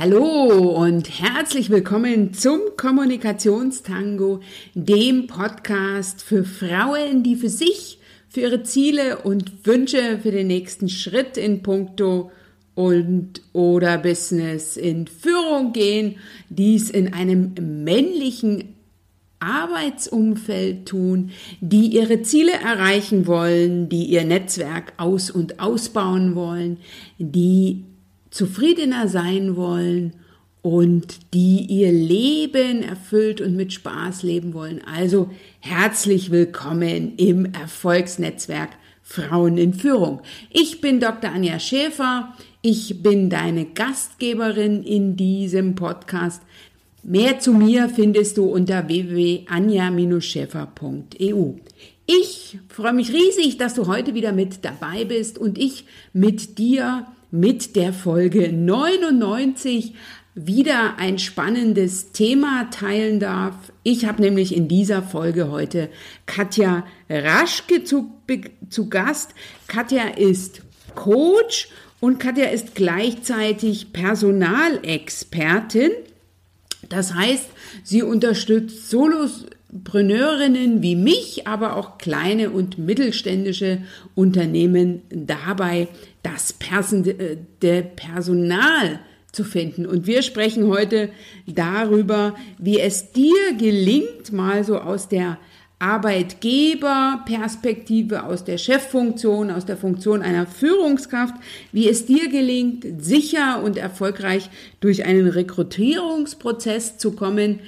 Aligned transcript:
Hallo 0.00 0.76
und 0.80 1.08
herzlich 1.20 1.70
willkommen 1.70 2.32
zum 2.32 2.60
Kommunikationstango, 2.76 4.38
dem 4.74 5.26
Podcast 5.26 6.22
für 6.22 6.44
Frauen, 6.44 7.24
die 7.24 7.34
für 7.34 7.48
sich, 7.48 7.98
für 8.28 8.42
ihre 8.42 8.62
Ziele 8.62 9.18
und 9.18 9.66
Wünsche 9.66 10.20
für 10.22 10.30
den 10.30 10.46
nächsten 10.46 10.88
Schritt 10.88 11.36
in 11.36 11.64
puncto 11.64 12.30
und 12.76 13.42
oder 13.52 13.98
Business 13.98 14.76
in 14.76 15.08
Führung 15.08 15.72
gehen, 15.72 16.14
dies 16.48 16.90
in 16.90 17.12
einem 17.12 17.54
männlichen 17.58 18.76
Arbeitsumfeld 19.40 20.86
tun, 20.86 21.30
die 21.60 21.88
ihre 21.88 22.22
Ziele 22.22 22.52
erreichen 22.52 23.26
wollen, 23.26 23.88
die 23.88 24.04
ihr 24.04 24.22
Netzwerk 24.22 24.92
aus- 24.96 25.32
und 25.32 25.58
ausbauen 25.58 26.36
wollen, 26.36 26.76
die 27.18 27.82
zufriedener 28.30 29.08
sein 29.08 29.56
wollen 29.56 30.12
und 30.62 31.34
die 31.34 31.66
ihr 31.68 31.92
Leben 31.92 32.82
erfüllt 32.82 33.40
und 33.40 33.56
mit 33.56 33.72
Spaß 33.72 34.22
leben 34.22 34.54
wollen. 34.54 34.80
Also 34.84 35.30
herzlich 35.60 36.30
willkommen 36.30 37.16
im 37.16 37.46
Erfolgsnetzwerk 37.46 38.70
Frauen 39.02 39.56
in 39.56 39.72
Führung. 39.72 40.20
Ich 40.50 40.82
bin 40.82 41.00
Dr. 41.00 41.30
Anja 41.30 41.58
Schäfer. 41.58 42.34
Ich 42.60 43.02
bin 43.02 43.30
deine 43.30 43.64
Gastgeberin 43.64 44.82
in 44.82 45.16
diesem 45.16 45.74
Podcast. 45.74 46.42
Mehr 47.02 47.40
zu 47.40 47.54
mir 47.54 47.88
findest 47.88 48.36
du 48.36 48.44
unter 48.44 48.88
www.anja-schäfer.eu. 48.88 51.52
Ich 52.04 52.58
freue 52.68 52.92
mich 52.92 53.10
riesig, 53.12 53.56
dass 53.56 53.72
du 53.74 53.86
heute 53.86 54.12
wieder 54.14 54.32
mit 54.32 54.62
dabei 54.64 55.04
bist 55.04 55.38
und 55.38 55.56
ich 55.56 55.86
mit 56.12 56.58
dir 56.58 57.06
mit 57.30 57.76
der 57.76 57.92
Folge 57.92 58.52
99 58.52 59.94
wieder 60.34 60.98
ein 60.98 61.18
spannendes 61.18 62.12
Thema 62.12 62.70
teilen 62.70 63.18
darf. 63.20 63.54
Ich 63.82 64.06
habe 64.06 64.22
nämlich 64.22 64.56
in 64.56 64.68
dieser 64.68 65.02
Folge 65.02 65.50
heute 65.50 65.90
Katja 66.26 66.86
Raschke 67.10 67.84
zu, 67.84 68.12
zu 68.70 68.88
Gast. 68.88 69.34
Katja 69.66 70.04
ist 70.04 70.62
Coach 70.94 71.68
und 72.00 72.20
Katja 72.20 72.46
ist 72.46 72.74
gleichzeitig 72.74 73.92
Personalexpertin. 73.92 75.90
Das 76.88 77.14
heißt, 77.14 77.46
sie 77.82 78.02
unterstützt 78.02 78.88
Solopreneurinnen 79.70 80.82
wie 80.82 80.96
mich, 80.96 81.46
aber 81.46 81.76
auch 81.76 81.98
kleine 81.98 82.48
und 82.50 82.78
mittelständische 82.78 83.82
Unternehmen 84.14 85.02
dabei, 85.10 85.88
das 86.22 86.54
äh, 86.60 87.82
Personal 87.82 89.00
zu 89.30 89.44
finden. 89.44 89.84
Und 89.86 90.06
wir 90.06 90.22
sprechen 90.22 90.68
heute 90.68 91.10
darüber, 91.46 92.34
wie 92.58 92.80
es 92.80 93.12
dir 93.12 93.52
gelingt, 93.58 94.32
mal 94.32 94.64
so 94.64 94.78
aus 94.78 95.08
der 95.08 95.36
Arbeitgeberperspektive, 95.80 98.24
aus 98.24 98.42
der 98.44 98.58
Cheffunktion, 98.58 99.52
aus 99.52 99.64
der 99.64 99.76
Funktion 99.76 100.22
einer 100.22 100.44
Führungskraft, 100.46 101.36
wie 101.70 101.88
es 101.88 102.06
dir 102.06 102.28
gelingt, 102.30 102.84
sicher 102.98 103.62
und 103.62 103.76
erfolgreich 103.76 104.50
durch 104.80 105.04
einen 105.04 105.28
Rekrutierungsprozess 105.28 106.98
zu 106.98 107.12
kommen. 107.12 107.60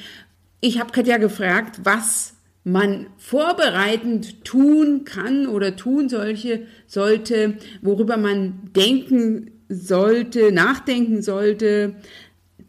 Ich 0.61 0.79
habe 0.79 0.93
Katja 0.93 1.17
gefragt, 1.17 1.81
was 1.85 2.35
man 2.65 3.07
vorbereitend 3.17 4.45
tun 4.45 5.05
kann 5.05 5.47
oder 5.47 5.77
tun 5.77 6.09
solche, 6.09 6.67
sollte, 6.87 7.57
worüber 7.81 8.19
man 8.19 8.71
denken 8.77 9.53
sollte, 9.69 10.53
nachdenken 10.53 11.23
sollte 11.23 11.95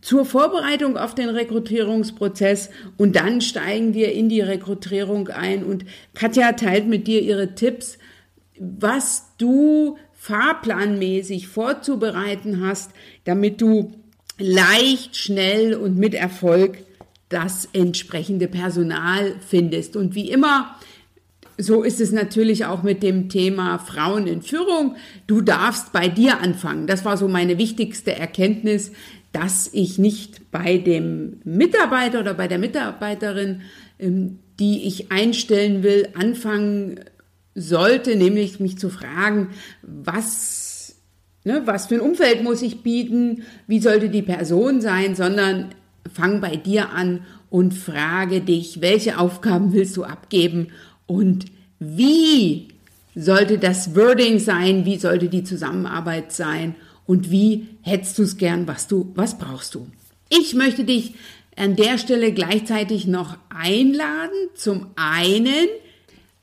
zur 0.01 0.25
Vorbereitung 0.25 0.97
auf 0.97 1.13
den 1.13 1.29
Rekrutierungsprozess. 1.29 2.69
Und 2.97 3.15
dann 3.15 3.41
steigen 3.41 3.93
wir 3.93 4.13
in 4.13 4.29
die 4.29 4.41
Rekrutierung 4.41 5.27
ein. 5.27 5.63
Und 5.63 5.85
Katja 6.13 6.53
teilt 6.53 6.87
mit 6.87 7.07
dir 7.07 7.21
ihre 7.21 7.55
Tipps, 7.55 7.97
was 8.57 9.33
du 9.37 9.97
fahrplanmäßig 10.13 11.47
vorzubereiten 11.47 12.65
hast, 12.65 12.91
damit 13.25 13.59
du 13.59 13.91
leicht, 14.37 15.17
schnell 15.17 15.73
und 15.73 15.97
mit 15.97 16.13
Erfolg 16.13 16.77
das 17.31 17.67
entsprechende 17.73 18.47
Personal 18.47 19.35
findest. 19.47 19.95
Und 19.95 20.13
wie 20.15 20.29
immer, 20.29 20.75
so 21.57 21.83
ist 21.83 22.01
es 22.01 22.11
natürlich 22.11 22.65
auch 22.65 22.83
mit 22.83 23.03
dem 23.03 23.29
Thema 23.29 23.79
Frauen 23.79 24.27
in 24.27 24.41
Führung. 24.41 24.95
Du 25.27 25.41
darfst 25.41 25.91
bei 25.93 26.07
dir 26.07 26.39
anfangen. 26.39 26.87
Das 26.87 27.05
war 27.05 27.17
so 27.17 27.27
meine 27.27 27.57
wichtigste 27.57 28.15
Erkenntnis, 28.15 28.91
dass 29.31 29.69
ich 29.71 29.97
nicht 29.97 30.51
bei 30.51 30.77
dem 30.77 31.39
Mitarbeiter 31.43 32.19
oder 32.19 32.33
bei 32.33 32.47
der 32.47 32.59
Mitarbeiterin, 32.59 33.61
ähm, 33.99 34.39
die 34.59 34.85
ich 34.87 35.11
einstellen 35.11 35.83
will, 35.83 36.09
anfangen 36.13 36.99
sollte, 37.55 38.15
nämlich 38.15 38.59
mich 38.59 38.77
zu 38.77 38.89
fragen, 38.89 39.49
was, 39.81 40.95
ne, 41.43 41.61
was 41.65 41.87
für 41.87 41.95
ein 41.95 42.01
Umfeld 42.01 42.43
muss 42.43 42.61
ich 42.61 42.83
bieten, 42.83 43.43
wie 43.67 43.79
sollte 43.79 44.09
die 44.09 44.21
Person 44.21 44.81
sein, 44.81 45.15
sondern 45.15 45.69
fang 46.13 46.41
bei 46.41 46.55
dir 46.55 46.91
an 46.91 47.21
und 47.49 47.73
frage 47.73 48.41
dich, 48.41 48.81
welche 48.81 49.19
Aufgaben 49.19 49.73
willst 49.73 49.97
du 49.97 50.03
abgeben 50.03 50.67
und 51.05 51.45
wie 51.79 52.69
sollte 53.15 53.57
das 53.57 53.95
Wording 53.95 54.39
sein, 54.39 54.85
wie 54.85 54.97
sollte 54.97 55.27
die 55.27 55.43
Zusammenarbeit 55.43 56.31
sein 56.31 56.75
und 57.05 57.29
wie 57.29 57.67
hättest 57.81 58.17
du 58.17 58.23
es 58.23 58.37
gern, 58.37 58.67
was 58.67 58.87
du, 58.87 59.11
was 59.15 59.37
brauchst 59.37 59.75
du? 59.75 59.87
Ich 60.29 60.53
möchte 60.53 60.85
dich 60.85 61.15
an 61.57 61.75
der 61.75 61.97
Stelle 61.97 62.31
gleichzeitig 62.31 63.07
noch 63.07 63.37
einladen, 63.49 64.49
zum 64.55 64.87
einen 64.95 65.67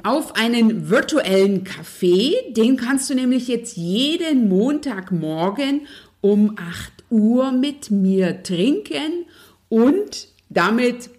auf 0.02 0.36
einen 0.36 0.90
virtuellen 0.90 1.64
Kaffee, 1.64 2.34
den 2.50 2.76
kannst 2.76 3.10
du 3.10 3.14
nämlich 3.14 3.48
jetzt 3.48 3.76
jeden 3.76 4.48
Montagmorgen 4.48 5.86
um 6.20 6.56
8 6.56 6.92
Uhr 7.10 7.52
mit 7.52 7.90
mir 7.90 8.42
trinken 8.42 9.25
und 9.69 10.29
damit 10.49 11.11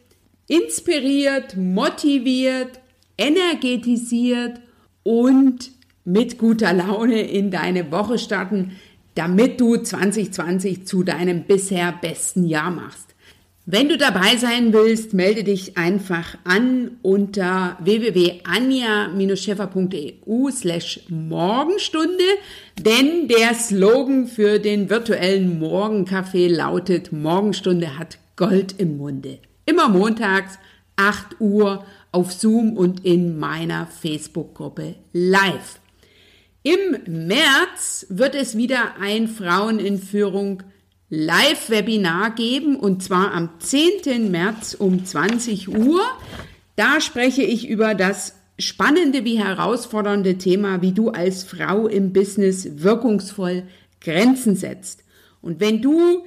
inspiriert, 0.48 1.56
motiviert, 1.56 2.80
energetisiert 3.18 4.60
und 5.04 5.72
mit 6.06 6.38
guter 6.38 6.74
Laune 6.74 7.22
in 7.22 7.52
deine 7.52 7.92
Woche 7.92 8.18
starten, 8.18 8.78
damit 9.16 9.62
du 9.62 9.78
2020 9.78 10.88
zu 10.88 11.04
deinem 11.04 11.44
bisher 11.44 11.94
besten 12.02 12.46
Jahr 12.46 12.72
machst. 12.72 13.10
Wenn 13.72 13.88
du 13.88 14.00
dabei 14.00 14.36
sein 14.38 14.74
willst, 14.74 15.14
melde 15.14 15.44
dich 15.44 15.78
einfach 15.78 16.40
an 16.44 16.98
unter 17.04 17.78
www.anja-scheffer.eu 17.82 20.50
slash 20.50 21.02
Morgenstunde, 21.10 22.24
denn 22.80 23.28
der 23.28 23.54
Slogan 23.54 24.26
für 24.26 24.58
den 24.58 24.90
virtuellen 24.90 25.62
Morgencafé 25.62 26.52
lautet 26.52 27.12
Morgenstunde 27.12 28.00
hat 28.00 28.18
Gold 28.40 28.76
im 28.78 28.96
Munde. 28.96 29.40
Immer 29.66 29.90
montags, 29.90 30.60
8 30.96 31.42
Uhr 31.42 31.86
auf 32.14 32.32
Zoom 32.32 32.78
und 32.78 33.04
in 33.04 33.38
meiner 33.38 33.86
Facebook-Gruppe 33.86 34.96
live. 35.12 35.82
Im 36.64 37.28
März 37.28 38.06
wird 38.08 38.36
es 38.36 38.56
wieder 38.56 38.96
ein 39.02 39.28
Frauen 39.28 39.78
in 39.78 40.00
Führung 40.00 40.64
Live-Webinar 41.10 42.34
geben 42.34 42.78
und 42.78 43.04
zwar 43.04 43.34
am 43.34 43.60
10. 43.60 44.32
März 44.32 44.74
um 44.74 45.04
20 45.04 45.68
Uhr. 45.68 46.02
Da 46.78 47.02
spreche 47.02 47.44
ich 47.44 47.68
über 47.68 47.94
das 47.94 48.36
spannende 48.58 49.26
wie 49.26 49.38
herausfordernde 49.38 50.38
Thema, 50.38 50.82
wie 50.82 50.94
du 50.94 51.10
als 51.10 51.44
Frau 51.44 51.88
im 51.88 52.14
Business 52.14 52.70
wirkungsvoll 52.76 53.64
Grenzen 54.00 54.56
setzt. 54.56 55.04
Und 55.42 55.60
wenn 55.60 55.82
du 55.82 56.24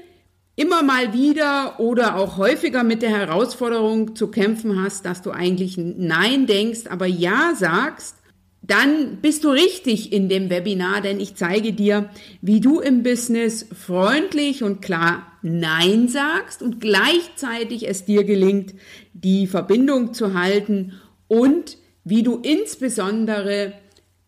immer 0.56 0.82
mal 0.82 1.12
wieder 1.12 1.80
oder 1.80 2.16
auch 2.16 2.36
häufiger 2.36 2.84
mit 2.84 3.02
der 3.02 3.10
Herausforderung 3.10 4.14
zu 4.14 4.28
kämpfen 4.28 4.82
hast, 4.82 5.06
dass 5.06 5.22
du 5.22 5.30
eigentlich 5.30 5.76
Nein 5.78 6.46
denkst, 6.46 6.82
aber 6.88 7.06
Ja 7.06 7.54
sagst, 7.56 8.16
dann 8.64 9.18
bist 9.20 9.42
du 9.42 9.50
richtig 9.50 10.12
in 10.12 10.28
dem 10.28 10.48
Webinar, 10.48 11.00
denn 11.00 11.18
ich 11.18 11.34
zeige 11.34 11.72
dir, 11.72 12.10
wie 12.40 12.60
du 12.60 12.78
im 12.78 13.02
Business 13.02 13.66
freundlich 13.72 14.62
und 14.62 14.80
klar 14.82 15.26
Nein 15.42 16.06
sagst 16.06 16.62
und 16.62 16.80
gleichzeitig 16.80 17.88
es 17.88 18.04
dir 18.04 18.22
gelingt, 18.22 18.74
die 19.14 19.48
Verbindung 19.48 20.14
zu 20.14 20.34
halten 20.34 20.92
und 21.26 21.76
wie 22.04 22.22
du 22.22 22.36
insbesondere 22.36 23.72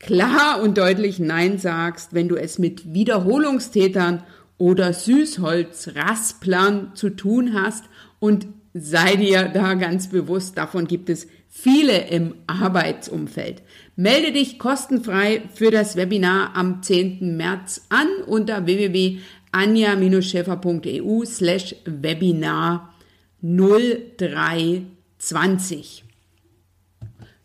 klar 0.01 0.61
und 0.63 0.79
deutlich 0.79 1.21
Nein 1.21 1.59
sagst, 1.59 2.13
wenn 2.13 2.29
du 2.29 2.35
es 2.35 2.59
mit 2.59 2.93
Wiederholungstätern 2.93 4.25
oder 4.59 4.93
Süßholzrasplern 4.93 6.95
zu 6.95 7.11
tun 7.11 7.55
hast 7.55 7.85
und 8.19 8.47
sei 8.73 9.17
dir 9.17 9.49
da 9.49 9.75
ganz 9.75 10.09
bewusst, 10.09 10.59
davon 10.59 10.87
gibt 10.87 11.09
es 11.09 11.27
viele 11.49 12.09
im 12.09 12.35
Arbeitsumfeld. 12.47 13.63
Melde 13.97 14.33
dich 14.33 14.59
kostenfrei 14.59 15.43
für 15.55 15.71
das 15.71 15.97
Webinar 15.97 16.57
am 16.57 16.83
10. 16.83 17.37
März 17.37 17.87
an 17.91 18.09
unter 18.27 18.67
www 18.67 19.19
anja-schäfer.eu 19.55 21.25
slash 21.25 21.77
Webinar 21.85 22.93
0320. 23.41 26.05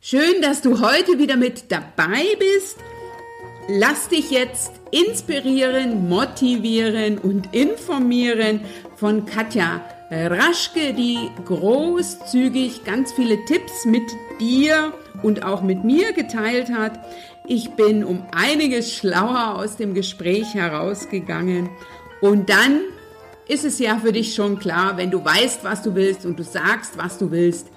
Schön, 0.01 0.41
dass 0.41 0.61
du 0.61 0.79
heute 0.79 1.19
wieder 1.19 1.35
mit 1.37 1.71
dabei 1.71 2.23
bist. 2.39 2.77
Lass 3.71 4.07
dich 4.07 4.31
jetzt 4.31 4.71
inspirieren, 4.89 6.09
motivieren 6.09 7.19
und 7.19 7.53
informieren 7.53 8.61
von 8.95 9.27
Katja 9.27 9.81
Raschke, 10.09 10.95
die 10.95 11.29
großzügig 11.45 12.83
ganz 12.83 13.13
viele 13.13 13.45
Tipps 13.45 13.85
mit 13.85 14.01
dir 14.39 14.91
und 15.21 15.43
auch 15.43 15.61
mit 15.61 15.83
mir 15.83 16.13
geteilt 16.13 16.71
hat. 16.71 16.99
Ich 17.45 17.69
bin 17.73 18.03
um 18.03 18.23
einiges 18.31 18.91
schlauer 18.95 19.53
aus 19.59 19.75
dem 19.77 19.93
Gespräch 19.93 20.55
herausgegangen. 20.55 21.69
Und 22.21 22.49
dann 22.49 22.81
ist 23.47 23.65
es 23.65 23.77
ja 23.77 23.97
für 23.97 24.13
dich 24.13 24.33
schon 24.33 24.57
klar, 24.57 24.97
wenn 24.97 25.11
du 25.11 25.23
weißt, 25.23 25.63
was 25.63 25.83
du 25.83 25.93
willst 25.93 26.25
und 26.25 26.39
du 26.39 26.43
sagst, 26.43 26.97
was 26.97 27.19
du 27.19 27.29
willst, 27.29 27.67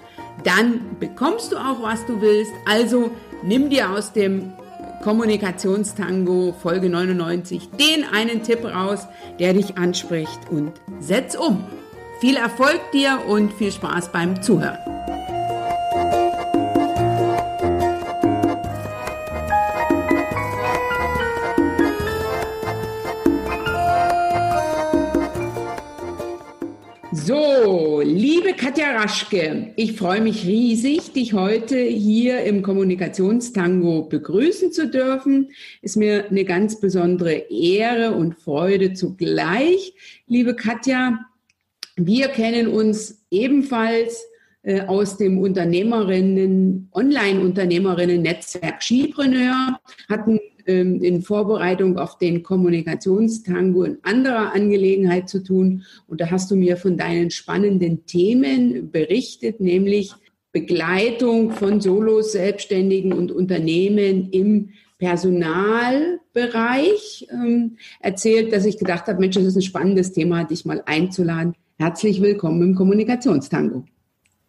dann 0.43 0.97
bekommst 0.99 1.51
du 1.51 1.57
auch, 1.57 1.83
was 1.83 2.03
du 2.07 2.19
willst. 2.19 2.51
Also 2.65 3.11
nimm 3.43 3.69
dir 3.69 3.91
aus 3.91 4.11
dem 4.11 4.53
Kommunikationstango 5.03 6.53
Folge 6.53 6.89
99 6.89 7.71
den 7.71 8.05
einen 8.05 8.41
Tipp 8.41 8.63
raus, 8.63 9.05
der 9.37 9.53
dich 9.53 9.77
anspricht 9.77 10.39
und 10.49 10.71
setz 11.01 11.35
um. 11.35 11.65
Viel 12.21 12.37
Erfolg 12.37 12.79
dir 12.93 13.19
und 13.27 13.51
viel 13.51 13.73
Spaß 13.73 14.13
beim 14.13 14.41
Zuhören. 14.41 14.92
So, 27.25 28.01
liebe 28.03 28.51
Katja 28.53 28.97
Raschke, 28.97 29.71
ich 29.77 29.93
freue 29.93 30.19
mich 30.19 30.45
riesig, 30.45 31.13
dich 31.13 31.31
heute 31.31 31.77
hier 31.77 32.43
im 32.43 32.63
Kommunikationstango 32.63 34.09
begrüßen 34.09 34.73
zu 34.73 34.89
dürfen. 34.89 35.51
Ist 35.81 35.95
mir 35.95 36.25
eine 36.29 36.43
ganz 36.43 36.81
besondere 36.81 37.33
Ehre 37.49 38.11
und 38.11 38.35
Freude 38.35 38.91
zugleich. 38.91 39.93
Liebe 40.27 40.53
Katja, 40.53 41.19
wir 41.95 42.27
kennen 42.27 42.67
uns 42.67 43.23
ebenfalls 43.31 44.25
aus 44.87 45.17
dem 45.17 45.39
Unternehmerinnen, 45.39 46.87
Online-Unternehmerinnen-Netzwerk 46.93 48.81
Skipreneur, 48.81 49.77
hatten 50.09 50.39
ähm, 50.65 51.01
in 51.01 51.21
Vorbereitung 51.21 51.97
auf 51.97 52.17
den 52.17 52.41
Kommunikationstango 52.41 53.83
in 53.83 53.97
anderer 54.03 54.53
Angelegenheit 54.53 55.27
zu 55.27 55.43
tun. 55.43 55.83
Und 56.07 56.21
da 56.21 56.31
hast 56.31 56.49
du 56.51 56.55
mir 56.55 56.77
von 56.77 56.95
deinen 56.95 57.31
spannenden 57.31 58.05
Themen 58.05 58.89
berichtet, 58.89 59.59
nämlich 59.59 60.13
Begleitung 60.53 61.51
von 61.51 61.81
Solos, 61.81 62.31
Selbstständigen 62.31 63.11
und 63.11 63.29
Unternehmen 63.31 64.29
im 64.31 64.69
Personalbereich 64.99 67.27
ähm, 67.29 67.75
erzählt, 67.99 68.53
dass 68.53 68.63
ich 68.65 68.77
gedacht 68.77 69.07
habe, 69.07 69.19
Mensch, 69.19 69.35
das 69.35 69.43
ist 69.43 69.57
ein 69.57 69.63
spannendes 69.63 70.13
Thema, 70.13 70.45
dich 70.45 70.63
mal 70.63 70.81
einzuladen. 70.85 71.55
Herzlich 71.77 72.21
willkommen 72.21 72.61
im 72.61 72.75
Kommunikationstango. 72.75 73.83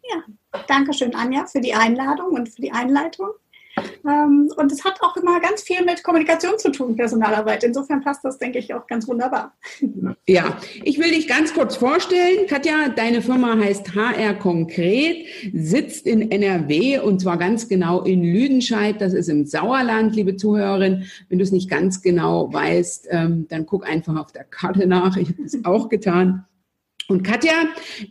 Ja, 0.09 0.23
danke 0.67 0.93
schön, 0.93 1.15
Anja, 1.15 1.45
für 1.45 1.61
die 1.61 1.73
Einladung 1.73 2.33
und 2.33 2.49
für 2.49 2.61
die 2.61 2.71
Einleitung. 2.71 3.29
Ähm, 4.07 4.51
und 4.55 4.71
es 4.71 4.83
hat 4.83 5.01
auch 5.01 5.17
immer 5.17 5.39
ganz 5.39 5.61
viel 5.61 5.83
mit 5.83 6.03
Kommunikation 6.03 6.57
zu 6.57 6.71
tun, 6.71 6.95
Personalarbeit. 6.95 7.63
Insofern 7.63 8.01
passt 8.01 8.23
das, 8.23 8.37
denke 8.37 8.59
ich, 8.59 8.73
auch 8.73 8.87
ganz 8.87 9.07
wunderbar. 9.07 9.53
Ja, 10.27 10.57
ich 10.83 10.97
will 10.97 11.11
dich 11.11 11.27
ganz 11.27 11.53
kurz 11.53 11.75
vorstellen. 11.75 12.47
Katja, 12.47 12.89
deine 12.89 13.21
Firma 13.21 13.57
heißt 13.57 13.93
HR 13.93 14.33
Konkret, 14.35 15.25
sitzt 15.53 16.07
in 16.07 16.31
NRW 16.31 16.99
und 16.99 17.19
zwar 17.21 17.37
ganz 17.37 17.67
genau 17.67 18.01
in 18.01 18.23
Lüdenscheid. 18.23 19.01
Das 19.01 19.13
ist 19.13 19.27
im 19.27 19.45
Sauerland, 19.45 20.15
liebe 20.15 20.35
Zuhörerin. 20.35 21.05
Wenn 21.29 21.39
du 21.39 21.43
es 21.43 21.51
nicht 21.51 21.69
ganz 21.69 22.01
genau 22.01 22.51
weißt, 22.51 23.07
ähm, 23.11 23.47
dann 23.49 23.65
guck 23.65 23.87
einfach 23.87 24.15
auf 24.15 24.31
der 24.31 24.45
Karte 24.45 24.87
nach. 24.87 25.17
Ich 25.17 25.29
habe 25.29 25.43
es 25.43 25.65
auch 25.65 25.89
getan. 25.89 26.45
Und 27.07 27.23
Katja 27.23 27.53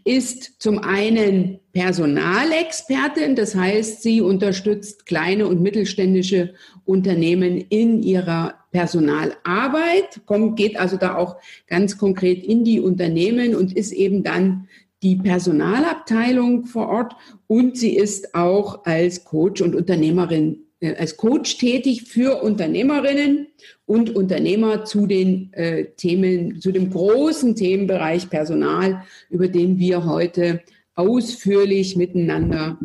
ist 0.04 0.60
zum 0.62 0.78
einen 0.78 1.58
Personalexpertin, 1.72 3.34
das 3.34 3.56
heißt, 3.56 4.02
sie 4.02 4.20
unterstützt 4.20 5.04
kleine 5.06 5.48
und 5.48 5.60
mittelständische 5.60 6.54
Unternehmen 6.84 7.58
in 7.58 8.02
ihrer 8.02 8.54
Personalarbeit, 8.70 10.20
kommt, 10.26 10.56
geht 10.56 10.76
also 10.76 10.96
da 10.96 11.16
auch 11.16 11.36
ganz 11.66 11.98
konkret 11.98 12.44
in 12.44 12.64
die 12.64 12.80
Unternehmen 12.80 13.56
und 13.56 13.76
ist 13.76 13.92
eben 13.92 14.22
dann 14.22 14.68
die 15.02 15.16
Personalabteilung 15.16 16.64
vor 16.64 16.88
Ort. 16.88 17.16
Und 17.46 17.76
sie 17.76 17.96
ist 17.96 18.34
auch 18.34 18.84
als 18.84 19.24
Coach 19.24 19.60
und 19.60 19.74
Unternehmerin 19.74 20.63
als 20.84 21.16
Coach 21.16 21.58
tätig 21.58 22.02
für 22.02 22.42
Unternehmerinnen 22.42 23.48
und 23.86 24.14
Unternehmer 24.14 24.84
zu 24.84 25.06
den 25.06 25.52
äh, 25.52 25.86
Themen, 25.96 26.60
zu 26.60 26.72
dem 26.72 26.90
großen 26.90 27.54
Themenbereich 27.54 28.30
Personal, 28.30 29.02
über 29.30 29.48
den 29.48 29.78
wir 29.78 30.04
heute 30.04 30.62
ausführlich 30.94 31.96
miteinander 31.96 32.78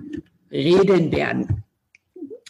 reden 0.51 1.11
werden. 1.11 1.63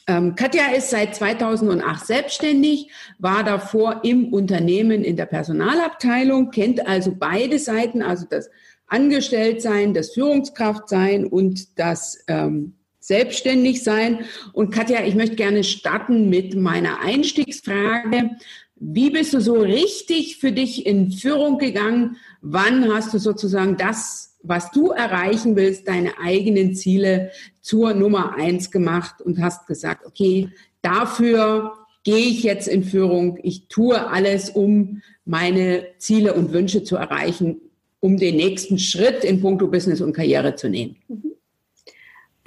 Ähm, 0.07 0.35
Katja 0.35 0.71
ist 0.75 0.89
seit 0.89 1.13
2008 1.13 2.05
selbstständig, 2.05 2.89
war 3.19 3.43
davor 3.43 4.01
im 4.03 4.33
Unternehmen 4.33 5.03
in 5.03 5.15
der 5.15 5.27
Personalabteilung, 5.27 6.49
kennt 6.49 6.87
also 6.87 7.13
beide 7.17 7.59
Seiten, 7.59 8.01
also 8.01 8.25
das 8.27 8.49
Angestelltsein, 8.87 9.93
das 9.93 10.13
Führungskraftsein 10.13 11.27
und 11.27 11.77
das 11.77 12.23
ähm, 12.27 12.73
selbstständig 13.09 13.83
sein. 13.83 14.19
Und 14.53 14.69
Katja, 14.69 15.03
ich 15.03 15.15
möchte 15.15 15.35
gerne 15.35 15.63
starten 15.63 16.29
mit 16.29 16.55
meiner 16.55 17.01
Einstiegsfrage. 17.01 18.29
Wie 18.75 19.09
bist 19.09 19.33
du 19.33 19.41
so 19.41 19.55
richtig 19.55 20.37
für 20.37 20.51
dich 20.51 20.85
in 20.85 21.11
Führung 21.11 21.57
gegangen? 21.57 22.17
Wann 22.41 22.93
hast 22.93 23.11
du 23.13 23.17
sozusagen 23.17 23.77
das, 23.77 24.37
was 24.43 24.69
du 24.71 24.91
erreichen 24.91 25.55
willst, 25.55 25.87
deine 25.87 26.19
eigenen 26.19 26.75
Ziele 26.75 27.31
zur 27.61 27.95
Nummer 27.95 28.35
eins 28.35 28.69
gemacht 28.69 29.21
und 29.21 29.41
hast 29.41 29.65
gesagt, 29.65 30.05
okay, 30.05 30.49
dafür 30.83 31.73
gehe 32.03 32.27
ich 32.27 32.43
jetzt 32.43 32.67
in 32.67 32.83
Führung. 32.83 33.39
Ich 33.41 33.67
tue 33.69 34.07
alles, 34.07 34.51
um 34.51 35.01
meine 35.25 35.83
Ziele 35.97 36.35
und 36.35 36.53
Wünsche 36.53 36.83
zu 36.83 36.95
erreichen, 36.95 37.59
um 37.99 38.17
den 38.17 38.35
nächsten 38.35 38.77
Schritt 38.77 39.23
in 39.23 39.41
puncto 39.41 39.67
Business 39.67 39.99
und 39.99 40.13
Karriere 40.13 40.55
zu 40.55 40.69
nehmen. 40.69 40.95
Mhm. 41.07 41.28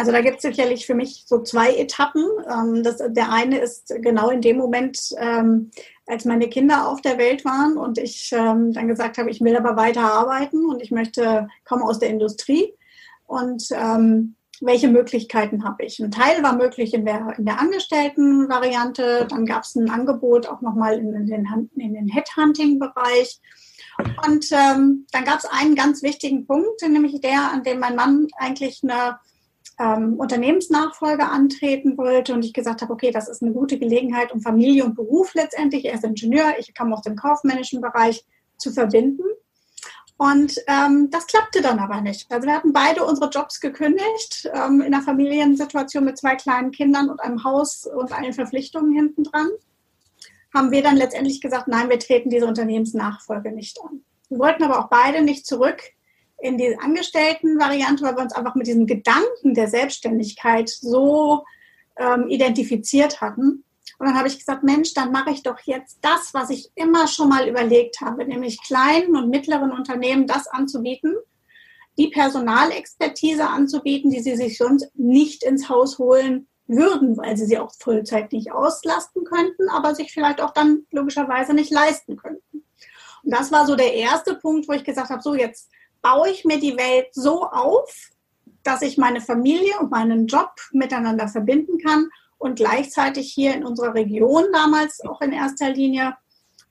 Also 0.02 0.10
da 0.10 0.20
gibt 0.20 0.38
es 0.38 0.42
sicherlich 0.42 0.84
für 0.84 0.96
mich 0.96 1.26
so 1.28 1.44
zwei 1.44 1.76
Etappen. 1.76 2.26
Ähm, 2.52 2.82
das, 2.82 2.96
der 2.96 3.30
eine 3.30 3.60
ist 3.60 3.94
genau 4.00 4.30
in 4.30 4.40
dem 4.40 4.56
Moment, 4.56 4.98
ähm, 5.16 5.70
als 6.08 6.24
meine 6.24 6.48
Kinder 6.48 6.88
auf 6.88 7.00
der 7.02 7.18
Welt 7.18 7.44
waren 7.44 7.76
und 7.76 7.98
ich 7.98 8.32
ähm, 8.32 8.72
dann 8.72 8.88
gesagt 8.88 9.16
habe, 9.16 9.30
ich 9.30 9.40
will 9.40 9.56
aber 9.56 9.76
weiter 9.76 10.12
arbeiten 10.12 10.64
und 10.64 10.82
ich 10.82 10.90
möchte, 10.90 11.46
komme 11.64 11.84
aus 11.84 12.00
der 12.00 12.08
Industrie 12.08 12.74
und 13.28 13.68
ähm, 13.70 14.34
welche 14.60 14.88
Möglichkeiten 14.88 15.62
habe 15.62 15.84
ich? 15.84 16.00
Ein 16.00 16.10
Teil 16.10 16.42
war 16.42 16.56
möglich 16.56 16.94
in 16.94 17.04
der, 17.04 17.34
in 17.38 17.44
der 17.44 17.60
Angestellten-Variante, 17.60 19.28
dann 19.30 19.46
gab 19.46 19.62
es 19.62 19.76
ein 19.76 19.88
Angebot 19.88 20.48
auch 20.48 20.62
nochmal 20.62 20.98
in, 20.98 21.14
in 21.14 21.26
den, 21.28 21.70
in 21.76 21.94
den 21.94 22.08
Headhunting-Bereich. 22.08 23.40
Und 24.26 24.50
ähm, 24.50 25.06
dann 25.12 25.24
gab 25.24 25.38
es 25.38 25.44
einen 25.44 25.76
ganz 25.76 26.02
wichtigen 26.02 26.44
Punkt, 26.44 26.82
nämlich 26.82 27.20
der, 27.20 27.52
an 27.52 27.62
dem 27.62 27.78
mein 27.78 27.94
Mann 27.94 28.26
eigentlich 28.36 28.80
eine 28.82 29.20
ähm, 29.82 30.14
Unternehmensnachfolge 30.14 31.28
antreten 31.28 31.98
wollte 31.98 32.34
und 32.34 32.44
ich 32.44 32.52
gesagt 32.52 32.82
habe, 32.82 32.92
okay, 32.92 33.10
das 33.10 33.28
ist 33.28 33.42
eine 33.42 33.52
gute 33.52 33.78
Gelegenheit, 33.78 34.32
um 34.32 34.40
Familie 34.40 34.84
und 34.84 34.94
Beruf 34.94 35.34
letztendlich, 35.34 35.86
er 35.86 35.94
ist 35.94 36.04
Ingenieur, 36.04 36.54
ich 36.58 36.74
komme 36.74 36.94
aus 36.94 37.02
dem 37.02 37.16
kaufmännischen 37.16 37.80
Bereich, 37.80 38.24
zu 38.62 38.72
verbinden. 38.72 39.24
Und 40.16 40.56
ähm, 40.68 41.08
das 41.10 41.26
klappte 41.26 41.62
dann 41.62 41.80
aber 41.80 42.00
nicht. 42.00 42.30
Also 42.30 42.46
wir 42.46 42.54
hatten 42.54 42.72
beide 42.72 43.04
unsere 43.04 43.28
Jobs 43.28 43.60
gekündigt, 43.60 44.48
ähm, 44.54 44.80
in 44.80 44.94
einer 44.94 45.02
Familiensituation 45.02 46.04
mit 46.04 46.16
zwei 46.16 46.36
kleinen 46.36 46.70
Kindern 46.70 47.10
und 47.10 47.20
einem 47.20 47.42
Haus 47.42 47.86
und 47.86 48.12
allen 48.12 48.32
Verpflichtungen 48.32 48.92
hinten 48.92 49.24
dran. 49.24 49.48
Haben 50.54 50.70
wir 50.70 50.82
dann 50.82 50.96
letztendlich 50.96 51.40
gesagt, 51.40 51.66
nein, 51.66 51.90
wir 51.90 51.98
treten 51.98 52.30
diese 52.30 52.46
Unternehmensnachfolge 52.46 53.50
nicht 53.50 53.82
an. 53.82 54.04
Wir 54.28 54.38
wollten 54.38 54.62
aber 54.62 54.78
auch 54.78 54.88
beide 54.88 55.22
nicht 55.22 55.44
zurück 55.44 55.82
in 56.42 56.58
die 56.58 56.76
Angestellten-Variante, 56.78 58.02
weil 58.04 58.16
wir 58.16 58.22
uns 58.22 58.34
einfach 58.34 58.54
mit 58.54 58.66
diesem 58.66 58.86
Gedanken 58.86 59.54
der 59.54 59.68
Selbstständigkeit 59.68 60.68
so 60.68 61.44
ähm, 61.96 62.28
identifiziert 62.28 63.20
hatten. 63.20 63.64
Und 63.98 64.06
dann 64.06 64.18
habe 64.18 64.26
ich 64.26 64.38
gesagt, 64.38 64.64
Mensch, 64.64 64.94
dann 64.94 65.12
mache 65.12 65.30
ich 65.30 65.44
doch 65.44 65.60
jetzt 65.60 65.98
das, 66.02 66.34
was 66.34 66.50
ich 66.50 66.70
immer 66.74 67.06
schon 67.06 67.28
mal 67.28 67.48
überlegt 67.48 68.00
habe, 68.00 68.24
nämlich 68.24 68.60
kleinen 68.62 69.16
und 69.16 69.30
mittleren 69.30 69.70
Unternehmen 69.70 70.26
das 70.26 70.48
anzubieten, 70.48 71.14
die 71.96 72.08
Personalexpertise 72.08 73.48
anzubieten, 73.48 74.10
die 74.10 74.20
sie 74.20 74.34
sich 74.34 74.58
sonst 74.58 74.90
nicht 74.94 75.44
ins 75.44 75.68
Haus 75.68 75.98
holen 75.98 76.48
würden, 76.66 77.16
weil 77.16 77.36
sie 77.36 77.46
sie 77.46 77.58
auch 77.58 77.72
Vollzeit 77.78 78.32
nicht 78.32 78.50
auslasten 78.50 79.24
könnten, 79.24 79.68
aber 79.68 79.94
sich 79.94 80.12
vielleicht 80.12 80.40
auch 80.40 80.52
dann 80.52 80.86
logischerweise 80.90 81.54
nicht 81.54 81.70
leisten 81.70 82.16
könnten. 82.16 82.64
Und 83.22 83.30
das 83.30 83.52
war 83.52 83.66
so 83.66 83.76
der 83.76 83.94
erste 83.94 84.34
Punkt, 84.34 84.68
wo 84.68 84.72
ich 84.72 84.84
gesagt 84.84 85.10
habe, 85.10 85.22
so 85.22 85.34
jetzt 85.34 85.70
baue 86.02 86.30
ich 86.30 86.44
mir 86.44 86.60
die 86.60 86.76
Welt 86.76 87.08
so 87.12 87.44
auf, 87.44 88.10
dass 88.62 88.82
ich 88.82 88.98
meine 88.98 89.20
Familie 89.20 89.78
und 89.80 89.90
meinen 89.90 90.26
Job 90.26 90.52
miteinander 90.72 91.28
verbinden 91.28 91.78
kann 91.78 92.08
und 92.38 92.56
gleichzeitig 92.56 93.32
hier 93.32 93.54
in 93.54 93.64
unserer 93.64 93.94
Region 93.94 94.44
damals 94.52 95.00
auch 95.04 95.20
in 95.20 95.32
erster 95.32 95.70
Linie 95.70 96.16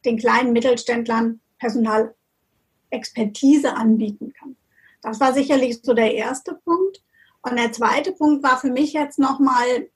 den 0.05 0.17
kleinen 0.17 0.53
Mittelständlern 0.53 1.41
Personalexpertise 1.59 3.73
anbieten 3.73 4.33
kann. 4.33 4.55
Das 5.01 5.19
war 5.19 5.33
sicherlich 5.33 5.81
so 5.81 5.93
der 5.93 6.13
erste 6.13 6.55
Punkt. 6.55 7.03
Und 7.41 7.57
der 7.57 7.71
zweite 7.71 8.11
Punkt 8.11 8.43
war 8.43 8.59
für 8.59 8.71
mich 8.71 8.93
jetzt 8.93 9.17
nochmal 9.17 9.89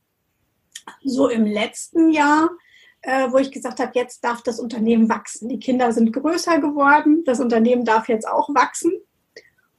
so 1.03 1.29
im 1.29 1.45
letzten 1.45 2.11
Jahr, 2.11 2.49
äh, 3.01 3.31
wo 3.31 3.37
ich 3.37 3.51
gesagt 3.51 3.79
habe, 3.79 3.91
jetzt 3.95 4.23
darf 4.23 4.41
das 4.41 4.59
Unternehmen 4.59 5.09
wachsen. 5.09 5.49
Die 5.49 5.59
Kinder 5.59 5.91
sind 5.91 6.11
größer 6.11 6.59
geworden, 6.59 7.23
das 7.25 7.39
Unternehmen 7.39 7.85
darf 7.85 8.09
jetzt 8.09 8.27
auch 8.27 8.49
wachsen. 8.49 8.93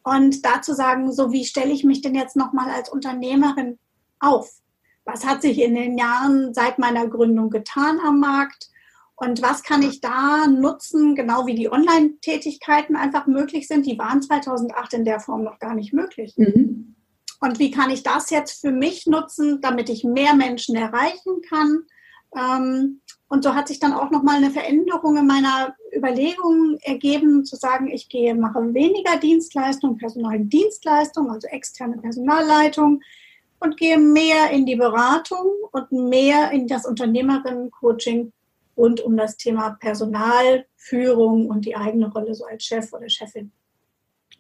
Und 0.07 0.47
dazu 0.47 0.73
sagen, 0.73 1.11
so 1.11 1.33
wie 1.33 1.45
stelle 1.45 1.73
ich 1.73 1.83
mich 1.83 2.01
denn 2.01 2.15
jetzt 2.15 2.37
nochmal 2.37 2.71
als 2.71 2.89
Unternehmerin 2.89 3.77
auf? 4.21 4.49
Was 5.05 5.27
hat 5.27 5.43
sich 5.43 5.61
in 5.61 5.75
den 5.75 5.99
Jahren 5.99 6.55
seit 6.55 6.79
meiner 6.79 7.09
Gründung 7.09 7.51
getan 7.51 7.99
am 7.99 8.21
Markt? 8.21 8.69
Und 9.17 9.43
was 9.43 9.65
kann 9.65 9.83
ich 9.83 10.01
da 10.01 10.47
nutzen, 10.47 11.17
genau 11.17 11.47
wie 11.47 11.57
die 11.57 11.73
Online-Tätigkeiten 11.73 12.95
einfach 12.95 13.27
möglich 13.27 13.67
sind? 13.67 13.85
Die 13.85 13.99
waren 13.99 14.23
2008 14.23 14.93
in 14.93 15.05
der 15.05 15.19
Form 15.19 15.43
noch 15.43 15.59
gar 15.59 15.75
nicht 15.75 15.93
möglich. 15.93 16.35
Mhm. 16.37 16.95
Und 17.41 17.59
wie 17.59 17.73
kann 17.73 17.91
ich 17.91 18.05
das 18.05 18.31
jetzt 18.31 18.61
für 18.61 18.71
mich 18.71 19.07
nutzen, 19.07 19.61
damit 19.61 19.89
ich 19.89 20.05
mehr 20.05 20.37
Menschen 20.37 20.77
erreichen 20.77 21.43
kann? 21.49 21.83
Ähm, 22.37 23.01
und 23.29 23.43
so 23.43 23.55
hat 23.55 23.67
sich 23.69 23.81
dann 23.81 23.93
auch 23.93 24.11
nochmal 24.11 24.37
eine 24.37 24.51
Veränderung 24.51 25.17
in 25.17 25.27
meiner 25.27 25.75
Überlegung 25.95 26.79
ergeben, 26.83 27.45
zu 27.45 27.57
sagen, 27.57 27.89
ich 27.89 28.09
gehe, 28.09 28.35
mache 28.35 28.73
weniger 28.73 29.17
Dienstleistung, 29.17 29.99
Personaldienstleistung, 29.99 31.31
also 31.31 31.49
externe 31.49 31.99
Personalleitung 31.99 33.03
und 33.59 33.77
gehe 33.77 33.99
mehr 33.99 34.51
in 34.51 34.65
die 34.65 34.77
Beratung 34.77 35.51
und 35.73 35.91
mehr 35.91 36.53
in 36.53 36.69
das 36.69 36.87
Unternehmerinnen-Coaching 36.87 38.33
rund 38.77 39.01
um 39.01 39.17
das 39.17 39.37
Thema 39.37 39.71
Personalführung 39.81 41.49
und 41.49 41.65
die 41.65 41.75
eigene 41.75 42.13
Rolle 42.13 42.35
so 42.35 42.45
als 42.45 42.65
Chef 42.65 42.93
oder 42.93 43.09
Chefin. 43.09 43.51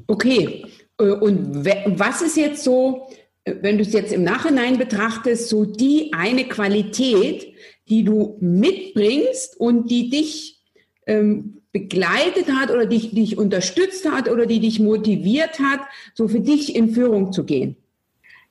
Okay, 0.06 0.66
äh, 0.98 1.10
und 1.10 1.64
was 1.64 2.22
ist 2.22 2.36
jetzt 2.36 2.62
so, 2.62 3.08
äh, 3.44 3.54
wenn 3.62 3.78
du 3.78 3.82
es 3.82 3.92
jetzt 3.92 4.12
im 4.12 4.22
Nachhinein 4.22 4.78
betrachtest, 4.78 5.48
so 5.48 5.64
die 5.64 6.12
eine 6.12 6.44
Qualität, 6.44 7.55
die 7.88 8.04
du 8.04 8.36
mitbringst 8.40 9.58
und 9.58 9.90
die 9.90 10.10
dich 10.10 10.62
ähm, 11.06 11.62
begleitet 11.72 12.50
hat 12.52 12.70
oder 12.70 12.86
dich, 12.86 13.14
dich 13.14 13.38
unterstützt 13.38 14.10
hat 14.10 14.28
oder 14.28 14.46
die 14.46 14.60
dich 14.60 14.80
motiviert 14.80 15.60
hat, 15.60 15.80
so 16.14 16.26
für 16.26 16.40
dich 16.40 16.74
in 16.74 16.90
Führung 16.90 17.32
zu 17.32 17.44
gehen? 17.44 17.76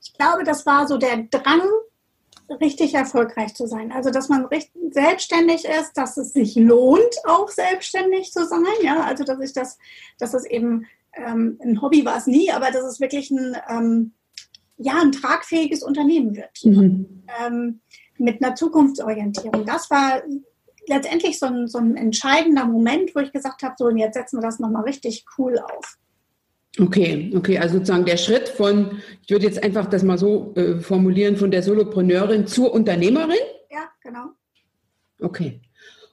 Ich 0.02 0.14
glaube, 0.14 0.44
das 0.44 0.66
war 0.66 0.88
so 0.88 0.98
der 0.98 1.24
Drang, 1.32 1.62
richtig 2.62 2.94
erfolgreich 2.94 3.56
zu 3.56 3.68
sein. 3.68 3.92
Also, 3.92 4.12
dass 4.12 4.30
man 4.30 4.46
richtig 4.46 4.94
selbstständig 4.94 5.66
ist, 5.66 5.94
dass 5.96 6.18
es 6.18 6.34
sich 6.34 6.56
lohnt, 6.56 7.16
auch 7.26 7.50
selbstständig 7.50 8.32
zu 8.32 8.46
sein. 8.46 8.64
Ja, 8.84 9.02
also, 9.02 9.24
dass 9.24 9.40
ich 9.40 9.54
das, 9.54 9.78
dass 10.20 10.34
es 10.34 10.46
eben 10.46 10.86
ähm, 11.14 11.60
ein 11.62 11.82
Hobby 11.82 12.06
war 12.06 12.18
es 12.18 12.28
nie, 12.28 12.52
aber 12.52 12.72
dass 12.72 12.84
es 12.84 13.00
wirklich 13.00 13.32
ein, 13.32 13.58
ähm, 13.70 14.14
ja, 14.78 15.02
ein 15.02 15.12
tragfähiges 15.12 15.84
Unternehmen 15.84 16.36
wird. 16.36 16.64
Mhm. 16.64 17.24
Ähm, 17.44 17.80
mit 18.18 18.44
einer 18.44 18.56
Zukunftsorientierung. 18.56 19.66
Das 19.66 19.90
war 19.90 20.22
letztendlich 20.88 21.40
so 21.40 21.48
ein, 21.48 21.68
so 21.68 21.78
ein 21.80 21.96
entscheidender 21.96 22.66
Moment, 22.66 23.16
wo 23.16 23.20
ich 23.20 23.32
gesagt 23.32 23.64
habe, 23.64 23.76
so, 23.78 23.86
und 23.86 23.98
jetzt 23.98 24.16
setzen 24.16 24.38
wir 24.38 24.42
das 24.42 24.60
nochmal 24.60 24.84
richtig 24.84 25.26
cool 25.38 25.58
auf. 25.60 25.98
Okay, 26.80 27.32
okay, 27.36 27.58
also 27.58 27.76
sozusagen 27.76 28.06
der 28.06 28.18
Schritt 28.18 28.50
von, 28.50 29.00
ich 29.24 29.30
würde 29.30 29.46
jetzt 29.46 29.64
einfach 29.64 29.86
das 29.86 30.04
mal 30.04 30.18
so 30.18 30.54
äh, 30.56 30.80
formulieren, 30.80 31.38
von 31.38 31.50
der 31.50 31.64
Solopreneurin 31.64 32.48
zur 32.48 32.74
Unternehmerin? 32.74 33.38
Ja, 33.72 33.90
genau. 34.02 34.32
Okay. 35.22 35.62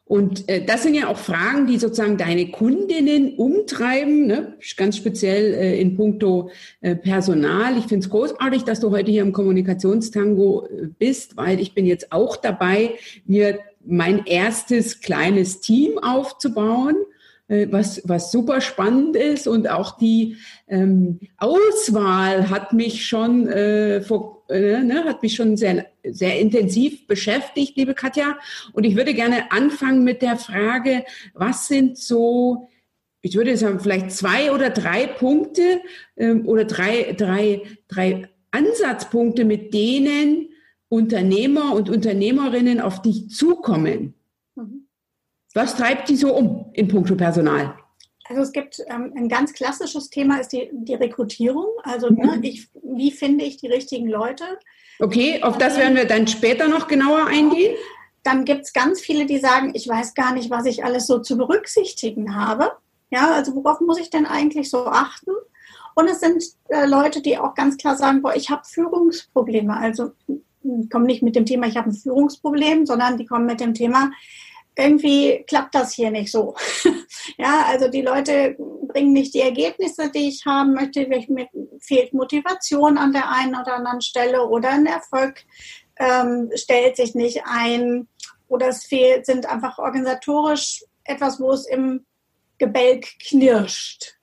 Und 0.05 0.49
äh, 0.49 0.65
das 0.65 0.83
sind 0.83 0.95
ja 0.95 1.09
auch 1.09 1.17
Fragen, 1.17 1.67
die 1.67 1.79
sozusagen 1.79 2.19
deine 2.19 2.51
Kundinnen 2.51 3.37
umtreiben, 3.37 4.27
ne? 4.27 4.59
ganz 4.77 4.97
speziell 4.97 5.55
äh, 5.55 5.81
in 5.81 5.97
puncto 5.97 6.51
äh, 6.81 6.97
Personal. 6.97 7.79
Ich 7.79 7.85
finde 7.85 8.05
es 8.05 8.11
großartig, 8.11 8.65
dass 8.65 8.81
du 8.81 8.91
heute 8.91 9.11
hier 9.11 9.23
im 9.23 9.33
Kommunikationstango 9.33 10.67
äh, 10.67 10.89
bist, 10.99 11.37
weil 11.37 11.61
ich 11.61 11.75
bin 11.75 11.87
jetzt 11.87 12.13
auch 12.13 12.37
dabei, 12.37 12.95
mir 13.25 13.61
mein 13.85 14.27
erstes 14.27 15.01
kleines 15.01 15.61
Team 15.61 15.99
aufzubauen 15.99 16.97
äh, 17.49 17.69
was, 17.71 18.01
was 18.05 18.33
super 18.33 18.61
spannend 18.61 19.17
ist 19.17 19.47
und 19.47 19.69
auch 19.69 19.97
die 19.99 20.37
ähm, 20.69 21.21
Auswahl 21.39 22.51
hat 22.51 22.73
mich 22.73 23.07
schon 23.07 23.47
äh, 23.49 24.01
vor, 24.01 24.42
ne, 24.53 25.05
hat 25.05 25.23
mich 25.23 25.35
schon 25.35 25.57
sehr, 25.57 25.87
sehr 26.05 26.39
intensiv 26.39 27.07
beschäftigt, 27.07 27.77
liebe 27.77 27.95
Katja. 27.95 28.39
Und 28.73 28.85
ich 28.85 28.97
würde 28.97 29.15
gerne 29.15 29.51
anfangen 29.51 30.05
mit 30.05 30.23
der 30.23 30.37
Frage, 30.37 31.05
was 31.35 31.69
sind 31.69 31.99
so 31.99 32.69
ich 33.23 33.37
würde 33.37 33.57
sagen, 33.57 33.79
vielleicht 33.79 34.11
zwei 34.11 34.53
oder 34.53 34.71
drei 34.71 35.07
Punkte 35.07 35.81
ähm, 36.17 36.47
oder 36.47 36.65
drei, 36.65 37.15
drei, 37.17 37.63
drei 37.89 38.29
Ansatzpunkte, 38.51 39.45
mit 39.45 39.73
denen 39.73 40.49
Unternehmer 40.89 41.75
und 41.75 41.89
Unternehmerinnen 41.89 42.81
auf 42.81 43.01
dich 43.01 43.31
zukommen. 43.31 44.15
Mhm. 44.57 44.89
Was 45.55 45.77
treibt 45.77 46.09
die 46.09 46.17
so 46.17 46.35
um 46.35 46.71
in 46.75 46.89
puncto 46.89 47.15
Personal? 47.15 47.75
Also 48.29 48.43
es 48.43 48.53
gibt 48.53 48.81
ähm, 48.89 49.13
ein 49.17 49.29
ganz 49.29 49.53
klassisches 49.53 50.11
Thema 50.11 50.39
ist 50.39 50.53
die, 50.53 50.71
die 50.73 50.95
Rekrutierung. 50.95 51.67
Also 51.83 52.09
ne, 52.09 52.37
mhm. 52.37 52.45
ich, 52.45 52.69
wie 52.83 53.11
finde 53.11 53.45
ich 53.45 53.57
die 53.57 53.67
richtigen 53.67 54.09
Leute? 54.09 54.45
Okay, 55.01 55.43
auf 55.43 55.59
das 55.59 55.77
werden 55.77 55.97
wir 55.97 56.07
dann 56.07 56.27
später 56.29 56.69
noch 56.69 56.87
genauer 56.87 57.27
eingehen. 57.27 57.77
Dann 58.23 58.45
gibt 58.45 58.63
es 58.63 58.73
ganz 58.73 59.01
viele, 59.01 59.27
die 59.27 59.39
sagen, 59.39 59.73
ich 59.75 59.89
weiß 59.89 60.15
gar 60.15 60.33
nicht, 60.33 60.51
was 60.51 60.67
ich 60.67 60.85
alles 60.85 61.07
so 61.07 61.19
zu 61.19 61.37
berücksichtigen 61.37 62.37
habe. 62.37 62.71
Ja, 63.11 63.33
also 63.33 63.55
worauf 63.57 63.81
muss 63.81 63.99
ich 63.99 64.11
denn 64.11 64.27
eigentlich 64.27 64.71
so 64.71 64.87
achten? 64.87 65.33
Und 65.95 66.09
es 66.09 66.21
sind 66.21 66.45
äh, 66.69 66.87
Leute, 66.87 67.21
die 67.21 67.37
auch 67.37 67.55
ganz 67.55 67.77
klar 67.77 67.97
sagen, 67.97 68.23
boah, 68.23 68.35
ich 68.35 68.49
habe 68.51 68.63
Führungsprobleme. 68.65 69.77
Also 69.77 70.13
kommen 70.91 71.07
nicht 71.07 71.23
mit 71.23 71.37
dem 71.37 71.47
Thema, 71.47 71.67
ich 71.67 71.77
habe 71.77 71.91
ein 71.91 71.95
Führungsproblem, 71.95 72.87
sondern 72.87 73.19
die 73.19 73.27
kommen 73.27 73.47
mit 73.47 73.61
dem 73.61 73.75
Thema, 73.75 74.13
irgendwie 74.77 75.45
klappt 75.47 75.75
das 75.75 75.93
hier 75.93 76.11
nicht 76.11 76.31
so. 76.33 76.55
ja, 77.39 77.67
also 77.67 77.89
die 77.89 78.03
Leute 78.03 78.57
bringen 78.89 79.13
nicht 79.13 79.35
die 79.35 79.41
Ergebnisse, 79.41 80.11
die 80.11 80.29
ich 80.29 80.45
haben 80.47 80.75
möchte. 80.75 81.07
Mir 81.07 81.49
fehlt 81.81 82.13
Motivation 82.15 82.97
an 82.99 83.13
der 83.13 83.31
einen 83.31 83.55
oder 83.55 83.77
anderen 83.77 84.01
Stelle 84.01 84.47
oder 84.47 84.71
ein 84.71 84.87
Erfolg 84.87 85.45
ähm, 85.97 86.51
stellt 86.55 86.97
sich 86.97 87.15
nicht 87.15 87.43
ein 87.45 88.09
oder 88.49 88.69
es 88.69 88.85
fehlt, 88.85 89.27
sind 89.27 89.47
einfach 89.47 89.79
organisatorisch 89.79 90.85
etwas, 91.05 91.41
wo 91.41 91.53
es 91.53 91.67
im 91.67 92.05
Gebälk 92.59 93.07
knirscht. 93.19 94.19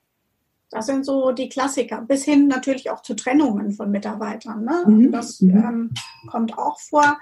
Das 0.70 0.86
sind 0.86 1.04
so 1.04 1.32
die 1.32 1.48
Klassiker, 1.48 2.00
bis 2.02 2.24
hin 2.24 2.46
natürlich 2.46 2.90
auch 2.90 3.02
zu 3.02 3.14
Trennungen 3.14 3.72
von 3.72 3.90
Mitarbeitern. 3.90 4.64
Ne? 4.64 4.84
Mhm. 4.86 5.12
Das 5.12 5.40
mhm. 5.40 5.56
ähm, 5.56 5.90
kommt 6.28 6.56
auch 6.56 6.78
vor 6.78 7.18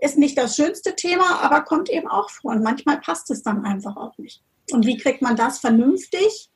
ist 0.00 0.18
nicht 0.18 0.36
das 0.36 0.56
schönste 0.56 0.94
Thema, 0.94 1.40
aber 1.40 1.62
kommt 1.62 1.90
eben 1.90 2.08
auch 2.08 2.30
vor. 2.30 2.52
Und 2.52 2.62
manchmal 2.62 3.00
passt 3.00 3.30
es 3.30 3.42
dann 3.42 3.64
einfach 3.64 3.96
auch 3.96 4.16
nicht. 4.18 4.42
Und 4.70 4.86
wie 4.86 4.96
kriegt 4.96 5.22
man 5.22 5.36
das 5.36 5.58
vernünftig 5.58 6.50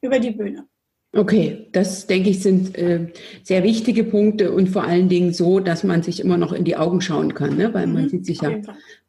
über 0.00 0.18
die 0.18 0.30
Bühne? 0.30 0.66
Okay, 1.16 1.68
das 1.72 2.06
denke 2.06 2.30
ich 2.30 2.42
sind 2.42 2.76
äh, 2.76 3.06
sehr 3.42 3.62
wichtige 3.62 4.04
Punkte 4.04 4.52
und 4.52 4.68
vor 4.68 4.84
allen 4.84 5.08
Dingen 5.08 5.32
so, 5.32 5.60
dass 5.60 5.82
man 5.82 6.02
sich 6.02 6.20
immer 6.20 6.36
noch 6.36 6.52
in 6.52 6.64
die 6.64 6.76
Augen 6.76 7.00
schauen 7.00 7.32
kann, 7.32 7.56
ne? 7.56 7.72
weil 7.72 7.86
mhm, 7.86 7.92
man 7.94 8.08
sieht 8.10 8.26
sich 8.26 8.42
ja 8.42 8.50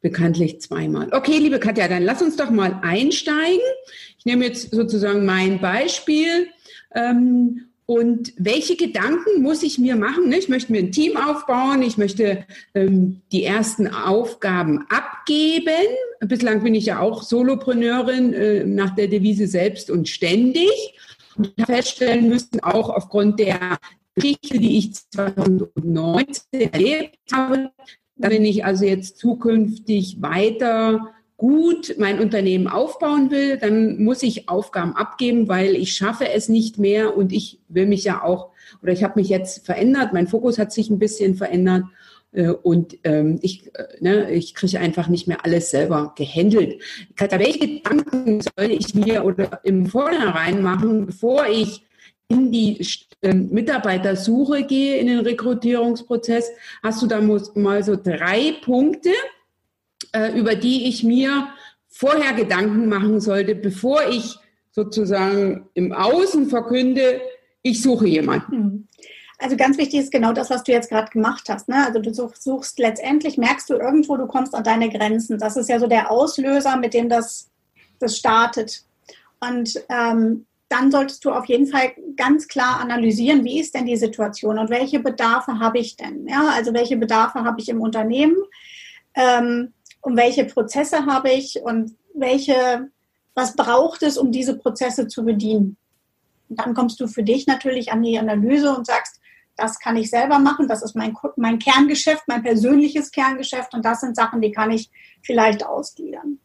bekanntlich 0.01 0.61
zweimal. 0.61 1.09
Okay, 1.11 1.37
liebe 1.37 1.59
Katja, 1.59 1.87
dann 1.87 2.03
lass 2.03 2.21
uns 2.21 2.37
doch 2.37 2.49
mal 2.49 2.79
einsteigen. 2.81 3.59
Ich 4.17 4.25
nehme 4.25 4.45
jetzt 4.45 4.71
sozusagen 4.71 5.25
mein 5.25 5.59
Beispiel 5.59 6.47
ähm, 6.95 7.66
und 7.88 8.34
welche 8.38 8.75
Gedanken 8.75 9.41
muss 9.41 9.63
ich 9.63 9.79
mir 9.79 9.96
machen? 9.96 10.29
Ich 10.34 10.50
möchte 10.50 10.74
mir 10.74 10.79
ein 10.79 10.91
Team 10.91 11.15
aufbauen, 11.15 11.82
ich 11.82 11.98
möchte 11.98 12.46
ähm, 12.75 13.22
die 13.32 13.46
ersten 13.46 13.88
Aufgaben 13.88 14.86
abgeben. 14.89 15.72
Bislang 16.20 16.63
bin 16.63 16.75
ich 16.75 16.88
ja 16.88 17.00
auch 17.00 17.24
Solopreneurin 17.24 18.34
äh, 18.34 18.65
nach 18.65 18.94
der 18.94 19.08
Devise 19.08 19.48
selbst 19.48 19.89
und 19.89 20.10
ständig. 20.10 20.70
Und 21.38 21.53
feststellen 21.65 22.27
müssen, 22.27 22.60
auch 22.62 22.89
aufgrund 22.89 23.39
der 23.39 23.77
Geschichte, 24.15 24.60
die 24.60 24.79
ich 24.79 24.94
2019 25.12 26.74
erlebt 26.74 27.20
habe, 27.32 27.70
wenn 28.17 28.44
ich 28.44 28.65
also 28.65 28.84
jetzt 28.84 29.17
zukünftig 29.17 30.22
weiter 30.22 31.13
gut 31.38 31.96
mein 31.98 32.20
Unternehmen 32.20 32.67
aufbauen 32.67 33.32
will, 33.32 33.58
dann 33.58 34.03
muss 34.03 34.24
ich 34.24 34.50
Aufgaben 34.50 34.96
abgeben, 34.96 35.48
weil 35.48 35.75
ich 35.75 35.96
schaffe 35.96 36.29
es 36.29 36.50
nicht 36.50 36.77
mehr 36.79 37.15
und 37.15 37.32
ich 37.32 37.60
will 37.70 37.86
mich 37.86 38.03
ja 38.03 38.24
auch, 38.24 38.50
oder 38.82 38.91
ich 38.91 39.03
habe 39.03 39.20
mich 39.20 39.29
jetzt 39.29 39.65
verändert, 39.65 40.13
mein 40.13 40.27
Fokus 40.27 40.58
hat 40.58 40.72
sich 40.74 40.89
ein 40.89 41.00
bisschen 41.00 41.36
verändert 41.36 41.84
Äh, 42.34 42.50
und 42.50 42.98
ähm, 43.03 43.39
ich, 43.41 43.74
äh, 43.75 43.86
ne, 44.00 44.32
ich 44.32 44.53
kriege 44.53 44.79
einfach 44.79 45.08
nicht 45.08 45.27
mehr 45.27 45.46
alles 45.46 45.72
selber 45.72 46.13
gehandelt. 46.15 46.82
Welche 47.17 47.60
Gedanken 47.60 48.41
soll 48.41 48.72
ich 48.72 48.94
mir 48.94 49.24
oder 49.24 49.62
im 49.63 49.86
Vornherein 49.86 50.62
machen, 50.62 51.06
bevor 51.06 51.48
ich 51.48 51.84
in 52.27 52.51
die 52.51 52.86
äh, 53.22 53.34
Mitarbeitersuche 53.34 54.63
gehe, 54.63 54.98
in 54.98 55.08
den 55.08 55.20
Rekrutierungsprozess? 55.20 56.51
Hast 56.84 57.01
du 57.01 57.08
da 57.08 57.22
mal 57.22 57.84
so 57.84 57.96
drei 57.96 58.56
Punkte, 58.62 59.12
über 60.35 60.55
die 60.55 60.87
ich 60.87 61.03
mir 61.03 61.47
vorher 61.87 62.33
Gedanken 62.33 62.87
machen 62.87 63.19
sollte, 63.19 63.55
bevor 63.55 64.07
ich 64.09 64.37
sozusagen 64.71 65.67
im 65.73 65.91
Außen 65.91 66.49
verkünde, 66.49 67.21
ich 67.63 67.81
suche 67.81 68.07
jemanden? 68.07 68.55
Mhm. 68.55 68.87
Also 69.39 69.55
ganz 69.55 69.77
wichtig 69.77 69.99
ist 69.99 70.11
genau 70.11 70.33
das, 70.33 70.49
was 70.49 70.63
du 70.63 70.71
jetzt 70.71 70.89
gerade 70.89 71.11
gemacht 71.11 71.47
hast. 71.47 71.67
Ne? 71.67 71.85
Also 71.85 71.99
du 71.99 72.11
suchst, 72.13 72.43
suchst, 72.43 72.79
letztendlich, 72.79 73.37
merkst 73.37 73.69
du 73.69 73.75
irgendwo, 73.75 74.17
du 74.17 74.25
kommst 74.25 74.55
an 74.55 74.63
deine 74.63 74.89
Grenzen. 74.89 75.37
Das 75.37 75.57
ist 75.57 75.69
ja 75.69 75.79
so 75.79 75.87
der 75.87 76.09
Auslöser, 76.09 76.75
mit 76.77 76.95
dem 76.95 77.07
das, 77.07 77.49
das 77.99 78.17
startet. 78.17 78.83
Und 79.39 79.79
ähm, 79.89 80.47
dann 80.69 80.91
solltest 80.91 81.23
du 81.23 81.31
auf 81.31 81.45
jeden 81.45 81.67
Fall 81.67 81.91
ganz 82.15 82.47
klar 82.47 82.79
analysieren, 82.79 83.43
wie 83.45 83.59
ist 83.59 83.75
denn 83.75 83.85
die 83.85 83.95
Situation 83.95 84.57
und 84.57 84.71
welche 84.71 84.99
Bedarfe 84.99 85.59
habe 85.59 85.77
ich 85.77 85.95
denn? 85.95 86.27
Ja, 86.27 86.49
also 86.55 86.73
welche 86.73 86.97
Bedarfe 86.97 87.43
habe 87.43 87.61
ich 87.61 87.69
im 87.69 87.79
Unternehmen 87.79 88.35
ähm, 89.13 89.73
und 90.07 90.15
welche 90.15 90.45
Prozesse 90.45 91.05
habe 91.05 91.31
ich 91.31 91.61
und 91.61 91.97
welche, 92.13 92.89
was 93.35 93.57
braucht 93.57 94.03
es, 94.03 94.17
um 94.17 94.31
diese 94.31 94.57
Prozesse 94.57 95.09
zu 95.09 95.25
bedienen? 95.25 95.75
Und 96.47 96.59
dann 96.61 96.73
kommst 96.73 97.01
du 97.01 97.07
für 97.07 97.23
dich 97.23 97.45
natürlich 97.45 97.91
an 97.91 98.01
die 98.03 98.17
Analyse 98.17 98.73
und 98.73 98.87
sagst, 98.87 99.19
das 99.57 99.79
kann 99.79 99.97
ich 99.97 100.09
selber 100.09 100.39
machen, 100.39 100.69
das 100.69 100.81
ist 100.81 100.95
mein, 100.95 101.13
mein 101.35 101.59
Kerngeschäft, 101.59 102.23
mein 102.25 102.41
persönliches 102.41 103.11
Kerngeschäft 103.11 103.73
und 103.73 103.83
das 103.83 103.99
sind 103.99 104.15
Sachen, 104.15 104.39
die 104.39 104.53
kann 104.53 104.71
ich 104.71 104.89
vielleicht 105.23 105.65
ausgliedern. 105.65 106.39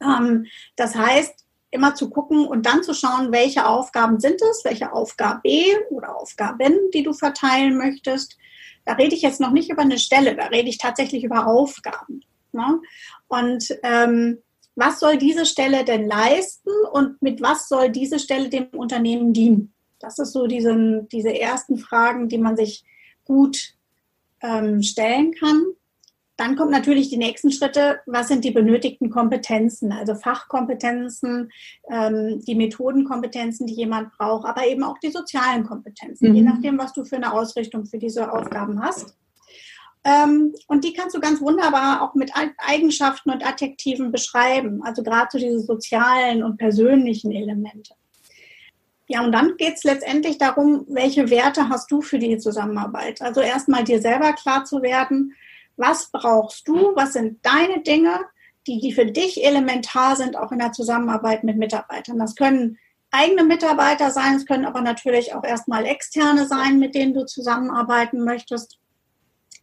Ähm, 0.00 0.46
das 0.76 0.94
heißt, 0.94 1.34
immer 1.70 1.94
zu 1.94 2.08
gucken 2.08 2.46
und 2.46 2.64
dann 2.64 2.82
zu 2.82 2.94
schauen, 2.94 3.32
welche 3.32 3.66
Aufgaben 3.66 4.18
sind 4.18 4.40
es, 4.40 4.64
welche 4.64 4.94
Aufgabe 4.94 5.42
oder 5.90 6.16
Aufgaben, 6.16 6.72
die 6.94 7.02
du 7.02 7.12
verteilen 7.12 7.76
möchtest. 7.76 8.38
Da 8.86 8.94
rede 8.94 9.14
ich 9.14 9.20
jetzt 9.20 9.42
noch 9.42 9.50
nicht 9.50 9.68
über 9.68 9.82
eine 9.82 9.98
Stelle, 9.98 10.34
da 10.34 10.46
rede 10.46 10.70
ich 10.70 10.78
tatsächlich 10.78 11.22
über 11.22 11.46
Aufgaben. 11.46 12.22
Ne? 12.56 12.80
Und 13.28 13.68
ähm, 13.82 14.38
was 14.74 15.00
soll 15.00 15.16
diese 15.16 15.46
Stelle 15.46 15.84
denn 15.84 16.06
leisten 16.06 16.70
und 16.92 17.20
mit 17.22 17.40
was 17.40 17.68
soll 17.68 17.90
diese 17.90 18.18
Stelle 18.18 18.48
dem 18.48 18.66
Unternehmen 18.72 19.32
dienen? 19.32 19.72
Das 19.98 20.18
ist 20.18 20.32
so 20.32 20.46
diese, 20.46 21.06
diese 21.10 21.38
ersten 21.38 21.78
Fragen, 21.78 22.28
die 22.28 22.38
man 22.38 22.56
sich 22.56 22.84
gut 23.24 23.74
ähm, 24.42 24.82
stellen 24.82 25.32
kann. 25.32 25.64
Dann 26.36 26.54
kommt 26.54 26.70
natürlich 26.70 27.08
die 27.08 27.16
nächsten 27.16 27.50
Schritte. 27.50 28.00
Was 28.04 28.28
sind 28.28 28.44
die 28.44 28.50
benötigten 28.50 29.08
Kompetenzen? 29.08 29.90
Also 29.90 30.14
Fachkompetenzen, 30.14 31.50
ähm, 31.90 32.42
die 32.46 32.54
Methodenkompetenzen, 32.54 33.66
die 33.66 33.74
jemand 33.74 34.12
braucht, 34.12 34.46
aber 34.46 34.66
eben 34.66 34.82
auch 34.82 34.98
die 34.98 35.10
sozialen 35.10 35.64
Kompetenzen, 35.64 36.28
mhm. 36.28 36.34
je 36.34 36.42
nachdem, 36.42 36.78
was 36.78 36.92
du 36.92 37.04
für 37.04 37.16
eine 37.16 37.32
Ausrichtung 37.32 37.86
für 37.86 37.98
diese 37.98 38.30
Aufgaben 38.30 38.82
hast. 38.82 39.16
Ähm, 40.06 40.54
und 40.68 40.84
die 40.84 40.92
kannst 40.92 41.16
du 41.16 41.20
ganz 41.20 41.40
wunderbar 41.40 42.00
auch 42.00 42.14
mit 42.14 42.30
Eigenschaften 42.58 43.30
und 43.30 43.44
Adjektiven 43.44 44.12
beschreiben. 44.12 44.80
Also 44.84 45.02
gerade 45.02 45.26
so 45.32 45.38
diese 45.38 45.60
sozialen 45.60 46.44
und 46.44 46.58
persönlichen 46.58 47.32
Elemente. 47.32 47.94
Ja, 49.08 49.24
und 49.24 49.32
dann 49.32 49.56
geht 49.56 49.74
es 49.74 49.82
letztendlich 49.84 50.38
darum, 50.38 50.84
welche 50.88 51.28
Werte 51.28 51.68
hast 51.70 51.90
du 51.90 52.02
für 52.02 52.20
die 52.20 52.38
Zusammenarbeit? 52.38 53.20
Also 53.20 53.40
erstmal 53.40 53.82
dir 53.82 54.00
selber 54.00 54.32
klar 54.32 54.64
zu 54.64 54.80
werden, 54.80 55.34
was 55.76 56.10
brauchst 56.12 56.68
du, 56.68 56.94
was 56.94 57.14
sind 57.14 57.44
deine 57.44 57.82
Dinge, 57.82 58.20
die, 58.68 58.78
die 58.78 58.92
für 58.92 59.06
dich 59.06 59.44
elementar 59.44 60.14
sind, 60.14 60.36
auch 60.36 60.52
in 60.52 60.60
der 60.60 60.72
Zusammenarbeit 60.72 61.42
mit 61.42 61.56
Mitarbeitern. 61.56 62.18
Das 62.18 62.36
können 62.36 62.78
eigene 63.10 63.42
Mitarbeiter 63.42 64.12
sein, 64.12 64.36
es 64.36 64.46
können 64.46 64.66
aber 64.66 64.82
natürlich 64.82 65.34
auch 65.34 65.44
erstmal 65.44 65.84
externe 65.84 66.46
sein, 66.46 66.78
mit 66.78 66.94
denen 66.94 67.14
du 67.14 67.26
zusammenarbeiten 67.26 68.24
möchtest 68.24 68.78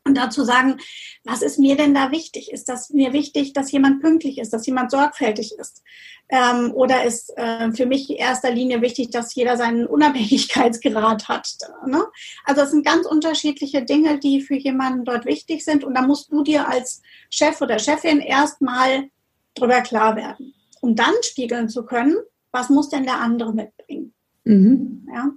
und 0.05 0.17
dazu 0.17 0.43
sagen, 0.43 0.77
was 1.23 1.41
ist 1.41 1.59
mir 1.59 1.77
denn 1.77 1.93
da 1.93 2.11
wichtig? 2.11 2.51
Ist 2.51 2.67
das 2.67 2.89
mir 2.89 3.13
wichtig, 3.13 3.53
dass 3.53 3.71
jemand 3.71 4.01
pünktlich 4.01 4.37
ist, 4.37 4.51
dass 4.51 4.65
jemand 4.65 4.91
sorgfältig 4.91 5.53
ist? 5.57 5.81
Ähm, 6.29 6.71
oder 6.73 7.05
ist 7.05 7.31
äh, 7.37 7.71
für 7.71 7.85
mich 7.85 8.09
in 8.09 8.17
erster 8.17 8.51
Linie 8.51 8.81
wichtig, 8.81 9.11
dass 9.11 9.33
jeder 9.33 9.55
seinen 9.55 9.85
Unabhängigkeitsgrad 9.85 11.29
hat? 11.29 11.47
Ne? 11.87 12.03
Also 12.43 12.61
es 12.61 12.71
sind 12.71 12.85
ganz 12.85 13.05
unterschiedliche 13.05 13.83
Dinge, 13.83 14.19
die 14.19 14.41
für 14.41 14.55
jemanden 14.55 15.05
dort 15.05 15.25
wichtig 15.25 15.63
sind. 15.63 15.85
Und 15.85 15.95
da 15.95 16.01
musst 16.01 16.31
du 16.31 16.43
dir 16.43 16.67
als 16.67 17.01
Chef 17.29 17.61
oder 17.61 17.79
Chefin 17.79 18.19
erstmal 18.19 19.09
drüber 19.55 19.81
klar 19.81 20.17
werden, 20.17 20.53
um 20.81 20.95
dann 20.95 21.13
spiegeln 21.21 21.69
zu 21.69 21.85
können, 21.85 22.17
was 22.51 22.69
muss 22.69 22.89
denn 22.89 23.03
der 23.03 23.21
andere 23.21 23.53
mitbringen? 23.53 24.13
Mhm. 24.43 25.07
Ja? 25.13 25.29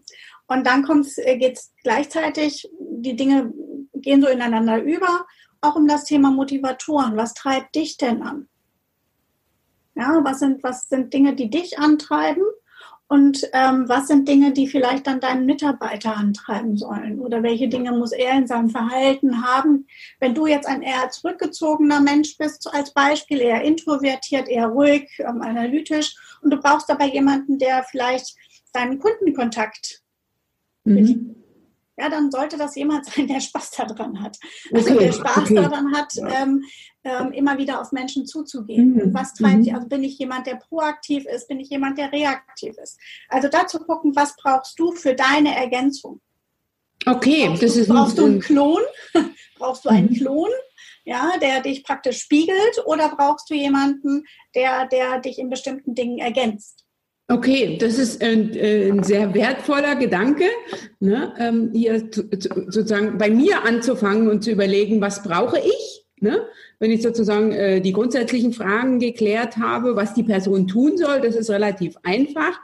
Und 0.48 0.66
dann 0.66 0.84
äh, 1.18 1.38
geht 1.38 1.56
es 1.56 1.72
gleichzeitig, 1.82 2.68
die 2.78 3.16
Dinge 3.16 3.52
gehen 4.02 4.22
so 4.22 4.28
ineinander 4.28 4.82
über, 4.82 5.26
auch 5.60 5.76
um 5.76 5.88
das 5.88 6.04
Thema 6.04 6.30
Motivatoren. 6.30 7.16
Was 7.16 7.34
treibt 7.34 7.74
dich 7.74 7.96
denn 7.96 8.22
an? 8.22 8.48
Ja, 9.94 10.20
was 10.22 10.40
sind, 10.40 10.62
was 10.62 10.88
sind 10.88 11.12
Dinge, 11.12 11.34
die 11.34 11.50
dich 11.50 11.78
antreiben? 11.78 12.44
Und 13.08 13.48
ähm, 13.52 13.88
was 13.88 14.08
sind 14.08 14.26
Dinge, 14.26 14.52
die 14.52 14.66
vielleicht 14.66 15.06
dann 15.06 15.20
deinen 15.20 15.46
Mitarbeiter 15.46 16.16
antreiben 16.16 16.76
sollen? 16.76 17.20
Oder 17.20 17.42
welche 17.44 17.68
Dinge 17.68 17.92
muss 17.92 18.10
er 18.10 18.36
in 18.36 18.48
seinem 18.48 18.68
Verhalten 18.68 19.46
haben? 19.46 19.86
Wenn 20.18 20.34
du 20.34 20.46
jetzt 20.46 20.66
ein 20.66 20.82
eher 20.82 21.08
zurückgezogener 21.10 22.00
Mensch 22.00 22.36
bist, 22.36 22.68
als 22.74 22.92
Beispiel, 22.92 23.40
eher 23.40 23.62
introvertiert, 23.62 24.48
eher 24.48 24.66
ruhig, 24.66 25.08
ähm, 25.20 25.40
analytisch, 25.40 26.16
und 26.42 26.50
du 26.50 26.56
brauchst 26.56 26.90
aber 26.90 27.04
jemanden, 27.04 27.58
der 27.58 27.84
vielleicht 27.84 28.34
deinen 28.72 28.98
Kundenkontakt 28.98 30.02
mhm 30.84 31.36
ja, 31.96 32.08
dann 32.08 32.30
sollte 32.30 32.56
das 32.56 32.74
jemand 32.76 33.06
sein, 33.10 33.26
der 33.26 33.40
Spaß 33.40 33.70
daran 33.72 34.22
hat. 34.22 34.38
Also 34.72 34.94
okay, 34.94 35.06
der 35.06 35.12
Spaß 35.12 35.38
okay. 35.38 35.54
daran 35.54 35.94
hat, 35.94 36.12
ähm, 36.16 36.64
ähm, 37.04 37.32
immer 37.32 37.58
wieder 37.58 37.80
auf 37.80 37.92
Menschen 37.92 38.26
zuzugehen. 38.26 38.94
Mhm. 38.94 39.14
Was 39.14 39.34
treibt? 39.34 39.66
Mhm. 39.66 39.74
Also 39.74 39.88
bin 39.88 40.04
ich 40.04 40.18
jemand, 40.18 40.46
der 40.46 40.56
proaktiv 40.56 41.24
ist? 41.26 41.48
Bin 41.48 41.60
ich 41.60 41.70
jemand, 41.70 41.98
der 41.98 42.12
reaktiv 42.12 42.76
ist? 42.82 42.98
Also 43.28 43.48
dazu 43.48 43.78
gucken, 43.78 44.14
was 44.16 44.36
brauchst 44.36 44.78
du 44.78 44.92
für 44.92 45.14
deine 45.14 45.56
Ergänzung? 45.56 46.20
Okay, 47.04 47.48
brauchst 47.48 47.62
das 47.62 47.74
du, 47.74 47.80
ist 47.80 47.88
brauchst 47.88 48.18
du 48.18 48.24
einen 48.24 48.40
Klon? 48.40 48.82
brauchst 49.58 49.84
du 49.84 49.88
einen 49.90 50.10
mhm. 50.10 50.14
Klon? 50.14 50.50
Ja, 51.04 51.38
der 51.40 51.60
dich 51.60 51.84
praktisch 51.84 52.18
spiegelt 52.18 52.84
oder 52.84 53.14
brauchst 53.14 53.48
du 53.48 53.54
jemanden, 53.54 54.24
der, 54.56 54.86
der 54.86 55.20
dich 55.20 55.38
in 55.38 55.48
bestimmten 55.48 55.94
Dingen 55.94 56.18
ergänzt? 56.18 56.85
Okay, 57.28 57.76
das 57.80 57.98
ist 57.98 58.22
ein, 58.22 58.54
äh, 58.54 58.88
ein 58.88 59.02
sehr 59.02 59.34
wertvoller 59.34 59.96
Gedanke, 59.96 60.44
ne? 61.00 61.34
ähm, 61.38 61.70
hier 61.72 62.08
zu, 62.12 62.30
zu, 62.30 62.48
sozusagen 62.68 63.18
bei 63.18 63.30
mir 63.30 63.64
anzufangen 63.64 64.28
und 64.28 64.44
zu 64.44 64.52
überlegen, 64.52 65.00
was 65.00 65.24
brauche 65.24 65.58
ich? 65.58 66.04
Ne? 66.20 66.46
Wenn 66.78 66.92
ich 66.92 67.02
sozusagen 67.02 67.50
äh, 67.50 67.80
die 67.80 67.92
grundsätzlichen 67.92 68.52
Fragen 68.52 69.00
geklärt 69.00 69.56
habe, 69.56 69.96
was 69.96 70.14
die 70.14 70.22
Person 70.22 70.68
tun 70.68 70.96
soll, 70.96 71.20
das 71.20 71.34
ist 71.34 71.50
relativ 71.50 71.96
einfach. 72.04 72.60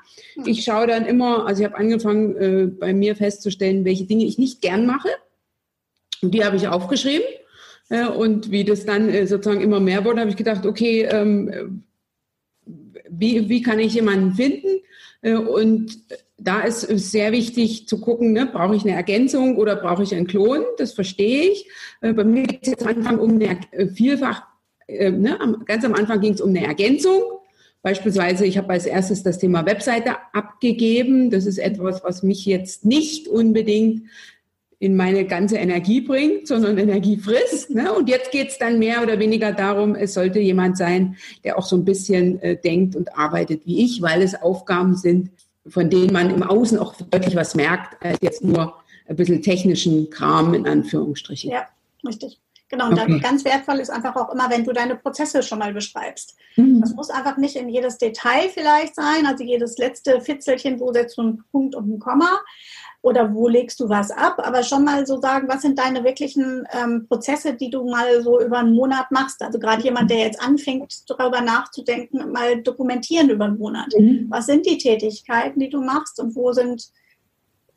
Ich 0.46 0.62
schaue 0.62 0.86
dann 0.86 1.06
immer, 1.06 1.44
also 1.44 1.62
ich 1.62 1.68
habe 1.68 1.78
angefangen, 1.78 2.36
äh, 2.36 2.66
bei 2.66 2.94
mir 2.94 3.16
festzustellen, 3.16 3.84
welche 3.84 4.04
Dinge 4.04 4.24
ich 4.24 4.38
nicht 4.38 4.62
gern 4.62 4.86
mache. 4.86 5.08
Und 6.22 6.34
die 6.34 6.44
habe 6.44 6.56
ich 6.56 6.68
aufgeschrieben. 6.68 7.26
Und 8.16 8.50
wie 8.50 8.64
das 8.64 8.86
dann 8.86 9.26
sozusagen 9.26 9.60
immer 9.60 9.80
mehr 9.80 10.04
wurde, 10.04 10.20
habe 10.20 10.30
ich 10.30 10.36
gedacht, 10.36 10.64
okay, 10.64 11.02
ähm, 11.02 11.82
wie, 13.18 13.48
wie 13.48 13.62
kann 13.62 13.78
ich 13.78 13.94
jemanden 13.94 14.34
finden? 14.34 14.80
Äh, 15.22 15.34
und 15.34 15.98
da 16.38 16.62
ist 16.62 16.84
es 16.84 17.10
sehr 17.10 17.32
wichtig 17.32 17.86
zu 17.86 18.00
gucken, 18.00 18.32
ne, 18.32 18.46
brauche 18.46 18.74
ich 18.74 18.82
eine 18.82 18.94
Ergänzung 18.94 19.56
oder 19.56 19.76
brauche 19.76 20.02
ich 20.02 20.14
einen 20.14 20.26
Klon? 20.26 20.64
Das 20.78 20.92
verstehe 20.92 21.50
ich. 21.50 21.68
Äh, 22.00 22.12
bei 22.12 22.24
mir 22.24 22.46
geht 22.46 22.62
es 22.62 22.68
jetzt 22.70 22.82
am 22.82 22.96
Anfang 22.96 23.18
um 23.18 23.30
eine 23.30 23.58
äh, 23.70 23.86
vielfach, 23.86 24.42
ne, 24.88 25.38
ganz 25.64 25.84
am 25.84 25.94
Anfang 25.94 26.20
ging 26.20 26.34
es 26.34 26.40
um 26.40 26.50
eine 26.50 26.66
Ergänzung. 26.66 27.22
Beispielsweise, 27.82 28.46
ich 28.46 28.58
habe 28.58 28.70
als 28.70 28.86
erstes 28.86 29.22
das 29.22 29.38
Thema 29.38 29.66
Webseite 29.66 30.16
abgegeben. 30.32 31.30
Das 31.30 31.46
ist 31.46 31.58
etwas, 31.58 32.04
was 32.04 32.22
mich 32.22 32.46
jetzt 32.46 32.84
nicht 32.84 33.26
unbedingt 33.26 34.04
in 34.82 34.96
meine 34.96 35.24
ganze 35.24 35.58
Energie 35.58 36.00
bringt, 36.00 36.48
sondern 36.48 36.76
Energie 36.76 37.16
frisst. 37.16 37.70
Ne? 37.70 37.92
Und 37.92 38.08
jetzt 38.08 38.32
geht 38.32 38.48
es 38.48 38.58
dann 38.58 38.80
mehr 38.80 39.00
oder 39.00 39.16
weniger 39.20 39.52
darum, 39.52 39.94
es 39.94 40.12
sollte 40.12 40.40
jemand 40.40 40.76
sein, 40.76 41.16
der 41.44 41.56
auch 41.56 41.64
so 41.64 41.76
ein 41.76 41.84
bisschen 41.84 42.42
äh, 42.42 42.56
denkt 42.56 42.96
und 42.96 43.16
arbeitet 43.16 43.64
wie 43.64 43.84
ich, 43.84 44.02
weil 44.02 44.22
es 44.22 44.34
Aufgaben 44.34 44.96
sind, 44.96 45.30
von 45.68 45.88
denen 45.88 46.12
man 46.12 46.30
im 46.30 46.42
Außen 46.42 46.80
auch 46.80 46.96
wirklich 47.12 47.36
was 47.36 47.54
merkt, 47.54 48.04
als 48.04 48.18
jetzt 48.22 48.42
nur 48.42 48.74
ein 49.06 49.14
bisschen 49.14 49.40
technischen 49.40 50.10
Kram 50.10 50.52
in 50.52 50.66
Anführungsstrichen. 50.66 51.52
Ja, 51.52 51.68
richtig. 52.04 52.40
Genau, 52.68 52.88
und 52.88 52.98
okay. 52.98 53.20
ganz 53.20 53.44
wertvoll 53.44 53.78
ist 53.78 53.90
einfach 53.90 54.16
auch 54.16 54.32
immer, 54.32 54.50
wenn 54.50 54.64
du 54.64 54.72
deine 54.72 54.96
Prozesse 54.96 55.44
schon 55.44 55.60
mal 55.60 55.72
beschreibst. 55.72 56.36
Mhm. 56.56 56.80
Das 56.80 56.92
muss 56.94 57.10
einfach 57.10 57.36
nicht 57.36 57.54
in 57.54 57.68
jedes 57.68 57.98
Detail 57.98 58.48
vielleicht 58.52 58.96
sein, 58.96 59.26
also 59.26 59.44
jedes 59.44 59.78
letzte 59.78 60.20
Fitzelchen, 60.20 60.80
wo 60.80 60.92
setzt 60.92 61.18
du 61.18 61.22
einen 61.22 61.44
Punkt 61.52 61.76
und 61.76 61.88
ein 61.88 61.98
Komma 62.00 62.40
oder 63.02 63.34
wo 63.34 63.48
legst 63.48 63.80
du 63.80 63.88
was 63.88 64.10
ab, 64.12 64.36
aber 64.38 64.62
schon 64.62 64.84
mal 64.84 65.04
so 65.06 65.20
sagen, 65.20 65.48
was 65.48 65.62
sind 65.62 65.78
deine 65.78 66.04
wirklichen 66.04 66.66
ähm, 66.72 67.06
Prozesse, 67.08 67.54
die 67.54 67.68
du 67.68 67.84
mal 67.84 68.22
so 68.22 68.40
über 68.40 68.58
einen 68.58 68.74
Monat 68.74 69.10
machst. 69.10 69.42
Also 69.42 69.58
gerade 69.58 69.82
jemand, 69.82 70.10
der 70.10 70.18
jetzt 70.18 70.40
anfängt, 70.40 71.10
darüber 71.10 71.40
nachzudenken, 71.40 72.30
mal 72.30 72.62
dokumentieren 72.62 73.28
über 73.28 73.46
einen 73.46 73.58
Monat. 73.58 73.88
Mhm. 73.98 74.26
Was 74.30 74.46
sind 74.46 74.66
die 74.66 74.78
Tätigkeiten, 74.78 75.58
die 75.58 75.68
du 75.68 75.82
machst 75.82 76.20
und 76.20 76.36
wo 76.36 76.52
sind 76.52 76.92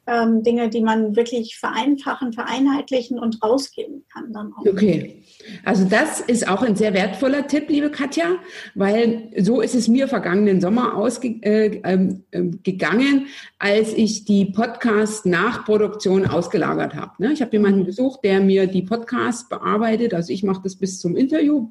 ähm, 0.08 0.44
Dinge, 0.44 0.70
die 0.70 0.82
man 0.82 1.16
wirklich 1.16 1.58
vereinfachen, 1.58 2.34
vereinheitlichen 2.34 3.18
und 3.18 3.42
rausgeben 3.44 4.06
kann 4.12 4.32
dann 4.32 4.54
auch. 4.54 4.66
Okay. 4.66 5.24
Also 5.64 5.86
das 5.86 6.20
ist 6.20 6.48
auch 6.48 6.62
ein 6.62 6.76
sehr 6.76 6.94
wertvoller 6.94 7.48
Tipp, 7.48 7.70
liebe 7.70 7.90
Katja, 7.90 8.36
weil 8.76 9.32
so 9.40 9.62
ist 9.62 9.76
es 9.76 9.88
mir 9.88 10.08
vergangenen 10.08 10.62
Sommer 10.62 10.96
ausgegangen, 10.96 12.24
äh, 12.32 12.40
äh, 12.40 13.26
als 13.58 13.94
ich 13.94 14.26
die 14.26 14.46
Podcast-Nachproduktion 14.46 16.28
ausgelagert 16.28 16.96
habe. 16.96 17.12
Ne? 17.20 17.34
Ich 17.34 17.42
habe 17.42 17.52
jemanden 17.52 17.86
gesucht, 17.86 18.20
der 18.24 18.42
mir 18.42 18.68
die 18.68 18.84
Podcasts 18.84 19.50
bearbeitet. 19.50 20.14
Also 20.14 20.32
ich 20.32 20.44
mache 20.44 20.62
das 20.64 20.76
bis 20.76 21.00
zum 21.00 21.16
Interview 21.16 21.70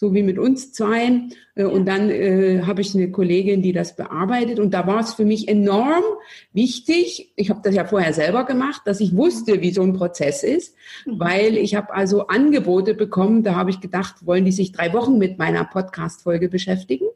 so 0.00 0.14
wie 0.14 0.22
mit 0.22 0.38
uns 0.38 0.72
zwei. 0.72 1.28
Äh, 1.56 1.64
und 1.64 1.86
dann 1.86 2.08
äh, 2.08 2.62
habe 2.62 2.80
ich 2.80 2.94
eine 2.94 3.10
Kollegin, 3.10 3.62
die 3.62 3.72
das 3.72 3.96
bearbeitet. 3.96 4.60
Und 4.60 4.72
da 4.72 4.86
war 4.86 5.00
es 5.00 5.14
für 5.14 5.24
mich 5.24 5.48
enorm 5.48 6.04
wichtig, 6.52 7.32
ich 7.34 7.50
habe 7.50 7.60
das 7.64 7.74
ja 7.74 7.84
vorher 7.84 8.12
selber 8.12 8.44
gemacht, 8.44 8.82
dass 8.84 9.00
ich 9.00 9.16
wusste, 9.16 9.60
wie 9.60 9.72
so 9.72 9.82
ein 9.82 9.94
Prozess 9.94 10.44
ist, 10.44 10.76
mhm. 11.04 11.18
weil 11.18 11.56
ich 11.58 11.74
habe 11.74 11.92
also 11.92 12.28
Angebote 12.28 12.94
bekommen, 12.94 13.42
da 13.42 13.56
habe 13.56 13.70
ich 13.70 13.80
gedacht, 13.80 14.24
wollen 14.24 14.44
die 14.44 14.52
sich 14.52 14.70
drei 14.70 14.92
Wochen 14.92 15.18
mit 15.18 15.36
meiner 15.36 15.64
Podcast-Folge 15.64 16.48
beschäftigen? 16.48 17.06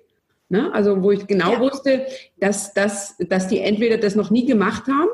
Ne? 0.49 0.75
Also 0.75 1.03
wo 1.03 1.13
ich 1.13 1.29
genau 1.29 1.53
ja. 1.53 1.61
wusste, 1.61 2.07
dass, 2.41 2.75
dass, 2.75 3.17
dass 3.19 3.47
die 3.47 3.61
entweder 3.61 3.97
das 3.97 4.17
noch 4.17 4.31
nie 4.31 4.45
gemacht 4.45 4.89
haben 4.89 5.09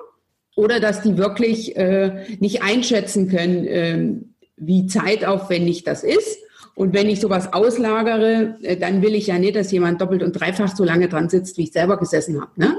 oder 0.57 0.81
dass 0.81 1.03
die 1.03 1.19
wirklich 1.19 1.77
äh, 1.77 2.25
nicht 2.41 2.63
einschätzen 2.63 3.29
können, 3.29 3.67
äh, 3.67 4.15
wie 4.57 4.87
zeitaufwendig 4.87 5.85
das 5.85 6.03
ist. 6.03 6.39
Und 6.79 6.95
wenn 6.95 7.09
ich 7.09 7.21
sowas 7.21 7.53
auslagere, 7.53 8.57
äh, 8.63 8.77
dann 8.77 9.03
will 9.03 9.17
ich 9.17 9.27
ja 9.27 9.37
nicht, 9.37 9.57
dass 9.57 9.73
jemand 9.73 10.01
doppelt 10.01 10.23
und 10.23 10.33
dreifach 10.33 10.77
so 10.77 10.85
lange 10.85 11.09
dran 11.09 11.29
sitzt, 11.29 11.59
wie 11.59 11.65
ich 11.65 11.73
selber 11.73 11.97
gesessen 11.97 12.41
habe. 12.41 12.53
Ne? 12.55 12.79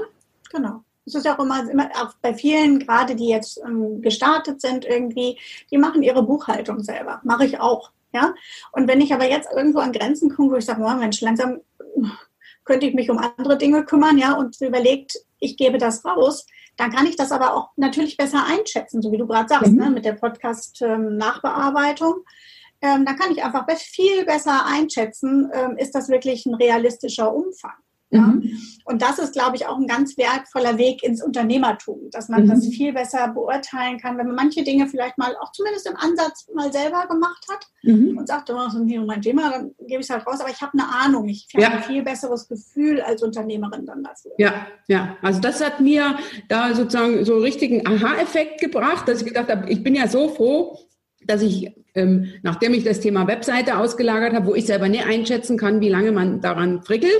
Genau. 0.50 0.82
Es 1.04 1.14
ist 1.14 1.26
ja 1.26 1.36
auch 1.36 1.44
immer, 1.44 1.70
immer 1.70 1.90
auch 2.00 2.14
bei 2.22 2.32
vielen, 2.32 2.78
gerade 2.78 3.14
die 3.14 3.28
jetzt 3.28 3.60
ähm, 3.62 4.00
gestartet 4.00 4.62
sind 4.62 4.86
irgendwie, 4.86 5.38
die 5.70 5.76
machen 5.76 6.02
ihre 6.02 6.22
Buchhaltung 6.22 6.82
selber. 6.82 7.20
Mache 7.24 7.44
ich 7.44 7.60
auch. 7.60 7.90
Ja. 8.14 8.32
Und 8.72 8.88
wenn 8.88 9.02
ich 9.02 9.12
aber 9.12 9.28
jetzt 9.28 9.50
irgendwo 9.54 9.80
an 9.80 9.92
Grenzen 9.92 10.34
komme, 10.34 10.52
wo 10.52 10.56
ich 10.56 10.64
sage, 10.64 10.82
oh 10.82 10.94
Mensch, 10.94 11.20
langsam 11.20 11.60
könnte 12.64 12.86
ich 12.86 12.94
mich 12.94 13.10
um 13.10 13.18
andere 13.18 13.58
Dinge 13.58 13.84
kümmern, 13.84 14.16
ja, 14.16 14.32
und 14.32 14.58
überlegt, 14.62 15.18
ich 15.40 15.58
gebe 15.58 15.76
das 15.76 16.06
raus, 16.06 16.46
dann 16.78 16.90
kann 16.90 17.06
ich 17.06 17.16
das 17.16 17.32
aber 17.32 17.54
auch 17.54 17.68
natürlich 17.76 18.16
besser 18.16 18.46
einschätzen, 18.46 19.02
so 19.02 19.12
wie 19.12 19.18
du 19.18 19.26
gerade 19.26 19.48
sagst, 19.48 19.72
mhm. 19.72 19.78
ne, 19.78 19.90
mit 19.90 20.06
der 20.06 20.14
Podcast-Nachbearbeitung. 20.14 22.14
Ähm, 22.14 22.24
ähm, 22.82 23.04
dann 23.04 23.16
kann 23.16 23.32
ich 23.32 23.42
einfach 23.42 23.66
viel 23.76 24.24
besser 24.24 24.66
einschätzen, 24.66 25.50
ähm, 25.52 25.76
ist 25.76 25.94
das 25.94 26.08
wirklich 26.08 26.46
ein 26.46 26.54
realistischer 26.54 27.34
Umfang. 27.34 27.74
Ja? 28.10 28.22
Mhm. 28.22 28.58
Und 28.84 29.02
das 29.02 29.20
ist, 29.20 29.34
glaube 29.34 29.54
ich, 29.54 29.66
auch 29.66 29.76
ein 29.76 29.86
ganz 29.86 30.18
wertvoller 30.18 30.78
Weg 30.78 31.04
ins 31.04 31.22
Unternehmertum, 31.22 32.10
dass 32.10 32.28
man 32.28 32.44
mhm. 32.44 32.48
das 32.48 32.66
viel 32.66 32.92
besser 32.92 33.28
beurteilen 33.28 33.98
kann, 33.98 34.18
wenn 34.18 34.26
man 34.26 34.34
manche 34.34 34.64
Dinge 34.64 34.88
vielleicht 34.88 35.16
mal 35.16 35.36
auch 35.40 35.52
zumindest 35.52 35.88
im 35.88 35.96
Ansatz 35.96 36.48
mal 36.52 36.72
selber 36.72 37.06
gemacht 37.06 37.46
hat 37.48 37.66
mhm. 37.82 38.18
und 38.18 38.26
sagt, 38.26 38.50
oh, 38.50 38.54
das 38.54 38.74
ist 38.74 38.80
nicht 38.80 39.06
mein 39.06 39.22
Thema, 39.22 39.50
dann 39.50 39.70
gebe 39.86 40.00
ich 40.00 40.06
es 40.06 40.10
halt 40.10 40.26
raus, 40.26 40.40
aber 40.40 40.50
ich 40.50 40.60
habe 40.60 40.72
eine 40.72 40.88
Ahnung, 40.88 41.28
ich 41.28 41.46
habe 41.54 41.62
ja. 41.62 41.70
ein 41.70 41.82
viel 41.84 42.02
besseres 42.02 42.48
Gefühl 42.48 43.00
als 43.00 43.22
Unternehmerin 43.22 43.86
dann 43.86 44.02
dafür. 44.02 44.32
Ja, 44.38 44.66
ja, 44.88 45.16
also 45.22 45.40
das 45.40 45.64
hat 45.64 45.80
mir 45.80 46.18
da 46.48 46.74
sozusagen 46.74 47.24
so 47.24 47.34
einen 47.34 47.42
richtigen 47.42 47.86
Aha-Effekt 47.86 48.60
gebracht, 48.60 49.06
dass 49.06 49.20
ich 49.20 49.28
gedacht 49.28 49.50
habe, 49.50 49.70
ich 49.70 49.84
bin 49.84 49.94
ja 49.94 50.08
so 50.08 50.30
froh, 50.30 50.78
dass 51.26 51.42
ich, 51.42 51.72
ähm, 51.94 52.28
nachdem 52.42 52.74
ich 52.74 52.84
das 52.84 53.00
Thema 53.00 53.26
Webseite 53.26 53.78
ausgelagert 53.78 54.34
habe, 54.34 54.46
wo 54.46 54.54
ich 54.54 54.66
selber 54.66 54.88
nicht 54.88 55.06
einschätzen 55.06 55.56
kann, 55.56 55.80
wie 55.80 55.88
lange 55.88 56.12
man 56.12 56.40
daran 56.40 56.82
frickelt, 56.82 57.12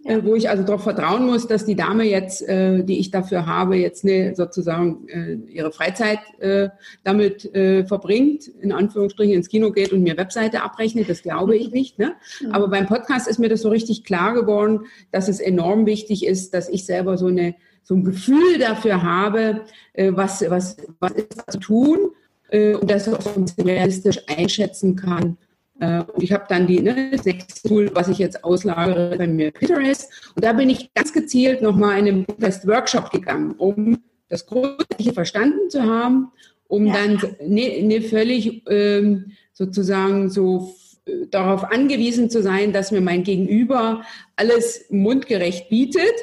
ja. 0.00 0.16
äh, 0.16 0.24
wo 0.24 0.34
ich 0.34 0.48
also 0.48 0.62
darauf 0.62 0.82
vertrauen 0.82 1.26
muss, 1.26 1.46
dass 1.46 1.64
die 1.64 1.76
Dame 1.76 2.04
jetzt, 2.04 2.46
äh, 2.48 2.82
die 2.82 2.98
ich 2.98 3.10
dafür 3.10 3.46
habe, 3.46 3.76
jetzt 3.76 4.04
ne, 4.04 4.34
sozusagen 4.34 5.08
äh, 5.08 5.34
ihre 5.50 5.72
Freizeit 5.72 6.18
äh, 6.40 6.68
damit 7.04 7.54
äh, 7.54 7.84
verbringt, 7.84 8.48
in 8.60 8.72
Anführungsstrichen 8.72 9.34
ins 9.34 9.48
Kino 9.48 9.70
geht 9.70 9.92
und 9.92 10.02
mir 10.02 10.16
Webseite 10.16 10.62
abrechnet, 10.62 11.08
das 11.08 11.22
glaube 11.22 11.56
ich 11.56 11.70
nicht. 11.70 11.98
Ne? 11.98 12.14
Mhm. 12.40 12.52
Aber 12.52 12.68
beim 12.68 12.86
Podcast 12.86 13.28
ist 13.28 13.38
mir 13.38 13.48
das 13.48 13.62
so 13.62 13.68
richtig 13.68 14.04
klar 14.04 14.34
geworden, 14.34 14.86
dass 15.12 15.28
es 15.28 15.40
enorm 15.40 15.86
wichtig 15.86 16.26
ist, 16.26 16.54
dass 16.54 16.68
ich 16.68 16.84
selber 16.84 17.16
so 17.16 17.26
eine 17.26 17.54
so 17.88 17.94
ein 17.94 18.02
Gefühl 18.02 18.58
dafür 18.58 19.04
habe, 19.04 19.60
äh, 19.92 20.10
was, 20.12 20.44
was, 20.50 20.76
was 20.98 21.12
ist 21.12 21.38
da 21.38 21.52
zu 21.52 21.60
tun 21.60 22.10
äh, 22.50 22.74
und 22.74 22.90
das 22.90 23.08
auch 23.08 23.20
so 23.20 23.30
ein 23.30 23.44
bisschen 23.44 23.66
realistisch 23.66 24.20
einschätzen 24.28 24.96
kann. 24.96 25.36
Äh, 25.80 26.02
und 26.02 26.22
ich 26.22 26.32
habe 26.32 26.44
dann 26.48 26.66
die, 26.66 26.80
ne, 26.80 27.10
das 27.12 27.24
nächste 27.24 27.68
Tool, 27.68 27.90
was 27.94 28.08
ich 28.08 28.18
jetzt 28.18 28.44
auslagere, 28.44 29.16
bei 29.16 29.26
mir 29.26 29.50
Pinterest. 29.50 30.10
Und 30.34 30.44
da 30.44 30.52
bin 30.52 30.70
ich 30.70 30.92
ganz 30.94 31.12
gezielt 31.12 31.62
nochmal 31.62 31.98
in 31.98 32.06
einen 32.06 32.26
Test-Workshop 32.26 33.10
gegangen, 33.10 33.52
um 33.58 33.98
das 34.28 34.46
Grundsätzliche 34.46 35.12
verstanden 35.12 35.70
zu 35.70 35.82
haben, 35.82 36.32
um 36.68 36.86
ja. 36.86 36.94
dann 36.94 37.22
ne, 37.46 37.82
ne 37.82 38.00
völlig 38.00 38.62
ähm, 38.68 39.32
sozusagen 39.52 40.30
so 40.30 40.74
äh, 41.06 41.26
darauf 41.30 41.64
angewiesen 41.64 42.30
zu 42.30 42.42
sein, 42.42 42.72
dass 42.72 42.90
mir 42.90 43.00
mein 43.00 43.22
Gegenüber 43.22 44.02
alles 44.36 44.86
mundgerecht 44.90 45.68
bietet 45.68 46.14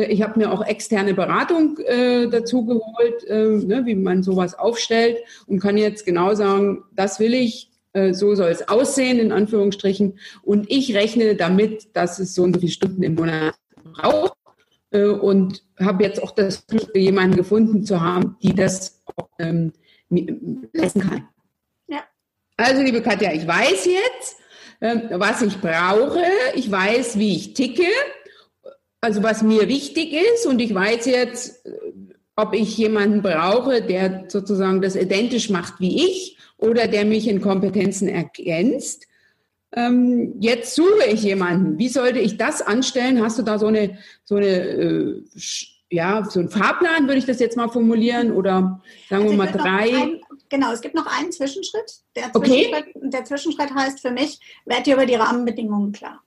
ich 0.00 0.22
habe 0.22 0.38
mir 0.38 0.52
auch 0.52 0.64
externe 0.66 1.14
Beratung 1.14 1.78
äh, 1.78 2.26
dazu 2.28 2.66
geholt, 2.66 3.24
äh, 3.28 3.46
ne, 3.64 3.82
wie 3.86 3.94
man 3.94 4.24
sowas 4.24 4.58
aufstellt 4.58 5.18
und 5.46 5.60
kann 5.60 5.76
jetzt 5.76 6.04
genau 6.04 6.34
sagen, 6.34 6.82
das 6.92 7.20
will 7.20 7.32
ich, 7.32 7.70
äh, 7.92 8.12
so 8.12 8.34
soll 8.34 8.48
es 8.48 8.68
aussehen, 8.68 9.20
in 9.20 9.30
Anführungsstrichen. 9.30 10.18
Und 10.42 10.68
ich 10.68 10.96
rechne 10.96 11.36
damit, 11.36 11.94
dass 11.96 12.18
es 12.18 12.34
so 12.34 12.42
und 12.42 12.54
so 12.54 12.60
viele 12.60 12.72
Stunden 12.72 13.04
im 13.04 13.14
Monat 13.14 13.54
braucht 13.92 14.36
äh, 14.90 15.04
und 15.04 15.62
habe 15.78 16.02
jetzt 16.02 16.20
auch 16.20 16.32
das 16.32 16.66
Glück, 16.66 16.90
jemanden 16.96 17.36
gefunden 17.36 17.84
zu 17.84 18.00
haben, 18.00 18.36
die 18.42 18.52
das 18.52 19.00
auch, 19.14 19.28
ähm, 19.38 19.72
leisten 20.72 21.00
kann. 21.02 21.28
Ja. 21.86 22.00
Also, 22.56 22.82
liebe 22.82 23.00
Katja, 23.00 23.32
ich 23.32 23.46
weiß 23.46 23.86
jetzt, 23.86 24.36
ähm, 24.80 25.02
was 25.10 25.40
ich 25.42 25.60
brauche. 25.60 26.22
Ich 26.56 26.68
weiß, 26.68 27.16
wie 27.16 27.36
ich 27.36 27.54
ticke 27.54 27.86
also 29.04 29.22
was 29.22 29.42
mir 29.42 29.68
wichtig 29.68 30.14
ist 30.14 30.46
und 30.46 30.60
ich 30.60 30.74
weiß 30.74 31.04
jetzt, 31.04 31.62
ob 32.36 32.54
ich 32.54 32.76
jemanden 32.76 33.20
brauche, 33.20 33.82
der 33.82 34.24
sozusagen 34.28 34.80
das 34.80 34.96
identisch 34.96 35.50
macht 35.50 35.78
wie 35.78 36.06
ich 36.06 36.38
oder 36.56 36.88
der 36.88 37.04
mich 37.04 37.28
in 37.28 37.42
Kompetenzen 37.42 38.08
ergänzt. 38.08 39.06
Ähm, 39.72 40.34
jetzt 40.40 40.74
suche 40.74 41.06
ich 41.12 41.22
jemanden. 41.22 41.78
Wie 41.78 41.88
sollte 41.88 42.18
ich 42.18 42.38
das 42.38 42.62
anstellen? 42.62 43.22
Hast 43.22 43.38
du 43.38 43.42
da 43.42 43.58
so 43.58 43.66
eine, 43.66 43.98
so 44.24 44.36
eine, 44.36 44.46
äh, 44.46 45.22
ja, 45.90 46.24
so 46.24 46.40
einen 46.40 46.48
Fahrplan, 46.48 47.06
würde 47.06 47.18
ich 47.18 47.26
das 47.26 47.40
jetzt 47.40 47.56
mal 47.56 47.68
formulieren? 47.68 48.32
Oder 48.32 48.80
sagen 49.10 49.24
also 49.24 49.30
wir 49.30 49.36
mal 49.36 49.52
drei? 49.52 49.96
Ein, 49.96 50.20
genau, 50.48 50.72
es 50.72 50.80
gibt 50.80 50.94
noch 50.94 51.06
einen 51.06 51.30
Zwischenschritt. 51.30 52.00
Der 52.16 52.32
Zwischenschritt, 52.32 52.96
okay. 52.96 53.10
der 53.10 53.24
Zwischenschritt 53.24 53.74
heißt 53.74 54.00
für 54.00 54.12
mich, 54.12 54.40
werd 54.64 54.86
dir 54.86 54.94
über 54.94 55.06
die 55.06 55.16
Rahmenbedingungen 55.16 55.92
klar. 55.92 56.23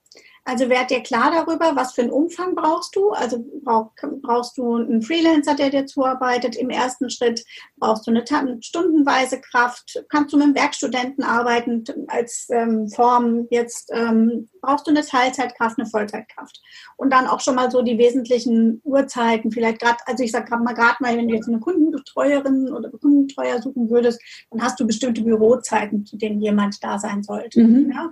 Also 0.48 0.70
werd 0.70 0.88
dir 0.88 1.02
klar 1.02 1.30
darüber, 1.30 1.76
was 1.76 1.92
für 1.92 2.00
einen 2.00 2.10
Umfang 2.10 2.54
brauchst 2.54 2.96
du. 2.96 3.10
Also 3.10 3.44
brauch, 3.62 3.90
brauchst 4.22 4.56
du 4.56 4.76
einen 4.76 5.02
Freelancer, 5.02 5.54
der 5.54 5.68
dir 5.68 5.84
zuarbeitet. 5.84 6.56
Im 6.56 6.70
ersten 6.70 7.10
Schritt 7.10 7.44
brauchst 7.76 8.06
du 8.06 8.12
eine 8.12 8.24
stundenweise 8.62 9.42
Kraft. 9.42 10.02
Kannst 10.08 10.32
du 10.32 10.38
mit 10.38 10.46
einem 10.46 10.54
Werkstudenten 10.54 11.22
arbeiten 11.22 11.84
als 12.06 12.46
ähm, 12.48 12.88
Form. 12.88 13.46
Jetzt 13.50 13.90
ähm, 13.92 14.48
brauchst 14.60 14.86
du 14.86 14.90
eine 14.90 15.04
Teilzeitkraft, 15.04 15.78
eine 15.78 15.88
Vollzeitkraft. 15.88 16.60
Und 16.96 17.12
dann 17.12 17.26
auch 17.26 17.40
schon 17.40 17.54
mal 17.54 17.70
so 17.70 17.82
die 17.82 17.98
wesentlichen 17.98 18.80
Uhrzeiten. 18.84 19.50
Vielleicht 19.50 19.80
gerade, 19.80 19.98
also 20.06 20.24
ich 20.24 20.32
sage 20.32 20.46
gerade 20.46 20.62
mal, 20.62 20.74
gerade 20.74 20.96
mal, 21.00 21.16
wenn 21.16 21.28
du 21.28 21.34
jetzt 21.34 21.48
eine 21.48 21.60
Kundenbetreuerin 21.60 22.72
oder 22.72 22.90
Kundenbetreuer 22.90 23.60
suchen 23.62 23.90
würdest, 23.90 24.20
dann 24.50 24.62
hast 24.62 24.78
du 24.80 24.86
bestimmte 24.86 25.22
Bürozeiten, 25.22 26.06
zu 26.06 26.16
denen 26.16 26.40
jemand 26.40 26.82
da 26.82 26.98
sein 26.98 27.22
sollte. 27.22 27.62
Mhm. 27.62 27.92
Ja? 27.92 28.10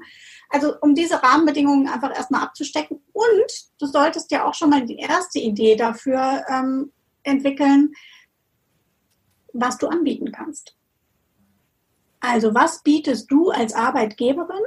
Also 0.50 0.74
um 0.80 0.94
diese 0.94 1.22
Rahmenbedingungen 1.22 1.88
einfach 1.88 2.14
erstmal 2.14 2.42
abzustecken. 2.42 3.00
Und 3.12 3.52
du 3.78 3.86
solltest 3.86 4.30
ja 4.30 4.44
auch 4.44 4.54
schon 4.54 4.70
mal 4.70 4.84
die 4.84 4.98
erste 4.98 5.38
Idee 5.38 5.76
dafür 5.76 6.44
ähm, 6.48 6.92
entwickeln, 7.22 7.92
was 9.52 9.78
du 9.78 9.88
anbieten 9.88 10.32
kannst. 10.32 10.76
Also 12.20 12.54
was 12.54 12.82
bietest 12.82 13.30
du 13.30 13.50
als 13.50 13.74
Arbeitgeberin 13.74 14.62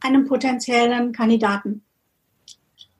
einem 0.00 0.26
potenziellen 0.26 1.12
Kandidaten? 1.12 1.84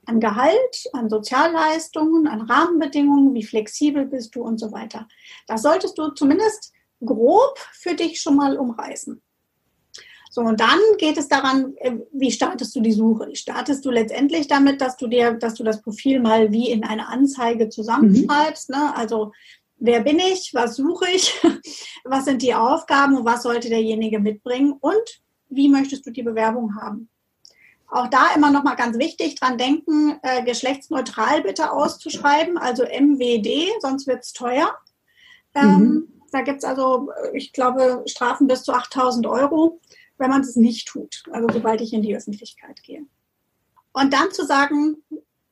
An 0.05 0.19
Gehalt, 0.19 0.89
an 0.93 1.09
Sozialleistungen, 1.09 2.27
an 2.27 2.41
Rahmenbedingungen, 2.41 3.33
wie 3.33 3.43
flexibel 3.43 4.05
bist 4.05 4.35
du 4.35 4.41
und 4.41 4.59
so 4.59 4.71
weiter. 4.71 5.07
Das 5.47 5.61
solltest 5.61 5.97
du 5.97 6.09
zumindest 6.09 6.73
grob 7.03 7.57
für 7.73 7.95
dich 7.95 8.19
schon 8.19 8.35
mal 8.35 8.57
umreißen. 8.57 9.21
So, 10.33 10.41
und 10.41 10.61
dann 10.61 10.79
geht 10.97 11.17
es 11.17 11.27
daran, 11.27 11.75
äh, 11.77 11.97
wie 12.13 12.31
startest 12.31 12.73
du 12.73 12.79
die 12.79 12.93
Suche? 12.93 13.35
Startest 13.35 13.83
du 13.83 13.91
letztendlich 13.91 14.47
damit, 14.47 14.79
dass 14.79 14.95
du 14.95 15.07
dir, 15.07 15.33
dass 15.33 15.55
du 15.55 15.65
das 15.65 15.81
Profil 15.81 16.21
mal 16.21 16.53
wie 16.53 16.69
in 16.69 16.85
eine 16.85 17.09
Anzeige 17.09 17.67
zusammenschreibst, 17.67 18.69
mhm. 18.69 18.75
ne? 18.77 18.95
Also, 18.95 19.33
wer 19.75 19.99
bin 19.99 20.19
ich? 20.19 20.51
Was 20.53 20.77
suche 20.77 21.09
ich? 21.13 21.33
Was 22.05 22.25
sind 22.25 22.41
die 22.41 22.55
Aufgaben 22.55 23.17
und 23.17 23.25
was 23.25 23.43
sollte 23.43 23.69
derjenige 23.69 24.19
mitbringen? 24.19 24.73
Und 24.79 25.21
wie 25.51 25.69
möchtest 25.69 26.05
du 26.05 26.11
die 26.11 26.23
Bewerbung 26.23 26.75
haben? 26.75 27.09
Auch 27.87 28.07
da 28.07 28.33
immer 28.35 28.51
noch 28.51 28.63
mal 28.63 28.75
ganz 28.75 28.97
wichtig 28.97 29.35
dran 29.35 29.57
denken, 29.57 30.17
äh, 30.23 30.43
geschlechtsneutral 30.43 31.41
bitte 31.41 31.73
auszuschreiben, 31.73 32.57
also 32.57 32.83
MWD, 32.83 33.81
sonst 33.81 34.07
wird 34.07 34.23
es 34.23 34.31
teuer. 34.31 34.73
Ähm, 35.53 35.77
mhm. 35.77 36.07
Da 36.31 36.41
gibt 36.41 36.59
es 36.59 36.63
also, 36.63 37.09
ich 37.33 37.51
glaube, 37.51 38.03
Strafen 38.07 38.47
bis 38.47 38.63
zu 38.63 38.71
8000 38.71 39.27
Euro, 39.27 39.81
wenn 40.17 40.29
man 40.29 40.41
es 40.41 40.55
nicht 40.55 40.87
tut, 40.87 41.23
also 41.31 41.47
sobald 41.51 41.81
ich 41.81 41.91
in 41.91 42.01
die 42.01 42.15
Öffentlichkeit 42.15 42.81
gehe. 42.83 43.05
Und 43.91 44.13
dann 44.13 44.31
zu 44.31 44.45
sagen, 44.45 45.03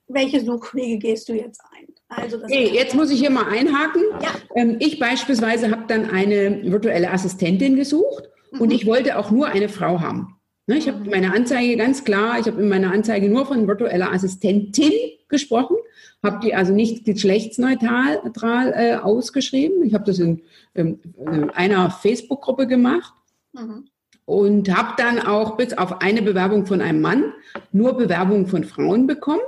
welche 0.07 0.43
Suchwege 0.43 0.97
gehst 0.97 1.27
du 1.27 1.33
jetzt 1.33 1.61
ein? 1.71 1.87
Also 2.07 2.41
hey, 2.47 2.73
jetzt 2.73 2.95
muss 2.95 3.11
ich 3.11 3.19
hier 3.19 3.29
mal 3.29 3.47
einhaken. 3.47 4.01
Ja. 4.21 4.31
Ähm, 4.55 4.77
ich 4.79 4.97
beispielsweise 4.97 5.69
habe 5.69 5.85
dann 5.87 6.09
eine 6.09 6.63
virtuelle 6.71 7.11
Assistentin 7.11 7.75
gesucht. 7.75 8.29
Und 8.57 8.71
ich 8.71 8.85
wollte 8.85 9.17
auch 9.17 9.31
nur 9.31 9.47
eine 9.47 9.69
Frau 9.69 9.99
haben. 10.01 10.35
Ne, 10.67 10.77
ich 10.77 10.87
habe 10.87 11.09
meine 11.09 11.33
Anzeige 11.33 11.75
ganz 11.77 12.03
klar, 12.03 12.39
ich 12.39 12.45
habe 12.45 12.61
in 12.61 12.69
meiner 12.69 12.91
Anzeige 12.91 13.27
nur 13.27 13.45
von 13.45 13.67
virtueller 13.67 14.11
Assistentin 14.11 14.91
gesprochen, 15.27 15.77
habe 16.21 16.39
die 16.43 16.53
also 16.53 16.73
nicht 16.73 17.05
geschlechtsneutral 17.05 18.73
äh, 18.75 18.95
ausgeschrieben. 18.95 19.83
Ich 19.83 19.93
habe 19.93 20.03
das 20.03 20.19
in, 20.19 20.41
in, 20.73 20.99
in 21.17 21.49
einer 21.49 21.89
Facebook-Gruppe 21.89 22.67
gemacht. 22.67 23.13
Mhm. 23.53 23.85
Und 24.25 24.69
habe 24.77 24.93
dann 24.97 25.17
auch 25.17 25.57
bis 25.57 25.75
auf 25.75 26.01
eine 26.01 26.21
Bewerbung 26.21 26.67
von 26.67 26.81
einem 26.81 27.01
Mann 27.01 27.33
nur 27.71 27.97
Bewerbungen 27.97 28.45
von 28.45 28.63
Frauen 28.63 29.07
bekommen. 29.07 29.41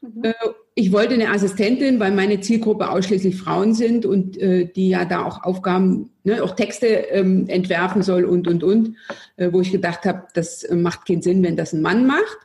Mhm. 0.00 0.22
Äh, 0.22 0.34
ich 0.78 0.92
wollte 0.92 1.14
eine 1.14 1.30
Assistentin, 1.30 1.98
weil 1.98 2.12
meine 2.12 2.38
Zielgruppe 2.38 2.88
ausschließlich 2.88 3.36
Frauen 3.36 3.74
sind 3.74 4.06
und 4.06 4.38
äh, 4.38 4.64
die 4.64 4.90
ja 4.90 5.04
da 5.04 5.24
auch 5.24 5.42
Aufgaben, 5.42 6.10
ne, 6.22 6.40
auch 6.40 6.54
Texte 6.54 6.86
ähm, 6.86 7.48
entwerfen 7.48 8.02
soll 8.02 8.24
und, 8.24 8.46
und, 8.46 8.62
und, 8.62 8.94
äh, 9.38 9.52
wo 9.52 9.60
ich 9.60 9.72
gedacht 9.72 10.04
habe, 10.04 10.28
das 10.34 10.62
äh, 10.62 10.76
macht 10.76 11.04
keinen 11.04 11.20
Sinn, 11.20 11.42
wenn 11.42 11.56
das 11.56 11.72
ein 11.72 11.82
Mann 11.82 12.06
macht, 12.06 12.38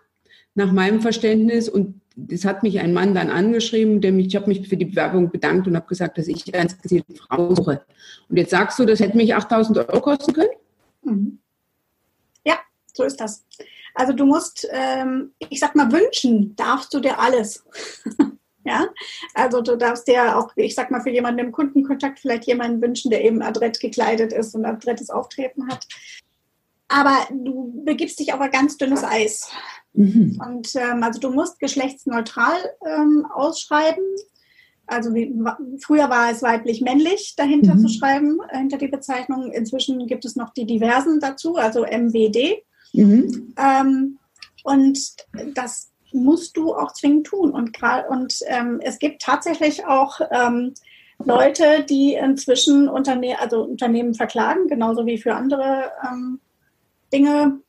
nach 0.56 0.72
meinem 0.72 1.00
Verständnis. 1.00 1.69
Und 1.69 2.02
das 2.15 2.43
hat 2.43 2.63
mich 2.63 2.80
ein 2.80 2.91
Mann 2.91 3.13
dann 3.13 3.30
angeschrieben, 3.30 4.02
der 4.02 4.12
mich, 4.12 4.26
ich 4.26 4.36
habe 4.36 4.48
mich 4.48 4.67
für 4.67 4.78
die 4.78 4.86
Bewerbung 4.86 5.30
bedankt 5.30 5.67
und 5.67 5.76
habe 5.76 5.88
gesagt, 5.88 6.17
dass 6.17 6.28
ich 6.28 6.52
ganz 6.52 6.82
gezielt 6.82 7.06
eine 7.10 7.17
Frau 7.19 7.54
suche. 7.54 7.86
Und 8.30 8.38
jetzt 8.38 8.50
sagst 8.50 8.80
du, 8.80 8.86
das 8.86 9.00
hätte 9.00 9.15
mich 9.15 9.36
8000 9.36 9.78
Euro 9.78 10.02
kosten 10.02 10.34
können? 10.34 10.50
Mhm. 11.04 11.38
Ja, 12.43 12.56
so 12.93 13.04
ist 13.04 13.17
das. 13.17 13.46
Also 13.95 14.13
du 14.13 14.25
musst, 14.25 14.67
ähm, 14.71 15.34
ich 15.49 15.60
sag 15.60 15.75
mal, 15.75 15.91
wünschen 15.91 16.56
darfst 16.56 16.93
du 16.93 16.99
dir 16.99 17.19
alles. 17.19 17.63
ja, 18.65 18.88
also 19.34 19.62
du 19.62 19.77
darfst 19.77 20.08
dir 20.08 20.38
auch, 20.38 20.51
ich 20.56 20.75
sag 20.75 20.91
mal, 20.91 21.01
für 21.01 21.12
jemanden 21.12 21.39
im 21.39 21.51
Kundenkontakt 21.51 22.19
vielleicht 22.19 22.45
jemanden 22.45 22.82
wünschen, 22.82 23.12
der 23.12 23.23
eben 23.23 23.41
adrett 23.41 23.79
gekleidet 23.79 24.34
ist 24.34 24.56
und 24.56 24.65
adrettes 24.65 25.10
Auftreten 25.10 25.67
hat. 25.67 25.88
Aber 26.88 27.27
du 27.32 27.84
begibst 27.86 28.19
dich 28.19 28.34
auf 28.34 28.39
ein 28.39 28.51
ganz 28.51 28.77
dünnes 28.77 29.03
Eis. 29.03 29.49
Mhm. 29.93 30.39
Und 30.45 30.75
ähm, 30.75 31.03
also 31.03 31.19
du 31.19 31.32
musst 31.32 31.60
geschlechtsneutral 31.60 32.58
ähm, 32.86 33.25
ausschreiben. 33.34 34.03
Also 34.86 35.13
wie, 35.15 35.34
früher 35.82 36.10
war 36.10 36.32
es 36.32 36.41
weiblich-männlich 36.41 37.36
dahinter 37.38 37.75
mhm. 37.75 37.79
zu 37.79 37.89
schreiben, 37.89 38.39
äh, 38.49 38.58
hinter 38.58 38.77
die 38.77 38.89
Bezeichnung. 38.89 39.51
Inzwischen 39.51 40.06
gibt 40.08 40.25
es 40.25 40.36
noch 40.36 40.51
die 40.51 40.65
diversen 40.65 41.19
dazu, 41.19 41.56
also 41.56 41.84
MWD. 41.84 42.63
Mhm. 42.93 43.53
Ähm, 43.58 44.19
und 44.63 44.99
das 45.56 45.91
musst 46.13 46.56
du 46.58 46.73
auch 46.73 46.93
zwingend 46.93 47.27
tun. 47.27 47.51
Und, 47.51 47.77
und 48.10 48.39
ähm, 48.47 48.79
es 48.82 48.99
gibt 48.99 49.21
tatsächlich 49.21 49.86
auch 49.86 50.21
ähm, 50.32 50.73
Leute, 51.19 51.84
die 51.84 52.13
inzwischen 52.13 52.88
Unterne 52.88 53.39
also 53.39 53.63
Unternehmen 53.63 54.13
verklagen, 54.13 54.67
genauso 54.67 55.06
wie 55.06 55.17
für 55.17 55.36
andere 55.36 55.91
ähm, 56.08 56.39
Dinge 57.12 57.60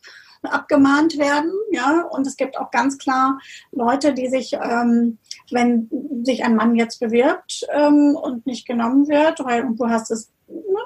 abgemahnt 0.43 1.19
werden. 1.19 1.53
Ja, 1.71 2.03
und 2.11 2.27
es 2.27 2.37
gibt 2.37 2.59
auch 2.59 2.71
ganz 2.71 2.99
klar 2.99 3.39
Leute, 3.73 4.13
die 4.13 4.29
sich, 4.29 4.53
ähm, 4.55 5.19
wenn 5.51 5.89
sich 6.25 6.45
ein 6.45 6.57
Mann 6.57 6.75
jetzt 6.75 7.01
bewirbt 7.01 7.67
ähm, 7.73 8.17
und 8.17 8.47
nicht 8.47 8.67
genommen 8.67 9.09
wird, 9.09 9.41
weil 9.45 9.67
du 9.75 9.89
hast 9.89 10.11
es 10.11 10.31
ne, 10.49 10.81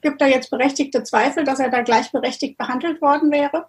gibt 0.00 0.20
da 0.20 0.26
jetzt 0.26 0.50
berechtigte 0.50 1.02
Zweifel, 1.02 1.44
dass 1.44 1.60
er 1.60 1.70
da 1.70 1.82
gleichberechtigt 1.82 2.58
behandelt 2.58 3.00
worden 3.00 3.30
wäre, 3.30 3.66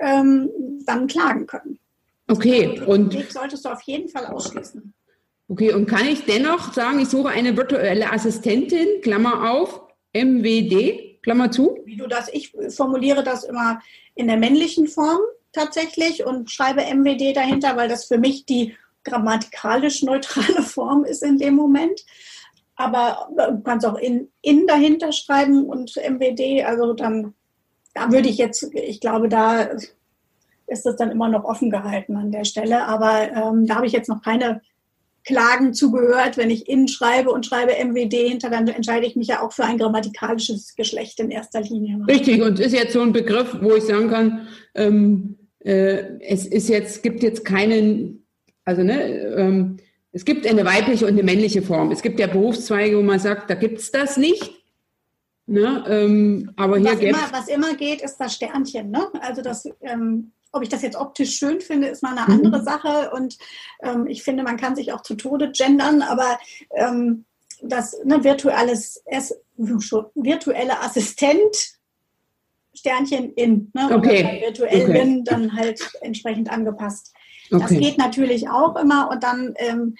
ähm, 0.00 0.50
dann 0.86 1.06
klagen 1.06 1.46
können. 1.46 1.78
Okay, 2.28 2.78
also 2.78 2.92
und 2.92 3.14
Weg 3.14 3.32
solltest 3.32 3.64
du 3.64 3.70
auf 3.70 3.82
jeden 3.82 4.08
Fall 4.08 4.26
ausschließen. 4.26 4.94
Okay, 5.48 5.72
und 5.72 5.86
kann 5.86 6.06
ich 6.06 6.24
dennoch 6.26 6.72
sagen, 6.72 7.00
ich 7.00 7.08
suche 7.08 7.30
eine 7.30 7.56
virtuelle 7.56 8.12
Assistentin, 8.12 9.00
Klammer 9.02 9.50
auf, 9.50 9.82
MWD, 10.12 11.20
Klammer 11.22 11.50
zu? 11.50 11.76
Wie 11.84 11.96
du 11.96 12.06
das, 12.06 12.28
ich 12.32 12.52
formuliere 12.68 13.24
das 13.24 13.44
immer 13.44 13.80
in 14.14 14.28
der 14.28 14.36
männlichen 14.36 14.86
Form 14.86 15.20
tatsächlich 15.52 16.24
und 16.24 16.50
schreibe 16.50 16.82
MWD 16.82 17.36
dahinter, 17.36 17.76
weil 17.76 17.88
das 17.88 18.04
für 18.04 18.18
mich 18.18 18.46
die 18.46 18.76
grammatikalisch 19.04 20.02
neutrale 20.02 20.62
Form 20.62 21.04
ist 21.04 21.22
in 21.22 21.38
dem 21.38 21.54
Moment 21.54 22.04
aber 22.80 23.28
du 23.36 23.60
kannst 23.60 23.86
auch 23.86 23.98
in, 23.98 24.28
in 24.40 24.66
dahinter 24.66 25.12
schreiben 25.12 25.66
und 25.66 25.96
MWD, 25.96 26.64
also 26.64 26.94
dann, 26.94 27.34
da 27.94 28.10
würde 28.10 28.28
ich 28.28 28.38
jetzt, 28.38 28.70
ich 28.74 29.00
glaube, 29.00 29.28
da 29.28 29.68
ist 30.66 30.86
das 30.86 30.96
dann 30.96 31.10
immer 31.10 31.28
noch 31.28 31.44
offen 31.44 31.70
gehalten 31.70 32.16
an 32.16 32.32
der 32.32 32.44
Stelle, 32.44 32.86
aber 32.86 33.30
ähm, 33.32 33.66
da 33.66 33.76
habe 33.76 33.86
ich 33.86 33.92
jetzt 33.92 34.08
noch 34.08 34.22
keine 34.22 34.62
Klagen 35.24 35.74
zugehört, 35.74 36.38
wenn 36.38 36.48
ich 36.48 36.68
in 36.68 36.88
schreibe 36.88 37.30
und 37.30 37.44
schreibe 37.44 37.72
MWD 37.72 38.14
hinter, 38.14 38.48
dann 38.48 38.66
entscheide 38.68 39.06
ich 39.06 39.16
mich 39.16 39.28
ja 39.28 39.42
auch 39.42 39.52
für 39.52 39.64
ein 39.64 39.76
grammatikalisches 39.76 40.74
Geschlecht 40.74 41.20
in 41.20 41.30
erster 41.30 41.60
Linie. 41.60 41.98
Richtig, 42.08 42.40
und 42.40 42.58
ist 42.58 42.72
jetzt 42.72 42.94
so 42.94 43.02
ein 43.02 43.12
Begriff, 43.12 43.58
wo 43.60 43.74
ich 43.74 43.84
sagen 43.84 44.08
kann, 44.08 44.48
ähm, 44.74 45.36
äh, 45.58 46.18
es 46.20 46.46
ist 46.46 46.70
jetzt, 46.70 47.02
gibt 47.02 47.22
jetzt 47.22 47.44
keinen, 47.44 48.24
also 48.64 48.82
ne, 48.82 49.02
ähm, 49.36 49.76
es 50.12 50.24
gibt 50.24 50.46
eine 50.46 50.64
weibliche 50.64 51.06
und 51.06 51.12
eine 51.12 51.22
männliche 51.22 51.62
Form. 51.62 51.92
Es 51.92 52.02
gibt 52.02 52.18
ja 52.18 52.26
Berufszweige, 52.26 52.98
wo 52.98 53.02
man 53.02 53.18
sagt, 53.18 53.48
da 53.48 53.54
gibt 53.54 53.78
es 53.78 53.90
das 53.90 54.16
nicht. 54.16 54.52
Ne? 55.46 55.84
Ähm, 55.88 56.52
aber 56.56 56.78
hier 56.78 56.92
was, 56.92 57.00
immer, 57.00 57.32
was 57.32 57.48
immer 57.48 57.74
geht, 57.74 58.02
ist 58.02 58.16
das 58.18 58.34
Sternchen. 58.34 58.90
Ne? 58.90 59.08
Also 59.20 59.42
das, 59.42 59.68
ähm, 59.80 60.32
ob 60.52 60.62
ich 60.62 60.68
das 60.68 60.82
jetzt 60.82 60.96
optisch 60.96 61.36
schön 61.36 61.60
finde, 61.60 61.88
ist 61.88 62.02
mal 62.02 62.16
eine 62.16 62.22
mhm. 62.22 62.44
andere 62.44 62.62
Sache. 62.62 63.10
Und 63.12 63.38
ähm, 63.82 64.06
ich 64.06 64.22
finde, 64.22 64.42
man 64.42 64.56
kann 64.56 64.76
sich 64.76 64.92
auch 64.92 65.02
zu 65.02 65.14
Tode 65.14 65.52
gendern, 65.52 66.02
aber 66.02 66.38
ähm, 66.74 67.24
das 67.62 67.96
ne, 68.04 68.24
virtuelles, 68.24 69.02
es, 69.06 69.34
virtuelle 69.56 70.80
Assistent 70.80 71.78
Sternchen 72.74 73.32
in. 73.34 73.70
Ne? 73.74 73.90
Okay. 73.92 74.40
virtuell 74.42 74.84
okay. 74.84 74.92
bin, 74.92 75.24
dann 75.24 75.56
halt 75.56 75.90
entsprechend 76.00 76.50
angepasst. 76.50 77.12
Okay. 77.50 77.60
Das 77.60 77.70
geht 77.70 77.98
natürlich 77.98 78.48
auch 78.48 78.76
immer 78.76 79.10
und 79.10 79.22
dann, 79.22 79.54
ähm, 79.56 79.96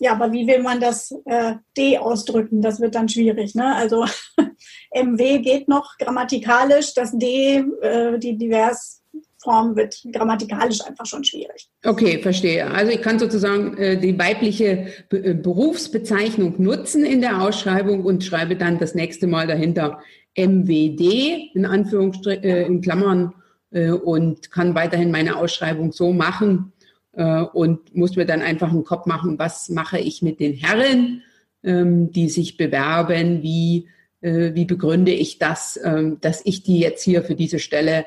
ja, 0.00 0.12
aber 0.12 0.32
wie 0.32 0.46
will 0.46 0.62
man 0.62 0.80
das 0.80 1.12
äh, 1.24 1.54
D 1.76 1.98
ausdrücken? 1.98 2.62
Das 2.62 2.80
wird 2.80 2.94
dann 2.94 3.08
schwierig. 3.08 3.54
Ne? 3.54 3.74
Also 3.74 4.04
MW 4.94 5.38
geht 5.40 5.68
noch 5.68 5.96
grammatikalisch, 5.98 6.94
das 6.94 7.16
D, 7.16 7.64
äh, 7.82 8.18
die 8.18 8.36
divers 8.36 8.98
Form 9.40 9.76
wird 9.76 10.02
grammatikalisch 10.12 10.84
einfach 10.84 11.06
schon 11.06 11.22
schwierig. 11.22 11.68
Okay, 11.84 12.20
verstehe. 12.20 12.68
Also 12.70 12.90
ich 12.90 13.00
kann 13.00 13.18
sozusagen 13.18 13.76
äh, 13.78 13.98
die 13.98 14.18
weibliche 14.18 14.88
Be 15.08 15.24
äh, 15.24 15.34
Berufsbezeichnung 15.34 16.54
nutzen 16.58 17.04
in 17.04 17.20
der 17.20 17.40
Ausschreibung 17.40 18.04
und 18.04 18.24
schreibe 18.24 18.56
dann 18.56 18.78
das 18.78 18.94
nächste 18.94 19.28
Mal 19.28 19.46
dahinter 19.46 20.00
MWD 20.36 21.54
in 21.54 21.66
Anführungsstrichen 21.66 22.42
äh, 22.42 22.64
in 22.64 22.80
Klammern 22.80 23.32
äh, 23.70 23.90
und 23.90 24.50
kann 24.50 24.74
weiterhin 24.74 25.10
meine 25.10 25.36
Ausschreibung 25.36 25.92
so 25.92 26.12
machen, 26.12 26.72
äh, 27.18 27.42
und 27.42 27.94
muss 27.96 28.14
mir 28.14 28.26
dann 28.26 28.40
einfach 28.42 28.70
einen 28.70 28.84
Kopf 28.84 29.04
machen, 29.06 29.38
was 29.38 29.68
mache 29.68 29.98
ich 29.98 30.22
mit 30.22 30.38
den 30.38 30.54
Herren, 30.54 31.22
ähm, 31.64 32.12
die 32.12 32.28
sich 32.28 32.56
bewerben, 32.56 33.42
wie, 33.42 33.88
äh, 34.20 34.54
wie 34.54 34.64
begründe 34.64 35.10
ich 35.10 35.38
das, 35.38 35.78
ähm, 35.82 36.18
dass 36.20 36.40
ich 36.44 36.62
die 36.62 36.78
jetzt 36.78 37.02
hier 37.02 37.24
für 37.24 37.34
diese 37.34 37.58
Stelle 37.58 38.06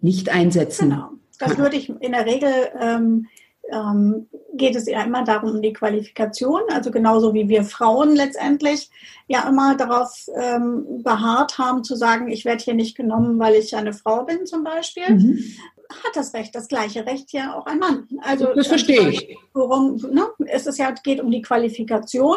nicht 0.00 0.28
einsetzen 0.28 0.90
Genau, 0.90 1.10
das 1.38 1.56
würde 1.56 1.76
ich 1.76 1.88
in 1.88 2.12
der 2.12 2.26
Regel 2.26 2.52
ähm, 2.78 3.26
ähm, 3.72 4.26
geht 4.54 4.76
es 4.76 4.86
ja 4.86 5.02
immer 5.02 5.24
darum, 5.24 5.52
um 5.52 5.62
die 5.62 5.72
Qualifikation. 5.72 6.60
Also 6.70 6.90
genauso 6.90 7.32
wie 7.32 7.48
wir 7.48 7.64
Frauen 7.64 8.14
letztendlich 8.14 8.90
ja 9.28 9.48
immer 9.48 9.76
darauf 9.76 10.26
ähm, 10.38 11.02
beharrt 11.02 11.56
haben 11.56 11.84
zu 11.84 11.96
sagen, 11.96 12.28
ich 12.30 12.44
werde 12.44 12.62
hier 12.62 12.74
nicht 12.74 12.96
genommen, 12.96 13.38
weil 13.38 13.54
ich 13.54 13.74
eine 13.74 13.94
Frau 13.94 14.24
bin 14.24 14.44
zum 14.44 14.62
Beispiel. 14.62 15.08
Mhm 15.08 15.38
hat 16.04 16.14
das 16.14 16.34
Recht, 16.34 16.54
das 16.54 16.68
gleiche 16.68 17.06
Recht 17.06 17.32
ja 17.32 17.54
auch 17.54 17.66
ein 17.66 17.78
Mann. 17.78 18.08
Also 18.22 18.52
das 18.54 18.66
verstehe 18.66 19.08
ich. 19.08 19.36
Worum, 19.54 19.96
ne, 19.96 20.28
es 20.46 20.66
ist 20.66 20.78
ja, 20.78 20.90
geht 20.90 21.20
um 21.20 21.30
die 21.30 21.42
Qualifikation 21.42 22.36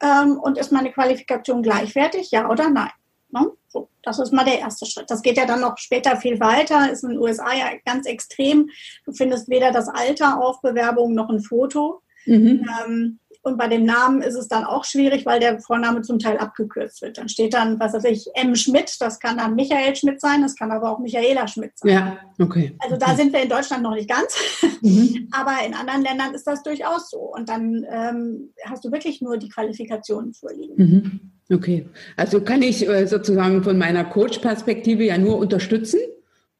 ähm, 0.00 0.38
und 0.38 0.58
ist 0.58 0.72
meine 0.72 0.92
Qualifikation 0.92 1.62
gleichwertig, 1.62 2.30
ja 2.30 2.48
oder 2.50 2.70
nein? 2.70 2.90
Ne? 3.30 3.50
So, 3.68 3.88
das 4.02 4.18
ist 4.18 4.32
mal 4.32 4.44
der 4.44 4.58
erste 4.58 4.84
Schritt. 4.84 5.10
Das 5.10 5.22
geht 5.22 5.38
ja 5.38 5.46
dann 5.46 5.60
noch 5.60 5.78
später 5.78 6.16
viel 6.16 6.38
weiter, 6.38 6.92
ist 6.92 7.02
in 7.02 7.10
den 7.10 7.18
USA 7.18 7.52
ja 7.54 7.70
ganz 7.84 8.06
extrem. 8.06 8.68
Du 9.06 9.12
findest 9.12 9.48
weder 9.48 9.72
das 9.72 9.88
Alter 9.88 10.42
auf 10.42 10.60
Bewerbungen 10.60 11.14
noch 11.14 11.30
ein 11.30 11.40
Foto. 11.40 12.02
Mhm. 12.26 12.68
Ähm, 12.84 13.18
und 13.42 13.58
bei 13.58 13.66
dem 13.68 13.84
Namen 13.84 14.22
ist 14.22 14.36
es 14.36 14.46
dann 14.46 14.64
auch 14.64 14.84
schwierig, 14.84 15.26
weil 15.26 15.40
der 15.40 15.60
Vorname 15.60 16.02
zum 16.02 16.18
Teil 16.18 16.38
abgekürzt 16.38 17.02
wird. 17.02 17.18
Dann 17.18 17.28
steht 17.28 17.54
dann, 17.54 17.80
was 17.80 17.92
weiß 17.92 18.04
ich, 18.04 18.28
M. 18.34 18.54
Schmidt, 18.54 19.00
das 19.00 19.18
kann 19.18 19.38
dann 19.38 19.56
Michael 19.56 19.96
Schmidt 19.96 20.20
sein, 20.20 20.42
das 20.42 20.54
kann 20.54 20.70
aber 20.70 20.90
auch 20.90 21.00
Michaela 21.00 21.48
Schmidt 21.48 21.72
sein. 21.76 21.90
Ja, 21.90 22.18
okay. 22.38 22.76
Also 22.78 22.96
da 22.96 23.14
sind 23.16 23.32
wir 23.32 23.42
in 23.42 23.48
Deutschland 23.48 23.82
noch 23.82 23.94
nicht 23.94 24.08
ganz, 24.08 24.36
mhm. 24.80 25.28
aber 25.32 25.54
in 25.66 25.74
anderen 25.74 26.02
Ländern 26.02 26.34
ist 26.34 26.46
das 26.46 26.62
durchaus 26.62 27.10
so. 27.10 27.18
Und 27.18 27.48
dann 27.48 27.84
ähm, 27.90 28.52
hast 28.64 28.84
du 28.84 28.92
wirklich 28.92 29.20
nur 29.20 29.36
die 29.38 29.48
Qualifikationen 29.48 30.34
vorliegen. 30.34 30.74
Mhm. 30.76 31.20
Okay, 31.52 31.86
also 32.16 32.40
kann 32.40 32.62
ich 32.62 32.88
äh, 32.88 33.06
sozusagen 33.06 33.62
von 33.62 33.76
meiner 33.76 34.04
Coach-Perspektive 34.04 35.04
ja 35.04 35.18
nur 35.18 35.36
unterstützen. 35.36 36.00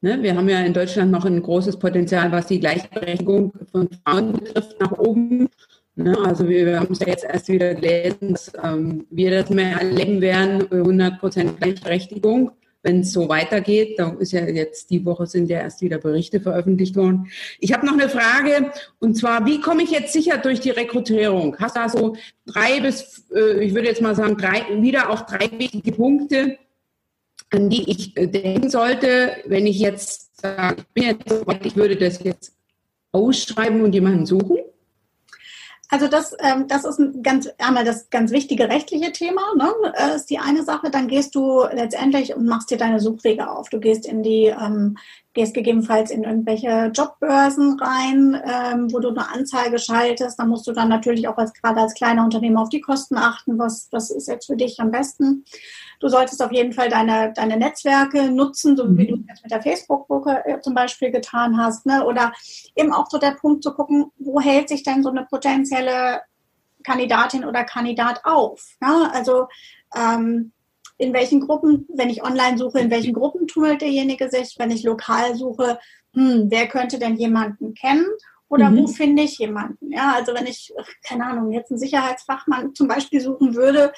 Ne? 0.01 0.21
Wir 0.21 0.37
haben 0.37 0.49
ja 0.49 0.61
in 0.61 0.75
Deutschland 0.75 1.12
noch 1.12 1.25
ein 1.25 1.40
großes 1.40 1.79
Potenzial, 1.79 2.33
was 2.33 2.47
die 2.47 2.59
Gleichberechtigung 2.59 3.53
von 3.71 3.88
Frauen 4.05 4.33
betrifft, 4.33 4.81
nach 4.81 4.92
oben. 4.99 5.49
Ne, 5.94 6.16
also 6.24 6.48
wir, 6.48 6.64
wir 6.64 6.81
haben 6.81 6.92
es 6.92 7.00
ja 7.00 7.09
jetzt 7.09 7.24
erst 7.24 7.48
wieder 7.48 7.74
gelesen, 7.74 8.33
dass 8.33 8.50
ähm, 8.62 9.07
wir 9.11 9.31
das 9.31 9.50
mehr 9.50 9.76
erleben 9.76 10.22
werden, 10.22 10.62
100% 10.62 11.59
Gleichberechtigung, 11.59 12.52
wenn 12.83 13.00
es 13.00 13.12
so 13.12 13.28
weitergeht. 13.28 13.98
Da 13.98 14.16
ist 14.18 14.33
ja 14.33 14.40
jetzt, 14.46 14.88
die 14.88 15.05
Woche 15.05 15.26
sind 15.26 15.50
ja 15.50 15.61
erst 15.61 15.83
wieder 15.83 15.98
Berichte 15.98 16.40
veröffentlicht 16.40 16.96
worden. 16.96 17.26
Ich 17.61 17.74
habe 17.74 17.85
noch 17.85 17.92
eine 17.92 18.09
Frage, 18.09 18.72
und 19.00 19.16
zwar, 19.16 19.44
wie 19.44 19.61
komme 19.61 19.83
ich 19.83 19.90
jetzt 19.90 20.14
sicher 20.14 20.38
durch 20.38 20.61
die 20.61 20.70
Rekrutierung? 20.70 21.59
Hast 21.59 21.76
du 21.76 21.81
da 21.81 21.88
so 21.90 22.16
drei 22.46 22.81
bis, 22.81 23.26
äh, 23.35 23.62
ich 23.62 23.74
würde 23.74 23.88
jetzt 23.88 24.00
mal 24.00 24.16
sagen, 24.16 24.38
drei, 24.38 24.62
wieder 24.81 25.11
auch 25.11 25.26
drei 25.26 25.50
wichtige 25.59 25.92
Punkte, 25.92 26.57
an 27.50 27.68
die 27.68 27.90
ich 27.90 28.16
äh, 28.16 28.28
denken 28.28 28.70
sollte, 28.70 29.37
wenn 29.44 29.66
ich 29.66 29.78
jetzt 29.78 30.40
sage, 30.40 30.76
ich 30.78 30.94
bin 30.94 31.05
jetzt 31.05 31.28
so 31.28 31.46
weit, 31.46 31.66
ich 31.66 31.76
würde 31.76 31.96
das 31.96 32.24
jetzt 32.24 32.55
ausschreiben 33.12 33.83
und 33.83 33.94
jemanden 33.94 34.24
suchen? 34.24 34.57
Also 35.92 36.09
das, 36.09 36.35
ähm, 36.38 36.68
das 36.68 36.87
ist 36.87 36.98
ein 36.98 37.22
ganz, 37.22 37.50
einmal 37.59 37.85
das 37.85 38.09
ganz 38.09 38.31
wichtige 38.31 38.70
rechtliche 38.70 39.12
Thema, 39.12 39.42
ne, 39.59 39.70
äh, 39.94 40.16
ist 40.16 40.31
die 40.31 40.38
eine 40.38 40.62
Sache. 40.62 40.90
Dann 40.90 41.07
gehst 41.07 41.35
du 41.35 41.64
letztendlich 41.70 42.35
und 42.35 42.46
machst 42.46 42.70
dir 42.70 42.78
deine 42.78 42.98
Suchwege 42.98 43.50
auf. 43.50 43.68
Du 43.68 43.78
gehst 43.78 44.07
in 44.07 44.22
die, 44.22 44.46
ähm, 44.46 44.96
gehst 45.35 45.52
gegebenenfalls 45.52 46.11
in 46.11 46.24
irgendwelche 46.24 46.90
Jobbörsen 46.94 47.78
rein, 47.78 48.40
ähm, 48.42 48.90
wo 48.90 49.00
du 49.00 49.11
eine 49.11 49.31
Anzeige 49.35 49.78
schaltest. 49.78 50.38
Da 50.38 50.46
musst 50.46 50.66
du 50.66 50.72
dann 50.72 50.88
natürlich 50.88 51.28
auch 51.28 51.37
als 51.37 51.52
gerade 51.52 51.83
als 51.83 51.92
kleiner 51.92 52.24
Unternehmer 52.24 52.62
auf 52.62 52.70
die 52.70 52.81
Kosten 52.81 53.18
achten. 53.18 53.59
Was, 53.59 53.88
was 53.90 54.11
ist 54.11 54.28
jetzt 54.28 54.46
für 54.46 54.57
dich 54.57 54.81
am 54.81 54.90
besten? 54.90 55.44
Du 56.03 56.09
solltest 56.09 56.43
auf 56.43 56.51
jeden 56.51 56.73
Fall 56.73 56.88
deine, 56.88 57.33
deine 57.33 57.57
Netzwerke 57.57 58.29
nutzen, 58.29 58.77
so 58.77 58.85
wie 58.99 59.07
du 59.07 59.17
mhm. 59.17 59.27
jetzt 59.29 59.45
mit 59.45 59.53
der 59.53 59.62
Facebook-Gruppe 59.62 60.45
äh, 60.45 60.61
zum 60.61 60.75
Beispiel 60.75 61.12
getan 61.12 61.57
hast. 61.57 61.87
Ne? 61.87 62.05
Oder 62.05 62.33
eben 62.75 62.93
auch 62.93 63.09
so 63.09 63.19
der 63.19 63.37
Punkt 63.41 63.62
zu 63.62 63.73
gucken, 63.73 64.11
wo 64.19 64.41
hält 64.41 64.69
sich 64.69 64.83
denn 64.83 65.05
so 65.05 65.11
eine 65.11 65.25
potenzielle 65.27 66.23
Kandidatin 66.83 67.45
oder 67.45 67.62
Kandidat 67.62 68.23
auf? 68.25 68.67
Ne? 68.81 69.12
Also 69.15 69.47
ähm, 69.95 70.51
in 70.99 71.12
welchen 71.12 71.41
Gruppen, 71.41 71.87
wenn 71.95 72.11
ich 72.11 72.25
online 72.25 72.59
suche, 72.59 72.81
in 72.81 72.91
welchen 72.91 73.15
Gruppen 73.15 73.47
tummelt 73.47 73.81
derjenige 73.81 74.29
sich, 74.29 74.57
wenn 74.59 74.73
ich 74.73 74.83
lokal 74.83 75.37
suche, 75.37 75.79
hm, 76.15 76.47
wer 76.49 76.67
könnte 76.67 76.99
denn 76.99 77.15
jemanden 77.15 77.75
kennen? 77.75 78.07
Oder 78.49 78.71
mhm. 78.71 78.79
wo 78.83 78.87
finde 78.88 79.23
ich 79.23 79.38
jemanden? 79.38 79.93
Ja, 79.93 80.15
also 80.17 80.35
wenn 80.35 80.47
ich, 80.47 80.75
keine 81.03 81.27
Ahnung, 81.27 81.53
jetzt 81.53 81.71
einen 81.71 81.79
Sicherheitsfachmann 81.79 82.75
zum 82.75 82.87
Beispiel 82.87 83.21
suchen 83.21 83.55
würde, 83.55 83.93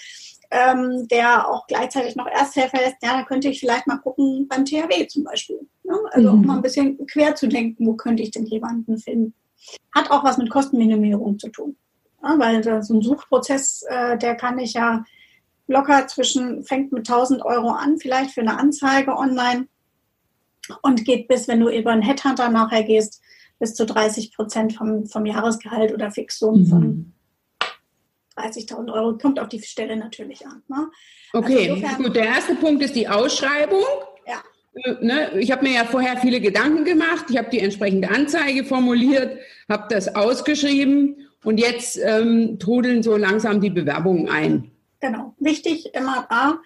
ähm, 0.51 1.09
der 1.09 1.49
auch 1.49 1.67
gleichzeitig 1.67 2.17
noch 2.17 2.27
Ersthelfer 2.27 2.85
ist, 2.87 2.97
ja, 3.03 3.17
da 3.19 3.23
könnte 3.25 3.49
ich 3.49 3.61
vielleicht 3.61 3.87
mal 3.87 3.99
gucken 3.99 4.47
beim 4.49 4.65
THW 4.65 5.07
zum 5.07 5.25
Beispiel. 5.25 5.61
Ne? 5.85 5.95
Also 6.13 6.33
mhm. 6.33 6.41
auch 6.41 6.47
mal 6.47 6.57
ein 6.57 6.63
bisschen 6.63 7.07
quer 7.07 7.35
zu 7.35 7.49
denken, 7.49 7.87
wo 7.87 7.95
könnte 7.95 8.23
ich 8.23 8.31
denn 8.31 8.47
jemanden 8.47 8.99
finden. 8.99 9.35
Hat 9.95 10.11
auch 10.11 10.25
was 10.25 10.39
mit 10.39 10.51
Kostenminimierung 10.51 11.39
zu 11.39 11.49
tun. 11.49 11.77
Ja, 12.23 12.39
weil 12.39 12.63
so 12.83 12.95
ein 12.95 13.03
Suchprozess, 13.03 13.83
äh, 13.89 14.17
der 14.19 14.35
kann 14.35 14.59
ich 14.59 14.75
ja 14.75 15.05
locker 15.67 16.07
zwischen, 16.07 16.65
fängt 16.65 16.93
mit 16.93 17.09
1000 17.09 17.45
Euro 17.45 17.71
an, 17.71 17.99
vielleicht 17.99 18.33
für 18.33 18.41
eine 18.41 18.59
Anzeige 18.59 19.17
online 19.17 19.67
und 20.83 21.05
geht 21.05 21.29
bis, 21.29 21.49
wenn 21.49 21.61
du 21.61 21.69
über 21.69 21.91
einen 21.91 22.03
Headhunter 22.03 22.49
nachher 22.49 22.83
gehst, 22.83 23.23
bis 23.59 23.75
zu 23.75 23.87
30 23.87 24.35
Prozent 24.35 24.75
vom, 24.75 25.07
vom 25.07 25.27
Jahresgehalt 25.27 25.93
oder 25.93 26.11
Fixum 26.11 26.61
mhm. 26.61 26.67
von 26.67 27.13
30.000 28.37 28.93
Euro. 28.93 29.19
Kommt 29.19 29.39
auf 29.39 29.49
die 29.49 29.63
Stelle 29.63 29.97
natürlich 29.97 30.47
an. 30.47 30.63
Ne? 30.69 30.91
Also 31.33 31.47
okay, 31.47 31.83
also 31.85 32.03
gut. 32.03 32.17
Der 32.17 32.27
erste 32.27 32.55
Punkt 32.55 32.83
ist 32.83 32.95
die 32.95 33.09
Ausschreibung. 33.09 33.85
Ja. 34.27 34.43
Äh, 34.75 35.05
ne, 35.05 35.39
ich 35.39 35.51
habe 35.53 35.65
mir 35.65 35.75
ja 35.75 35.85
vorher 35.85 36.17
viele 36.17 36.41
Gedanken 36.41 36.85
gemacht. 36.85 37.27
Ich 37.31 37.39
habe 37.39 37.51
die 37.51 37.61
entsprechende 37.61 38.11
Anzeige 38.11 38.65
formuliert, 38.65 39.39
habe 39.69 39.87
das 39.89 40.15
ausgeschrieben 40.15 41.29
und 41.45 41.59
jetzt 41.59 41.99
ähm, 42.03 42.59
trudeln 42.59 43.03
so 43.03 43.17
langsam 43.17 43.61
die 43.61 43.71
Bewerbungen 43.71 44.29
ein. 44.29 44.71
Genau. 45.01 45.35
Wichtig 45.39 45.95
immer 45.95 46.27
da, 46.31 46.59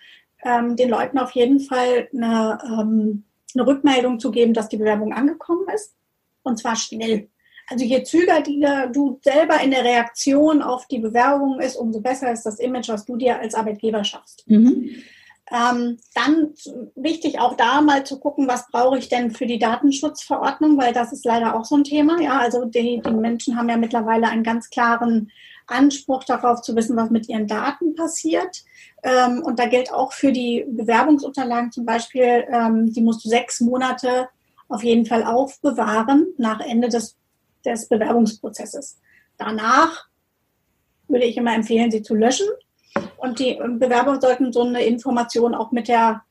ähm, 0.45 0.77
den 0.77 0.89
Leuten 0.89 1.19
auf 1.19 1.33
jeden 1.33 1.61
Fall 1.61 2.09
eine, 2.15 2.59
ähm, 2.65 3.25
eine 3.55 3.67
Rückmeldung 3.67 4.21
zu 4.21 4.31
geben, 4.31 4.55
dass 4.55 4.69
die 4.69 4.77
Bewerbung 4.77 5.13
angekommen 5.13 5.67
ist. 5.75 5.95
Und 6.43 6.59
zwar 6.59 6.77
schnell. 6.77 7.29
Also 7.71 7.85
je 7.85 8.03
zügiger 8.03 8.87
du 8.87 9.19
selber 9.23 9.61
in 9.61 9.71
der 9.71 9.85
Reaktion 9.85 10.63
auf 10.63 10.87
die 10.87 10.99
Bewerbung 10.99 11.61
ist, 11.61 11.77
umso 11.77 12.01
besser 12.01 12.33
ist 12.33 12.45
das 12.45 12.59
Image, 12.59 12.89
was 12.89 13.05
du 13.05 13.17
dir 13.17 13.39
als 13.39 13.55
Arbeitgeber 13.55 14.05
schaffst. 14.05 14.45
Mhm. 14.47 14.91
Ähm, 15.51 15.99
dann 16.15 16.53
wichtig 16.95 17.41
auch 17.41 17.57
da 17.57 17.81
mal 17.81 18.05
zu 18.05 18.21
gucken, 18.21 18.49
was 18.49 18.69
brauche 18.71 18.99
ich 18.99 19.09
denn 19.09 19.31
für 19.31 19.47
die 19.47 19.59
Datenschutzverordnung, 19.59 20.77
weil 20.77 20.93
das 20.93 21.13
ist 21.13 21.25
leider 21.25 21.57
auch 21.57 21.65
so 21.65 21.77
ein 21.77 21.85
Thema. 21.85 22.21
Ja, 22.21 22.39
also 22.39 22.67
die, 22.67 23.01
die 23.05 23.11
Menschen 23.11 23.57
haben 23.57 23.69
ja 23.69 23.79
mittlerweile 23.79 24.29
einen 24.29 24.43
ganz 24.43 24.69
klaren 24.69 25.31
Anspruch 25.67 26.25
darauf 26.25 26.63
zu 26.63 26.77
wissen, 26.77 26.97
was 26.97 27.11
mit 27.11 27.29
ihren 27.29 27.47
Daten 27.47 27.95
passiert. 27.95 28.65
Ähm, 29.03 29.43
und 29.43 29.59
da 29.59 29.67
gilt 29.67 29.93
auch 29.93 30.13
für 30.13 30.33
die 30.33 30.67
Bewerbungsunterlagen 30.69 31.73
zum 31.73 31.87
Beispiel, 31.87 32.45
ähm, 32.51 32.93
die 32.93 33.03
musst 33.03 33.25
du 33.25 33.29
sechs 33.29 33.61
Monate 33.61 34.29
auf 34.69 34.83
jeden 34.83 35.07
Fall 35.07 35.25
aufbewahren 35.25 36.27
nach 36.37 36.61
Ende 36.61 36.89
des 36.89 37.17
des 37.73 37.89
Bewerbungsprozesses. 37.89 38.99
Danach 39.37 40.07
würde 41.09 41.25
ich 41.25 41.37
immer 41.37 41.55
empfehlen, 41.55 41.91
sie 41.91 42.03
zu 42.03 42.15
löschen. 42.15 42.47
Und 43.17 43.39
die 43.39 43.55
Bewerber 43.55 44.21
sollten 44.21 44.53
so 44.53 44.63
eine 44.63 44.85
Information 44.85 45.55
auch 45.55 45.73
mit 45.73 45.89
der 45.89 46.23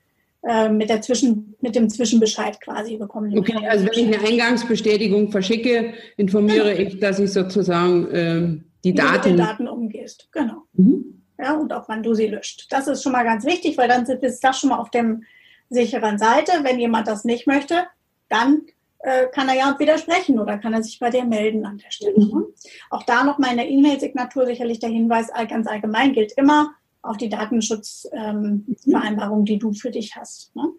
äh, 0.47 0.69
mit, 0.69 0.89
der 0.89 1.01
Zwischen, 1.01 1.55
mit 1.61 1.75
dem 1.75 1.89
Zwischenbescheid 1.89 2.61
quasi 2.61 2.95
bekommen. 2.95 3.37
Okay, 3.37 3.67
also 3.67 3.85
wenn 3.85 4.07
ich 4.07 4.17
eine 4.17 4.27
Eingangsbestätigung 4.27 5.31
verschicke, 5.31 5.93
informiere 6.15 6.75
genau. 6.75 6.89
ich, 6.89 6.99
dass 6.99 7.19
ich 7.19 7.33
sozusagen 7.33 8.07
ähm, 8.13 8.63
die 8.83 8.91
Wie 8.91 8.95
Daten... 8.95 9.15
mit 9.15 9.25
den 9.25 9.37
Daten 9.37 9.67
umgehst, 9.67 10.29
genau. 10.31 10.63
Mhm. 10.73 11.23
Ja, 11.39 11.55
und 11.55 11.73
auch 11.73 11.89
wann 11.89 12.03
du 12.03 12.13
sie 12.13 12.27
löscht. 12.27 12.67
Das 12.69 12.87
ist 12.87 13.03
schon 13.03 13.11
mal 13.11 13.23
ganz 13.23 13.45
wichtig, 13.45 13.77
weil 13.77 13.87
dann 13.87 14.05
ist 14.05 14.43
das 14.43 14.59
schon 14.59 14.69
mal 14.69 14.77
auf 14.77 14.89
dem 14.89 15.23
sicheren 15.69 16.17
Seite. 16.17 16.51
Wenn 16.61 16.79
jemand 16.79 17.07
das 17.07 17.25
nicht 17.25 17.45
möchte, 17.47 17.83
dann 18.29 18.61
äh, 18.99 19.27
kann 19.27 19.49
er 19.49 19.55
ja 19.55 19.75
widersprechen 19.77 20.39
oder 20.39 20.57
kann 20.57 20.73
er 20.73 20.83
sich 20.83 20.99
bei 20.99 21.09
dir 21.09 21.23
melden 21.23 21.65
an 21.65 21.77
der 21.77 21.91
Stelle. 21.91 22.19
Mhm. 22.19 22.47
Auch 22.89 23.03
da 23.03 23.23
noch 23.23 23.37
mal 23.37 23.51
in 23.51 23.57
der 23.57 23.69
E-Mail-Signatur 23.69 24.45
sicherlich 24.45 24.79
der 24.79 24.89
Hinweis, 24.89 25.29
ganz 25.49 25.67
allgemein 25.67 26.13
gilt 26.13 26.33
immer 26.33 26.73
auf 27.01 27.17
die 27.17 27.29
Datenschutzvereinbarung, 27.29 29.39
ähm, 29.39 29.45
die 29.45 29.59
du 29.59 29.73
für 29.73 29.91
dich 29.91 30.15
hast. 30.15 30.55
Ne? 30.55 30.69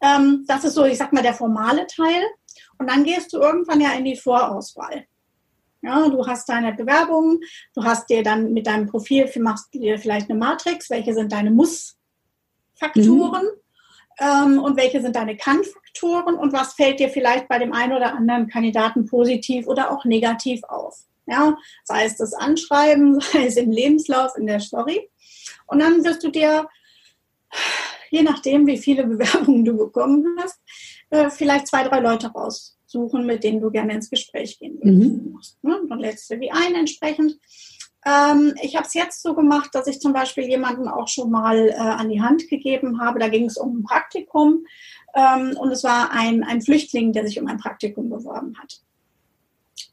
Ähm, 0.00 0.44
das 0.46 0.64
ist 0.64 0.74
so, 0.74 0.84
ich 0.84 0.98
sag 0.98 1.12
mal, 1.12 1.22
der 1.22 1.34
formale 1.34 1.86
Teil. 1.86 2.22
Und 2.78 2.90
dann 2.90 3.04
gehst 3.04 3.32
du 3.32 3.38
irgendwann 3.38 3.80
ja 3.80 3.92
in 3.92 4.04
die 4.04 4.16
Vorauswahl. 4.16 5.04
Ja, 5.82 6.08
du 6.08 6.26
hast 6.26 6.48
deine 6.48 6.72
Bewerbung, 6.74 7.40
du 7.74 7.82
hast 7.82 8.08
dir 8.08 8.22
dann 8.22 8.52
mit 8.52 8.68
deinem 8.68 8.86
Profil, 8.86 9.28
machst 9.40 9.74
dir 9.74 9.98
vielleicht 9.98 10.30
eine 10.30 10.38
Matrix, 10.38 10.90
welche 10.90 11.14
sind 11.14 11.32
deine 11.32 11.50
Muss-Faktoren. 11.50 13.44
Mhm 13.44 13.61
ähm, 14.22 14.58
und 14.58 14.76
welche 14.76 15.00
sind 15.00 15.16
deine 15.16 15.36
Kann-Faktoren 15.36 16.36
und 16.36 16.52
was 16.52 16.74
fällt 16.74 17.00
dir 17.00 17.08
vielleicht 17.08 17.48
bei 17.48 17.58
dem 17.58 17.72
einen 17.72 17.92
oder 17.92 18.14
anderen 18.14 18.46
Kandidaten 18.48 19.06
positiv 19.06 19.66
oder 19.66 19.90
auch 19.90 20.04
negativ 20.04 20.62
auf. 20.64 20.98
Ja, 21.26 21.56
sei 21.84 22.04
es 22.04 22.16
das 22.16 22.34
Anschreiben, 22.34 23.20
sei 23.32 23.46
es 23.46 23.56
im 23.56 23.70
Lebenslauf, 23.70 24.36
in 24.36 24.46
der 24.46 24.60
Story. 24.60 25.08
Und 25.66 25.80
dann 25.80 26.04
wirst 26.04 26.22
du 26.22 26.30
dir, 26.30 26.68
je 28.10 28.22
nachdem, 28.22 28.66
wie 28.66 28.78
viele 28.78 29.04
Bewerbungen 29.06 29.64
du 29.64 29.76
bekommen 29.76 30.36
hast, 30.38 30.60
äh, 31.10 31.30
vielleicht 31.30 31.66
zwei, 31.66 31.82
drei 31.84 32.00
Leute 32.00 32.28
raussuchen, 32.28 33.26
mit 33.26 33.42
denen 33.42 33.60
du 33.60 33.70
gerne 33.70 33.94
ins 33.94 34.10
Gespräch 34.10 34.58
gehen 34.58 34.78
würdest. 34.80 35.58
Mhm. 35.62 35.70
Ne? 35.70 35.80
Dann 35.88 35.98
lädst 35.98 36.30
du 36.30 36.38
die 36.38 36.52
ein 36.52 36.74
entsprechend. 36.74 37.38
Ähm, 38.04 38.54
ich 38.60 38.76
habe 38.76 38.86
es 38.86 38.94
jetzt 38.94 39.22
so 39.22 39.34
gemacht, 39.34 39.70
dass 39.74 39.86
ich 39.86 40.00
zum 40.00 40.12
Beispiel 40.12 40.44
jemanden 40.44 40.88
auch 40.88 41.08
schon 41.08 41.30
mal 41.30 41.68
äh, 41.68 41.74
an 41.74 42.08
die 42.08 42.20
Hand 42.20 42.48
gegeben 42.48 43.00
habe. 43.00 43.18
Da 43.18 43.28
ging 43.28 43.46
es 43.46 43.56
um 43.56 43.78
ein 43.78 43.82
Praktikum 43.84 44.66
ähm, 45.14 45.56
und 45.56 45.70
es 45.70 45.84
war 45.84 46.10
ein, 46.10 46.42
ein 46.42 46.62
Flüchtling, 46.62 47.12
der 47.12 47.26
sich 47.26 47.40
um 47.40 47.46
ein 47.46 47.58
Praktikum 47.58 48.10
beworben 48.10 48.58
hat. 48.58 48.80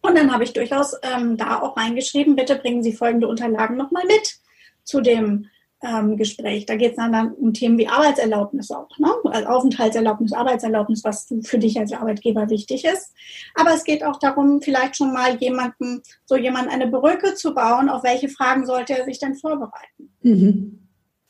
Und 0.02 0.18
dann 0.18 0.32
habe 0.34 0.44
ich 0.44 0.54
durchaus 0.54 0.96
ähm, 1.04 1.38
da 1.38 1.62
auch 1.62 1.78
reingeschrieben, 1.78 2.36
bitte 2.36 2.56
bringen 2.56 2.84
Sie 2.84 2.94
folgende 2.94 3.28
Unterlagen 3.28 3.78
nochmal 3.78 4.06
mit 4.06 4.40
zu 4.84 5.02
dem 5.02 5.48
ähm, 5.82 6.18
Gespräch. 6.18 6.66
Da 6.66 6.76
geht 6.76 6.92
es 6.92 6.98
dann 6.98 7.34
um 7.34 7.54
Themen 7.54 7.78
wie 7.78 7.88
Arbeitserlaubnis 7.88 8.72
auch, 8.72 8.90
ne? 8.98 9.10
also 9.26 9.48
Aufenthaltserlaubnis, 9.48 10.34
Arbeitserlaubnis, 10.34 11.04
was 11.04 11.28
für 11.44 11.58
dich 11.58 11.80
als 11.80 11.94
Arbeitgeber 11.94 12.50
wichtig 12.50 12.86
ist. 12.86 13.14
Aber 13.56 13.74
es 13.74 13.84
geht 13.84 14.04
auch 14.04 14.20
darum, 14.20 14.62
vielleicht 14.62 14.98
schon 14.98 15.14
mal 15.14 15.38
jemanden, 15.38 16.02
so 16.26 16.36
jemand 16.36 16.70
eine 16.70 16.88
Brücke 16.88 17.36
zu 17.36 17.54
bauen, 17.54 17.90
auf 17.90 18.04
welche 18.04 18.30
Fragen 18.30 18.66
sollte 18.66 18.98
er 18.98 19.06
sich 19.06 19.20
denn 19.20 19.36
vorbereiten. 19.36 20.10
Mhm. 20.22 20.80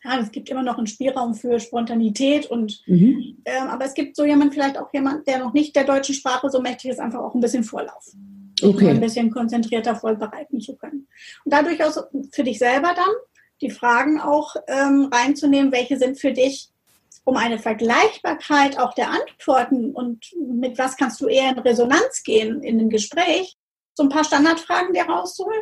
Ja, 0.03 0.17
es 0.19 0.31
gibt 0.31 0.49
immer 0.49 0.63
noch 0.63 0.77
einen 0.77 0.87
Spielraum 0.87 1.35
für 1.35 1.59
Spontanität 1.59 2.45
und 2.45 2.81
mhm. 2.87 3.37
ähm, 3.43 3.67
aber 3.67 3.85
es 3.85 3.93
gibt 3.93 4.15
so 4.15 4.23
jemand, 4.23 4.53
vielleicht 4.53 4.77
auch 4.77 4.91
jemand, 4.93 5.27
der 5.27 5.39
noch 5.39 5.53
nicht 5.53 5.75
der 5.75 5.83
deutschen 5.83 6.15
Sprache 6.15 6.49
so 6.49 6.61
mächtig 6.61 6.91
ist, 6.91 6.99
einfach 6.99 7.19
auch 7.19 7.35
ein 7.35 7.41
bisschen 7.41 7.63
Vorlauf. 7.63 8.13
Okay. 8.61 8.89
ein 8.89 8.99
bisschen 8.99 9.31
konzentrierter 9.31 9.95
vorbereiten 9.95 10.59
zu 10.59 10.75
können. 10.75 11.07
Und 11.45 11.53
dadurch 11.53 11.81
auch 11.81 11.95
für 12.31 12.43
dich 12.43 12.59
selber 12.59 12.91
dann 12.93 13.07
die 13.61 13.69
Fragen 13.69 14.19
auch 14.19 14.55
ähm, 14.67 15.09
reinzunehmen, 15.11 15.71
welche 15.71 15.97
sind 15.97 16.19
für 16.19 16.31
dich, 16.31 16.69
um 17.23 17.35
eine 17.37 17.59
Vergleichbarkeit 17.59 18.79
auch 18.79 18.93
der 18.93 19.09
Antworten 19.09 19.91
und 19.91 20.25
mit 20.35 20.77
was 20.77 20.97
kannst 20.97 21.21
du 21.21 21.27
eher 21.27 21.51
in 21.51 21.59
Resonanz 21.59 22.23
gehen 22.23 22.63
in 22.63 22.79
dem 22.79 22.89
Gespräch, 22.89 23.57
so 23.93 24.03
ein 24.03 24.09
paar 24.09 24.23
Standardfragen 24.23 24.93
dir 24.93 25.03
rauszuholen, 25.03 25.61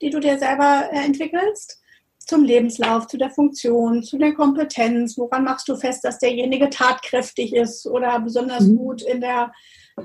die 0.00 0.10
du 0.10 0.20
dir 0.20 0.38
selber 0.38 0.88
äh, 0.92 1.04
entwickelst 1.04 1.80
zum 2.18 2.44
Lebenslauf, 2.44 3.06
zu 3.06 3.16
der 3.16 3.30
Funktion, 3.30 4.02
zu 4.02 4.18
der 4.18 4.34
Kompetenz. 4.34 5.16
Woran 5.16 5.44
machst 5.44 5.68
du 5.68 5.76
fest, 5.76 6.04
dass 6.04 6.18
derjenige 6.18 6.70
tatkräftig 6.70 7.54
ist 7.54 7.86
oder 7.86 8.18
besonders 8.20 8.64
mhm. 8.64 8.76
gut 8.76 9.02
in 9.02 9.20
der 9.20 9.52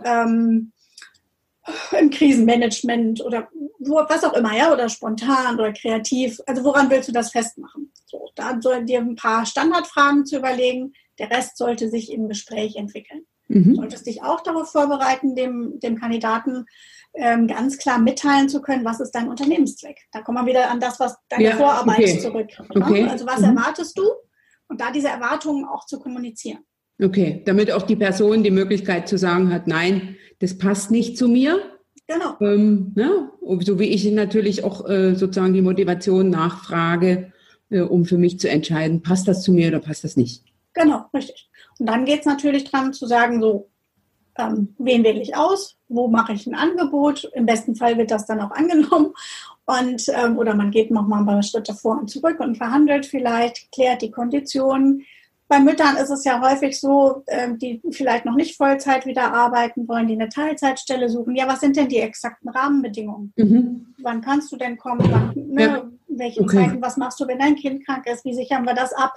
ähm, 0.05 0.71
im 1.99 2.09
Krisenmanagement 2.09 3.23
oder 3.23 3.47
was 3.79 4.23
auch 4.23 4.33
immer, 4.33 4.55
ja, 4.55 4.71
oder 4.71 4.89
spontan 4.89 5.55
oder 5.55 5.73
kreativ. 5.73 6.39
Also 6.45 6.63
woran 6.63 6.89
willst 6.89 7.09
du 7.09 7.11
das 7.11 7.31
festmachen? 7.31 7.91
So, 8.05 8.29
da 8.35 8.57
soll 8.59 8.85
dir 8.85 8.99
ein 8.99 9.15
paar 9.15 9.45
Standardfragen 9.45 10.25
zu 10.25 10.37
überlegen. 10.37 10.93
Der 11.19 11.29
Rest 11.31 11.57
sollte 11.57 11.89
sich 11.89 12.11
im 12.11 12.27
Gespräch 12.27 12.75
entwickeln. 12.75 13.25
Mhm. 13.47 13.63
Du 13.63 13.75
solltest 13.75 14.07
dich 14.07 14.23
auch 14.23 14.41
darauf 14.41 14.71
vorbereiten, 14.71 15.35
dem, 15.35 15.79
dem 15.79 15.99
Kandidaten 15.99 16.65
ähm, 17.13 17.47
ganz 17.47 17.77
klar 17.77 17.99
mitteilen 17.99 18.49
zu 18.49 18.61
können, 18.61 18.85
was 18.85 18.99
ist 18.99 19.11
dein 19.11 19.29
Unternehmenszweck. 19.29 19.99
Da 20.11 20.21
kommen 20.21 20.39
wir 20.39 20.49
wieder 20.49 20.71
an 20.71 20.79
das, 20.79 20.99
was 20.99 21.17
deine 21.29 21.43
ja, 21.43 21.55
Vorarbeit 21.57 21.99
okay. 21.99 22.19
zurück. 22.19 22.49
Okay. 22.69 23.03
Also 23.05 23.25
was 23.25 23.39
mhm. 23.39 23.57
erwartest 23.57 23.97
du? 23.97 24.03
Und 24.67 24.79
da 24.79 24.91
diese 24.91 25.09
Erwartungen 25.09 25.65
auch 25.65 25.85
zu 25.85 25.99
kommunizieren. 25.99 26.59
Okay, 27.03 27.41
damit 27.45 27.71
auch 27.71 27.81
die 27.81 27.95
Person 27.95 28.43
die 28.43 28.51
Möglichkeit 28.51 29.09
zu 29.09 29.17
sagen 29.17 29.51
hat, 29.51 29.67
nein, 29.67 30.15
das 30.41 30.57
passt 30.57 30.91
nicht 30.91 31.17
zu 31.17 31.27
mir. 31.27 31.61
Genau. 32.07 32.35
Ähm, 32.41 32.93
ja, 32.97 33.31
so 33.61 33.79
wie 33.79 33.85
ich 33.85 34.11
natürlich 34.11 34.63
auch 34.63 34.89
äh, 34.89 35.15
sozusagen 35.15 35.53
die 35.53 35.61
Motivation 35.61 36.29
nachfrage, 36.29 37.31
äh, 37.69 37.81
um 37.81 38.05
für 38.05 38.17
mich 38.17 38.39
zu 38.39 38.49
entscheiden, 38.49 39.01
passt 39.01 39.27
das 39.27 39.43
zu 39.43 39.53
mir 39.53 39.69
oder 39.69 39.79
passt 39.79 40.03
das 40.03 40.17
nicht. 40.17 40.43
Genau, 40.73 41.05
richtig. 41.13 41.49
Und 41.79 41.85
dann 41.85 42.05
geht 42.05 42.21
es 42.21 42.25
natürlich 42.25 42.65
dran 42.65 42.91
zu 42.91 43.05
sagen, 43.05 43.41
so, 43.41 43.69
ähm, 44.37 44.75
wen 44.77 45.03
wähle 45.03 45.21
ich 45.21 45.35
aus, 45.35 45.77
wo 45.87 46.07
mache 46.07 46.33
ich 46.33 46.47
ein 46.47 46.55
Angebot. 46.55 47.29
Im 47.33 47.45
besten 47.45 47.75
Fall 47.75 47.97
wird 47.97 48.11
das 48.11 48.25
dann 48.25 48.41
auch 48.41 48.51
angenommen. 48.51 49.13
Und, 49.65 50.05
ähm, 50.09 50.37
oder 50.37 50.55
man 50.55 50.71
geht 50.71 50.91
nochmal 50.91 51.19
ein 51.19 51.25
paar 51.25 51.43
Schritte 51.43 51.73
vor 51.73 51.99
und 51.99 52.09
zurück 52.09 52.39
und 52.39 52.57
verhandelt 52.57 53.05
vielleicht, 53.05 53.71
klärt 53.71 54.01
die 54.01 54.11
Konditionen, 54.11 55.05
bei 55.51 55.59
Müttern 55.59 55.97
ist 55.97 56.09
es 56.09 56.23
ja 56.23 56.39
häufig 56.39 56.79
so, 56.79 57.25
ähm, 57.27 57.59
die 57.59 57.81
vielleicht 57.91 58.23
noch 58.23 58.35
nicht 58.35 58.55
Vollzeit 58.55 59.05
wieder 59.05 59.33
arbeiten 59.33 59.85
wollen, 59.85 60.07
die 60.07 60.13
eine 60.13 60.29
Teilzeitstelle 60.29 61.09
suchen. 61.09 61.35
Ja, 61.35 61.45
was 61.45 61.59
sind 61.59 61.75
denn 61.75 61.89
die 61.89 61.99
exakten 61.99 62.47
Rahmenbedingungen? 62.47 63.33
Mhm. 63.35 63.93
Wann 64.01 64.21
kannst 64.21 64.49
du 64.53 64.55
denn 64.55 64.77
kommen? 64.77 65.11
Wann, 65.11 65.33
ne, 65.35 65.61
ja. 65.61 65.91
Welchen 66.07 66.45
okay. 66.45 66.55
Zeiten? 66.55 66.81
Was 66.81 66.95
machst 66.95 67.19
du, 67.19 67.27
wenn 67.27 67.39
dein 67.39 67.57
Kind 67.57 67.85
krank 67.85 68.05
ist? 68.07 68.23
Wie 68.23 68.33
sichern 68.33 68.63
wir 68.63 68.75
das 68.75 68.93
ab? 68.93 69.13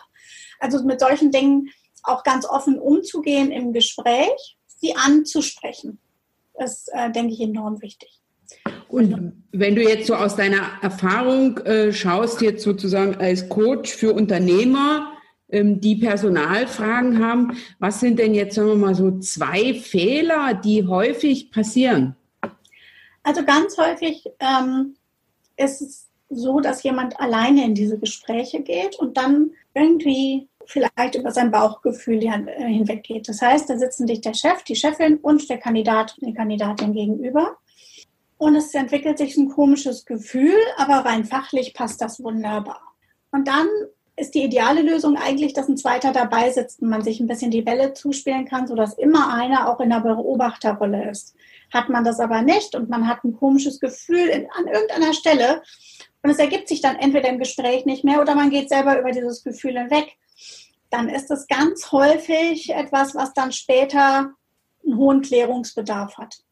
Also 0.59 0.83
mit 0.83 0.99
solchen 0.99 1.31
Dingen 1.31 1.69
auch 2.03 2.25
ganz 2.25 2.47
offen 2.47 2.81
umzugehen 2.81 3.53
im 3.53 3.73
Gespräch, 3.73 4.57
sie 4.67 4.97
anzusprechen, 4.97 6.01
ist, 6.59 6.91
äh, 6.95 7.13
denke 7.13 7.33
ich, 7.33 7.43
enorm 7.43 7.81
wichtig. 7.81 8.21
Und 8.89 9.45
wenn 9.53 9.77
du 9.77 9.83
jetzt 9.83 10.09
so 10.09 10.17
aus 10.17 10.35
deiner 10.35 10.63
Erfahrung 10.83 11.59
äh, 11.59 11.93
schaust, 11.93 12.41
jetzt 12.41 12.65
sozusagen 12.65 13.15
als 13.15 13.49
Coach 13.49 13.95
für 13.95 14.13
Unternehmer, 14.13 15.14
die 15.63 15.97
Personalfragen 15.97 17.25
haben. 17.25 17.57
Was 17.79 18.01
sind 18.01 18.19
denn 18.19 18.35
jetzt, 18.35 18.55
sagen 18.57 18.69
wir 18.69 18.77
mal, 18.77 18.95
so 18.95 19.19
zwei 19.19 19.75
Fehler, 19.75 20.55
die 20.55 20.87
häufig 20.87 21.51
passieren? 21.51 22.17
Also 23.23 23.45
ganz 23.45 23.79
häufig 23.79 24.25
ähm, 24.41 24.97
ist 25.57 25.81
es 25.81 26.09
so, 26.29 26.61
dass 26.61 26.83
jemand 26.83 27.19
alleine 27.21 27.65
in 27.65 27.75
diese 27.75 27.99
Gespräche 27.99 28.61
geht 28.63 28.97
und 28.97 29.17
dann 29.17 29.53
irgendwie 29.75 30.49
vielleicht 30.67 31.15
über 31.15 31.31
sein 31.31 31.51
Bauchgefühl 31.51 32.23
äh, 32.23 32.65
hinweggeht. 32.67 33.29
Das 33.29 33.41
heißt, 33.41 33.69
da 33.69 33.79
sitzen 33.79 34.07
sich 34.07 34.21
der 34.21 34.35
Chef, 34.35 34.63
die 34.63 34.77
Chefin 34.77 35.19
und 35.19 35.49
der 35.49 35.59
Kandidat 35.59 36.17
und 36.21 36.29
die 36.29 36.35
Kandidatin 36.35 36.95
gegenüber. 36.95 37.57
Und 38.37 38.57
es 38.57 38.75
entwickelt 38.75 39.19
sich 39.19 39.37
ein 39.37 39.49
komisches 39.49 40.05
Gefühl, 40.05 40.57
aber 40.77 41.09
rein 41.09 41.25
fachlich 41.25 41.73
passt 41.75 42.01
das 42.01 42.23
wunderbar. 42.23 42.83
Und 43.31 43.49
dann 43.49 43.67
ist 44.17 44.35
die 44.35 44.45
ideale 44.45 44.83
Lösung 44.83 45.17
eigentlich, 45.17 45.55
dass 45.55 45.69
ein 45.69 45.77
zweiter 45.77 46.13
dabei 46.13 46.51
sitzt 46.51 46.81
und 46.81 46.89
man 46.89 47.03
sich 47.03 47.19
ein 47.19 47.27
bisschen 47.27 47.51
die 47.51 47.63
Bälle 47.63 47.95
zuspielen 47.95 48.45
kann, 48.45 48.67
sodass 48.67 48.95
immer 48.95 49.35
einer 49.35 49.69
auch 49.69 49.81
in 49.81 49.91
der 49.91 50.01
Beobachterrolle 50.01 51.11
ist. 51.11 51.35
Hat 51.73 51.89
man 51.89 52.05
das 52.05 52.21
aber 52.21 52.43
nicht 52.43 52.77
und 52.77 52.89
man 52.89 53.09
hat 53.09 53.25
ein 53.25 53.37
komisches 53.37 53.81
Gefühl 53.81 54.29
in, 54.29 54.47
an 54.53 54.69
irgendeiner 54.69 55.13
Stelle 55.15 55.63
und 56.23 56.31
es 56.31 56.39
ergibt 56.39 56.69
sich 56.69 56.81
dann 56.81 56.97
entweder 56.97 57.29
im 57.29 57.39
Gespräch 57.39 57.87
nicht 57.87 58.05
mehr 58.05 58.21
oder 58.21 58.35
man 58.35 58.51
geht 58.51 58.69
selber 58.69 58.99
über 58.99 59.11
dieses 59.11 59.43
Gefühl 59.43 59.77
hinweg, 59.79 60.17
dann 60.91 61.09
ist 61.09 61.31
es 61.33 61.49
ganz 61.49 61.91
häufig 61.91 62.71
etwas, 62.71 63.17
was 63.17 63.35
dann 63.35 63.51
später 63.51 64.31
einen 64.85 64.97
hohen 64.97 65.23
Klärungsbedarf 65.23 66.17
hat. 66.19 66.44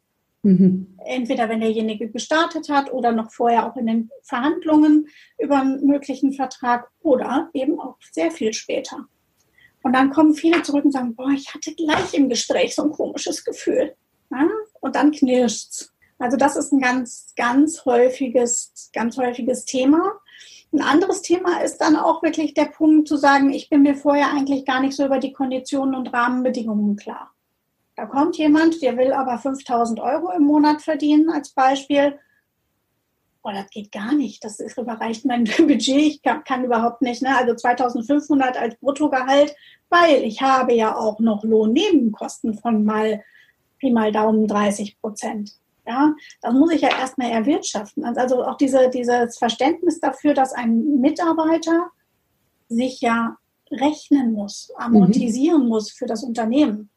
Mhm. 0.43 0.99
Entweder 1.05 1.49
wenn 1.49 1.61
derjenige 1.61 2.09
gestartet 2.09 2.69
hat 2.69 2.93
oder 2.93 3.13
noch 3.13 3.31
vorher 3.31 3.67
auch 3.67 3.77
in 3.77 3.87
den 3.87 4.11
Verhandlungen 4.23 5.09
über 5.39 5.61
einen 5.61 5.87
möglichen 5.87 6.33
Vertrag 6.33 6.91
oder 7.01 7.49
eben 7.55 7.79
auch 7.81 7.97
sehr 8.11 8.31
viel 8.31 8.53
später. 8.53 9.07
Und 9.83 9.95
dann 9.95 10.11
kommen 10.11 10.35
viele 10.35 10.63
zurück 10.63 10.85
und 10.85 10.93
sagen, 10.93 11.15
boah, 11.15 11.31
ich 11.31 11.53
hatte 11.53 11.75
gleich 11.75 12.15
im 12.15 12.29
Gespräch 12.29 12.75
so 12.75 12.83
ein 12.83 12.93
komisches 12.93 13.45
Gefühl. 13.45 13.95
Ja? 14.31 14.49
Und 14.81 14.97
dann 14.97 15.13
knirscht's. 15.13 15.93
Also 16.19 16.37
das 16.37 16.57
ist 16.57 16.73
ein 16.73 16.81
ganz, 16.81 17.33
ganz 17.37 17.85
häufiges, 17.85 18.91
ganz 18.93 19.17
häufiges 19.17 19.65
Thema. 19.65 20.21
Ein 20.73 20.81
anderes 20.81 21.23
Thema 21.23 21.61
ist 21.63 21.79
dann 21.79 21.97
auch 21.97 22.23
wirklich 22.23 22.55
der 22.55 22.67
Punkt 22.67 23.09
zu 23.09 23.17
sagen, 23.17 23.53
ich 23.53 23.69
bin 23.69 23.83
mir 23.83 23.97
vorher 23.97 24.31
eigentlich 24.31 24.65
gar 24.65 24.81
nicht 24.81 24.97
so 24.97 25.05
über 25.05 25.19
die 25.19 25.33
Konditionen 25.33 25.97
und 25.97 26.13
Rahmenbedingungen 26.13 26.97
klar. 26.97 27.32
Da 27.95 28.07
kommt 28.07 28.39
jemand, 28.39 28.81
der 28.83 28.97
will 28.97 29.13
aber 29.13 29.39
5000 29.39 30.01
Euro 30.01 30.33
im 30.33 30.45
Monat 30.45 30.81
verdienen 30.81 31.31
als 31.31 31.51
Beispiel. 31.51 32.19
Oh, 33.43 33.51
das 33.53 33.69
geht 33.71 33.93
gar 33.93 34.15
nicht. 34.15 34.43
Das 34.45 34.61
ist, 34.61 34.79
überreicht 34.79 35.25
mein 35.25 35.45
Budget. 35.59 35.89
Ich 35.89 36.23
kann, 36.23 36.45
kann 36.45 36.65
überhaupt 36.65 37.03
nicht. 37.03 37.23
Ne? 37.23 37.37
Also 37.37 37.55
2500 37.55 38.57
als 38.57 38.77
Bruttogehalt, 38.77 39.55
weil 39.91 40.23
ich 40.23 40.41
habe 40.41 40.75
ja 40.75 40.97
auch 40.97 41.19
noch 41.21 41.45
Lohnnebenkosten 41.45 42.55
von 42.55 42.85
mal 42.85 43.23
Pi 43.79 43.91
mal 43.91 44.13
Daumen 44.13 44.47
30 44.47 45.01
Prozent. 45.01 45.53
Ja, 45.87 46.15
das 46.41 46.55
muss 46.55 46.73
ich 46.73 46.83
ja 46.83 46.91
erstmal 46.91 47.31
erwirtschaften. 47.31 48.05
Also 48.05 48.45
auch 48.45 48.57
diese, 48.57 48.89
dieses 48.89 49.37
Verständnis 49.37 49.99
dafür, 49.99 50.33
dass 50.33 50.53
ein 50.53 51.01
Mitarbeiter 51.01 51.91
sich 52.69 53.01
ja 53.01 53.37
rechnen 53.69 54.33
muss, 54.33 54.73
amortisieren 54.77 55.65
mhm. 55.65 55.69
muss 55.69 55.91
für 55.91 56.07
das 56.07 56.23
Unternehmen 56.23 56.92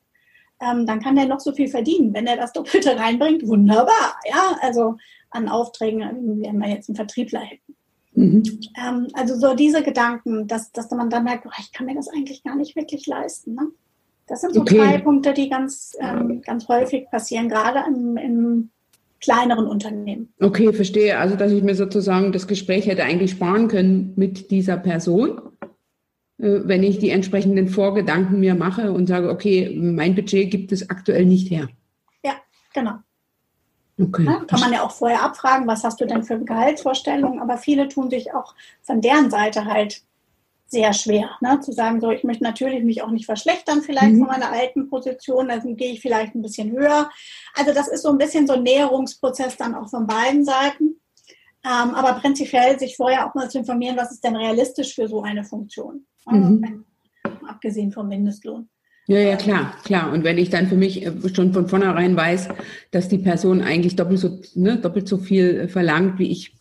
ähm, 0.62 0.86
dann 0.86 1.02
kann 1.02 1.16
der 1.16 1.26
noch 1.26 1.40
so 1.40 1.52
viel 1.52 1.68
verdienen. 1.68 2.14
Wenn 2.14 2.28
er 2.28 2.38
das 2.38 2.54
Doppelte 2.54 2.98
reinbringt, 2.98 3.48
wunderbar. 3.48 4.16
Ja, 4.30 4.58
also 4.62 4.96
an 5.30 5.50
Aufträgen, 5.50 6.02
wenn 6.42 6.58
wir 6.60 6.70
jetzt 6.70 6.90
einen 6.90 6.96
Vertriebler 6.96 7.42
hätten. 7.42 7.76
Mhm. 8.14 8.44
Ähm, 8.82 9.08
also 9.14 9.36
so 9.36 9.56
diese 9.56 9.84
Gedanken, 9.84 10.48
dass, 10.48 10.72
dass 10.72 10.90
man 10.92 11.10
dann 11.10 11.26
merkt, 11.26 11.46
oh, 11.46 11.52
ich 11.60 11.72
kann 11.72 11.86
mir 11.86 11.96
das 11.96 12.08
eigentlich 12.08 12.44
gar 12.44 12.56
nicht 12.56 12.76
wirklich 12.76 13.06
leisten. 13.06 13.56
Ne? 13.56 13.68
Das 14.28 14.42
sind 14.42 14.54
so 14.54 14.62
okay. 14.62 14.78
drei 14.78 14.98
Punkte, 15.00 15.34
die 15.34 15.50
ganz, 15.50 15.96
ähm, 16.00 16.42
ganz 16.42 16.68
häufig 16.68 17.10
passieren, 17.12 17.50
gerade 17.50 17.84
im, 17.88 18.18
im 18.18 18.70
kleineren 19.20 19.68
Unternehmen. 19.68 20.34
Okay, 20.40 20.72
verstehe. 20.72 21.18
Also, 21.18 21.36
dass 21.36 21.52
ich 21.52 21.64
mir 21.64 21.76
sozusagen 21.76 22.32
das 22.32 22.48
Gespräch 22.48 22.88
hätte 22.88 23.04
eigentlich 23.04 23.32
sparen 23.32 23.68
können 23.68 24.14
mit 24.16 24.52
dieser 24.52 24.78
Person 24.78 25.42
wenn 26.38 26.84
ich 26.84 27.00
die 27.00 27.12
entsprechenden 27.12 27.70
Vorgedanken 27.70 28.40
mir 28.40 28.56
mache 28.56 28.92
und 28.92 29.08
sage, 29.08 29.30
okay, 29.30 29.76
mein 29.80 30.16
Budget 30.16 30.52
gibt 30.52 30.72
es 30.72 30.90
aktuell 30.90 31.26
nicht 31.26 31.50
her. 31.50 31.70
Ja, 32.24 32.34
genau. 32.74 32.96
Okay. 33.98 34.26
Ja, 34.26 34.44
kann 34.46 34.60
man 34.60 34.74
ja 34.74 34.84
auch 34.84 34.92
vorher 34.92 35.24
abfragen, 35.24 35.68
was 35.68 35.86
hast 35.86 36.02
du 36.02 36.06
denn 36.06 36.24
für 36.24 36.38
Gehaltsvorstellungen, 36.38 37.40
aber 37.40 37.58
viele 37.58 37.88
tun 37.88 38.10
sich 38.10 38.34
auch 38.34 38.54
von 38.82 39.00
deren 39.00 39.30
Seite 39.30 39.66
halt 39.66 40.02
sehr 40.68 40.92
schwer, 40.94 41.30
ne? 41.40 41.62
zu 41.62 41.72
sagen, 41.72 42.02
so, 42.02 42.12
ich 42.12 42.24
möchte 42.24 42.44
natürlich 42.44 42.84
mich 42.84 43.02
auch 43.02 43.12
nicht 43.12 43.26
verschlechtern 43.26 43.82
vielleicht 43.82 44.16
mhm. 44.16 44.20
von 44.20 44.28
meiner 44.28 44.52
alten 44.52 44.90
Position, 44.90 45.48
dann 45.48 45.78
gehe 45.78 45.94
ich 45.94 46.02
vielleicht 46.02 46.36
ein 46.36 46.42
bisschen 46.42 46.72
höher. 46.72 47.10
Also 47.54 47.74
das 47.74 47.88
ist 47.88 48.02
so 48.02 48.10
ein 48.10 48.18
bisschen 48.18 48.48
so 48.48 48.54
ein 48.54 48.64
Näherungsprozess 48.64 49.56
dann 49.56 49.76
auch 49.76 49.90
von 49.90 50.08
beiden 50.08 50.44
Seiten. 50.44 51.00
Ähm, 51.64 51.96
aber 51.96 52.20
prinzipiell 52.20 52.78
sich 52.78 52.98
vorher 52.98 53.28
auch 53.28 53.36
mal 53.36 53.50
zu 53.50 53.60
informieren, 53.60 53.96
was 53.98 54.12
ist 54.12 54.24
denn 54.24 54.36
realistisch 54.36 54.94
für 54.94 55.08
so 55.08 55.24
eine 55.24 55.44
Funktion. 55.44 56.06
Mhm. 56.26 56.86
abgesehen 57.48 57.92
vom 57.92 58.08
Mindestlohn. 58.08 58.68
Ja, 59.08 59.20
ja, 59.20 59.36
klar, 59.36 59.76
klar. 59.84 60.12
Und 60.12 60.24
wenn 60.24 60.38
ich 60.40 60.50
dann 60.50 60.68
für 60.68 60.76
mich 60.76 61.06
äh, 61.06 61.12
schon 61.34 61.54
von 61.54 61.68
vornherein 61.68 62.16
weiß, 62.16 62.50
dass 62.92 63.08
die 63.08 63.20
Person 63.20 63.62
eigentlich 63.62 63.96
doppelt 63.96 64.20
so, 64.20 64.42
ne, 64.56 64.78
doppelt 64.78 65.08
so 65.08 65.18
viel 65.18 65.68
verlangt, 65.68 66.18
wie 66.18 66.32
ich 66.32 66.56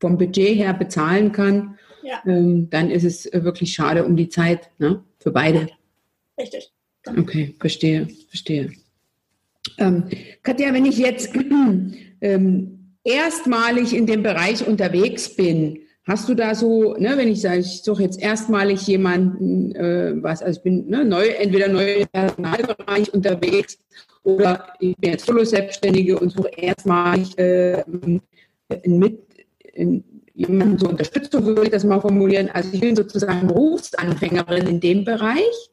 vom 0.00 0.18
Budget 0.18 0.56
her 0.56 0.74
bezahlen 0.74 1.30
kann, 1.30 1.78
ja. 2.02 2.20
ähm, 2.26 2.68
dann 2.70 2.90
ist 2.90 3.04
es 3.04 3.26
äh, 3.26 3.44
wirklich 3.44 3.72
schade 3.72 4.04
um 4.04 4.16
die 4.16 4.28
Zeit, 4.28 4.70
ne, 4.78 5.04
für 5.18 5.30
beide. 5.30 5.68
Richtig. 6.38 6.72
Okay, 7.06 7.54
verstehe, 7.60 8.08
verstehe. 8.28 8.72
Ähm, 9.78 10.04
Katja, 10.42 10.72
wenn 10.72 10.86
ich 10.86 10.98
jetzt 10.98 11.32
ähm, 12.20 12.96
erstmalig 13.04 13.94
in 13.94 14.06
dem 14.06 14.24
Bereich 14.24 14.66
unterwegs 14.66 15.36
bin, 15.36 15.78
hast 16.06 16.28
du 16.28 16.34
da 16.34 16.54
so, 16.54 16.94
ne, 16.94 17.14
wenn 17.16 17.28
ich 17.28 17.40
sage, 17.40 17.60
ich 17.60 17.82
suche 17.82 18.02
jetzt 18.02 18.20
erstmalig 18.20 18.86
jemanden, 18.86 19.74
äh, 19.74 20.14
was, 20.22 20.42
also 20.42 20.58
ich 20.58 20.62
bin 20.62 20.88
ne, 20.88 21.04
neu, 21.04 21.26
entweder 21.26 21.68
neu 21.68 21.94
im 21.94 22.08
Personalbereich 22.08 23.12
unterwegs 23.12 23.78
oder 24.22 24.72
ich 24.80 24.96
bin 24.96 25.10
jetzt 25.10 25.26
Solo-Selbstständige 25.26 26.18
und 26.18 26.30
suche 26.30 26.50
erstmalig 26.56 27.36
äh, 27.38 27.84
mit 28.84 29.20
in, 29.74 30.04
jemanden 30.34 30.78
zur 30.78 30.90
Unterstützung, 30.90 31.44
würde 31.44 31.64
ich 31.64 31.70
das 31.70 31.84
mal 31.84 32.00
formulieren. 32.00 32.50
Also 32.52 32.70
ich 32.72 32.80
bin 32.80 32.94
sozusagen 32.94 33.46
Berufsanfängerin 33.46 34.66
in 34.66 34.80
dem 34.80 35.04
Bereich 35.04 35.70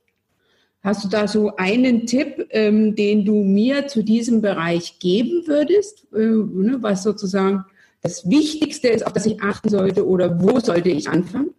Hast 0.83 1.05
du 1.05 1.07
da 1.07 1.29
so 1.29 1.55
einen 1.55 2.05
Tipp, 2.05 2.45
ähm, 2.49 2.93
den 2.93 3.23
du 3.23 3.35
mir 3.35 3.87
zu 3.87 4.03
diesem 4.03 4.41
Bereich 4.41 4.99
geben 4.99 5.47
würdest, 5.47 6.05
äh, 6.13 6.19
ne, 6.19 6.77
was 6.81 7.03
sozusagen 7.03 7.63
das 8.03 8.29
Wichtigste 8.29 8.89
ist, 8.89 9.05
auf 9.05 9.13
das 9.13 9.25
ich 9.25 9.41
achten 9.41 9.69
sollte 9.69 10.05
oder 10.05 10.41
wo 10.41 10.59
sollte 10.59 10.89
ich 10.89 11.09
anfangen? 11.09 11.53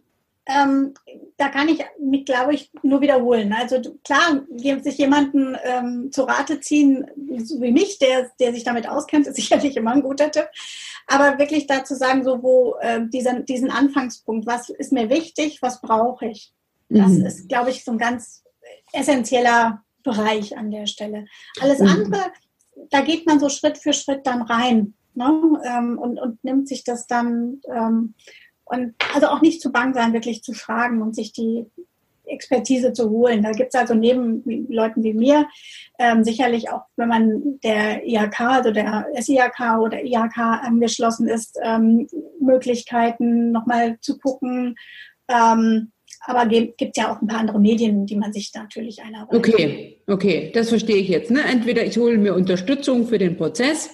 Ähm, 0.47 0.92
da 1.38 1.49
kann 1.49 1.70
ich 1.70 1.82
mich, 1.99 2.26
glaube 2.26 2.55
ich, 2.55 2.70
nur 2.82 3.01
wiederholen. 3.01 3.55
Also 3.55 3.80
klar, 4.05 4.42
sich 4.82 4.99
jemanden 4.99 5.57
ähm, 5.64 6.12
zu 6.12 6.24
Rate 6.24 6.61
ziehen, 6.61 7.07
so 7.38 7.62
wie 7.62 7.72
mich, 7.72 7.99
der, 7.99 8.30
der 8.38 8.53
sich 8.53 8.62
damit 8.62 8.86
auskennt, 8.86 9.26
ist 9.26 9.36
sicherlich 9.36 9.74
immer 9.76 9.92
ein 9.92 10.03
guter 10.03 10.30
Tipp. 10.30 10.47
Aber 11.07 11.38
wirklich 11.38 11.66
dazu 11.66 11.95
sagen, 11.95 12.24
so 12.24 12.42
wo 12.42 12.76
äh, 12.80 13.01
diesen, 13.09 13.47
diesen 13.47 13.70
Anfangspunkt, 13.70 14.47
was 14.47 14.68
ist 14.68 14.92
mir 14.92 15.09
wichtig, 15.09 15.62
was 15.62 15.80
brauche 15.80 16.26
ich? 16.26 16.53
Das 16.90 17.12
mhm. 17.12 17.24
ist, 17.24 17.49
glaube 17.49 17.70
ich, 17.70 17.82
so 17.82 17.92
ein 17.92 17.99
ganz 17.99 18.45
essentieller 18.92 19.82
Bereich 20.03 20.59
an 20.59 20.70
der 20.70 20.86
Stelle. 20.86 21.24
Alles 21.61 21.78
mhm. 21.78 21.88
andere, 21.88 22.20
da 22.90 23.01
geht 23.01 23.26
man 23.26 23.40
so 23.40 23.49
Schritt 23.49 23.78
für 23.78 23.95
Schritt 23.95 24.26
dann 24.26 24.42
rein 24.42 24.95
ne? 25.16 25.60
ähm, 25.64 25.98
und, 25.98 26.18
und 26.18 26.42
nimmt 26.44 26.68
sich 26.68 26.84
das 26.84 27.06
dann 27.06 27.60
ähm, 27.72 28.14
und 28.64 28.94
also 29.14 29.26
auch 29.28 29.42
nicht 29.42 29.60
zu 29.60 29.70
bang 29.70 29.94
sein, 29.94 30.12
wirklich 30.12 30.42
zu 30.42 30.52
fragen 30.52 31.02
und 31.02 31.14
sich 31.14 31.32
die 31.32 31.66
Expertise 32.26 32.92
zu 32.92 33.10
holen. 33.10 33.42
Da 33.42 33.52
gibt 33.52 33.74
es 33.74 33.80
also 33.80 33.94
neben 33.94 34.42
Leuten 34.68 35.02
wie 35.02 35.12
mir 35.12 35.46
ähm, 35.98 36.24
sicherlich 36.24 36.70
auch, 36.70 36.82
wenn 36.96 37.08
man 37.08 37.60
der 37.62 38.06
IHK, 38.06 38.40
also 38.40 38.70
der 38.70 39.06
SIHK 39.18 39.78
oder 39.78 40.02
IHK 40.02 40.38
angeschlossen 40.38 41.28
ist, 41.28 41.58
ähm, 41.62 42.08
Möglichkeiten 42.40 43.52
nochmal 43.52 43.98
zu 44.00 44.18
gucken, 44.18 44.76
ähm, 45.28 45.90
aber 46.26 46.46
gibt 46.46 46.80
es 46.80 46.96
ja 46.96 47.12
auch 47.12 47.20
ein 47.20 47.26
paar 47.26 47.40
andere 47.40 47.60
Medien, 47.60 48.06
die 48.06 48.16
man 48.16 48.32
sich 48.32 48.50
natürlich 48.54 49.02
einarbeitet. 49.02 49.46
Okay, 49.46 49.98
okay, 50.06 50.50
das 50.54 50.70
verstehe 50.70 50.96
ich 50.96 51.08
jetzt. 51.08 51.30
Ne? 51.30 51.42
Entweder 51.42 51.84
ich 51.84 51.98
hole 51.98 52.16
mir 52.16 52.34
Unterstützung 52.34 53.06
für 53.06 53.18
den 53.18 53.36
Prozess, 53.36 53.90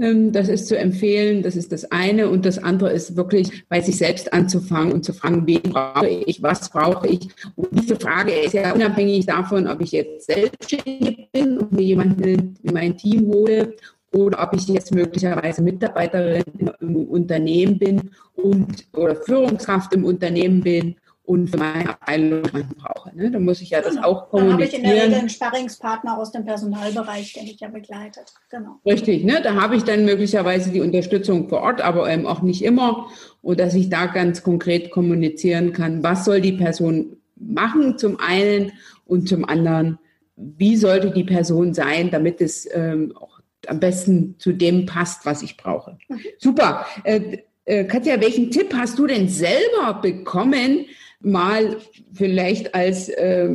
das 0.00 0.48
ist 0.48 0.66
zu 0.66 0.78
empfehlen, 0.78 1.42
das 1.42 1.56
ist 1.56 1.72
das 1.72 1.90
eine. 1.90 2.28
Und 2.30 2.46
das 2.46 2.58
andere 2.58 2.90
ist 2.90 3.16
wirklich 3.16 3.64
bei 3.68 3.80
sich 3.80 3.98
selbst 3.98 4.32
anzufangen 4.32 4.92
und 4.92 5.04
zu 5.04 5.12
fragen, 5.12 5.46
wen 5.46 5.62
brauche 5.62 6.08
ich, 6.08 6.42
was 6.42 6.70
brauche 6.70 7.06
ich. 7.06 7.28
Und 7.56 7.68
diese 7.72 7.96
Frage 7.96 8.32
ist 8.32 8.54
ja 8.54 8.72
unabhängig 8.72 9.26
davon, 9.26 9.66
ob 9.66 9.80
ich 9.82 9.92
jetzt 9.92 10.26
selbstständig 10.26 11.28
bin 11.32 11.58
und 11.58 11.72
mir 11.72 11.82
jemanden 11.82 12.56
in 12.62 12.72
mein 12.72 12.96
Team 12.96 13.26
hole 13.26 13.74
oder 14.12 14.42
ob 14.42 14.54
ich 14.54 14.66
jetzt 14.68 14.94
möglicherweise 14.94 15.62
Mitarbeiterin 15.62 16.44
im 16.80 16.96
Unternehmen 17.06 17.78
bin 17.78 18.10
und 18.34 18.86
oder 18.94 19.14
Führungskraft 19.14 19.94
im 19.94 20.04
Unternehmen 20.04 20.62
bin 20.62 20.96
und 21.30 21.48
für 21.48 21.58
meine 21.58 21.90
Abteilung 21.90 22.42
brauche. 22.42 23.16
Ne? 23.16 23.30
Da 23.30 23.38
muss 23.38 23.60
ich 23.60 23.70
ja 23.70 23.80
das 23.80 23.94
genau. 23.94 24.08
auch 24.08 24.30
kommunizieren. 24.30 24.58
Da 24.58 24.64
habe 24.64 24.64
ich 24.64 24.74
in 24.74 24.82
der 24.82 25.04
Regel 25.04 25.14
einen 25.14 25.28
Sparringspartner 25.28 26.18
aus 26.18 26.32
dem 26.32 26.44
Personalbereich, 26.44 27.34
der 27.34 27.44
mich 27.44 27.60
ja 27.60 27.68
begleitet. 27.68 28.34
Genau. 28.50 28.80
Richtig, 28.84 29.22
ne? 29.22 29.40
da 29.40 29.54
habe 29.54 29.76
ich 29.76 29.84
dann 29.84 30.04
möglicherweise 30.04 30.70
die 30.72 30.80
Unterstützung 30.80 31.48
vor 31.48 31.60
Ort, 31.60 31.82
aber 31.82 32.12
eben 32.12 32.26
auch 32.26 32.42
nicht 32.42 32.64
immer. 32.64 33.06
Und 33.42 33.60
dass 33.60 33.74
ich 33.74 33.88
da 33.88 34.06
ganz 34.06 34.42
konkret 34.42 34.90
kommunizieren 34.90 35.72
kann, 35.72 36.02
was 36.02 36.24
soll 36.24 36.40
die 36.40 36.54
Person 36.54 37.16
machen 37.36 37.96
zum 37.96 38.18
einen 38.18 38.72
und 39.06 39.28
zum 39.28 39.44
anderen, 39.44 40.00
wie 40.34 40.74
sollte 40.74 41.12
die 41.12 41.24
Person 41.24 41.74
sein, 41.74 42.10
damit 42.10 42.40
es 42.40 42.68
ähm, 42.74 43.12
auch 43.16 43.38
am 43.68 43.78
besten 43.78 44.34
zu 44.38 44.52
dem 44.52 44.84
passt, 44.84 45.24
was 45.26 45.42
ich 45.42 45.56
brauche. 45.56 45.96
Mhm. 46.08 46.18
Super. 46.38 46.86
Äh, 47.04 47.38
äh, 47.66 47.84
Katja, 47.84 48.20
welchen 48.20 48.50
Tipp 48.50 48.74
hast 48.74 48.98
du 48.98 49.06
denn 49.06 49.28
selber 49.28 50.00
bekommen, 50.02 50.86
mal 51.20 51.76
vielleicht 52.12 52.74
als 52.74 53.08
äh, 53.08 53.54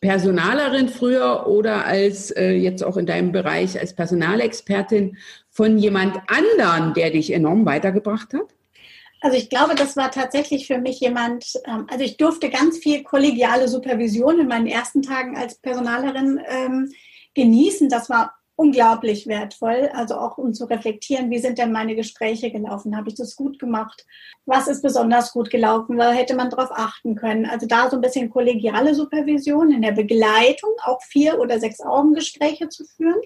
Personalerin 0.00 0.88
früher 0.88 1.46
oder 1.46 1.84
als 1.84 2.30
äh, 2.30 2.52
jetzt 2.52 2.82
auch 2.82 2.96
in 2.96 3.06
deinem 3.06 3.32
Bereich 3.32 3.78
als 3.78 3.94
Personalexpertin 3.94 5.18
von 5.50 5.78
jemand 5.78 6.16
anderen, 6.26 6.94
der 6.94 7.10
dich 7.10 7.32
enorm 7.32 7.66
weitergebracht 7.66 8.32
hat? 8.32 8.54
Also 9.20 9.36
ich 9.36 9.50
glaube, 9.50 9.74
das 9.74 9.96
war 9.96 10.10
tatsächlich 10.10 10.66
für 10.66 10.78
mich 10.78 11.00
jemand, 11.00 11.44
ähm, 11.66 11.86
also 11.90 12.02
ich 12.02 12.16
durfte 12.16 12.48
ganz 12.48 12.78
viel 12.78 13.02
kollegiale 13.02 13.68
Supervision 13.68 14.40
in 14.40 14.48
meinen 14.48 14.66
ersten 14.66 15.02
Tagen 15.02 15.36
als 15.36 15.56
Personalerin 15.56 16.40
ähm, 16.48 16.92
genießen. 17.34 17.90
Das 17.90 18.08
war 18.08 18.39
unglaublich 18.60 19.26
wertvoll, 19.26 19.88
also 19.94 20.16
auch 20.16 20.36
um 20.36 20.52
zu 20.52 20.66
reflektieren, 20.66 21.30
wie 21.30 21.38
sind 21.38 21.56
denn 21.56 21.72
meine 21.72 21.96
Gespräche 21.96 22.50
gelaufen? 22.50 22.94
Habe 22.94 23.08
ich 23.08 23.14
das 23.14 23.34
gut 23.34 23.58
gemacht? 23.58 24.06
Was 24.44 24.68
ist 24.68 24.82
besonders 24.82 25.32
gut 25.32 25.48
gelaufen? 25.48 25.96
Da 25.96 26.12
hätte 26.12 26.36
man 26.36 26.50
darauf 26.50 26.70
achten 26.70 27.14
können. 27.14 27.46
Also 27.46 27.66
da 27.66 27.88
so 27.88 27.96
ein 27.96 28.02
bisschen 28.02 28.28
kollegiale 28.28 28.94
Supervision 28.94 29.72
in 29.72 29.80
der 29.80 29.92
Begleitung, 29.92 30.70
auch 30.84 31.00
vier 31.02 31.40
oder 31.40 31.58
sechs 31.58 31.80
Augengespräche 31.80 32.68
zu 32.68 32.84
führen. 32.84 33.22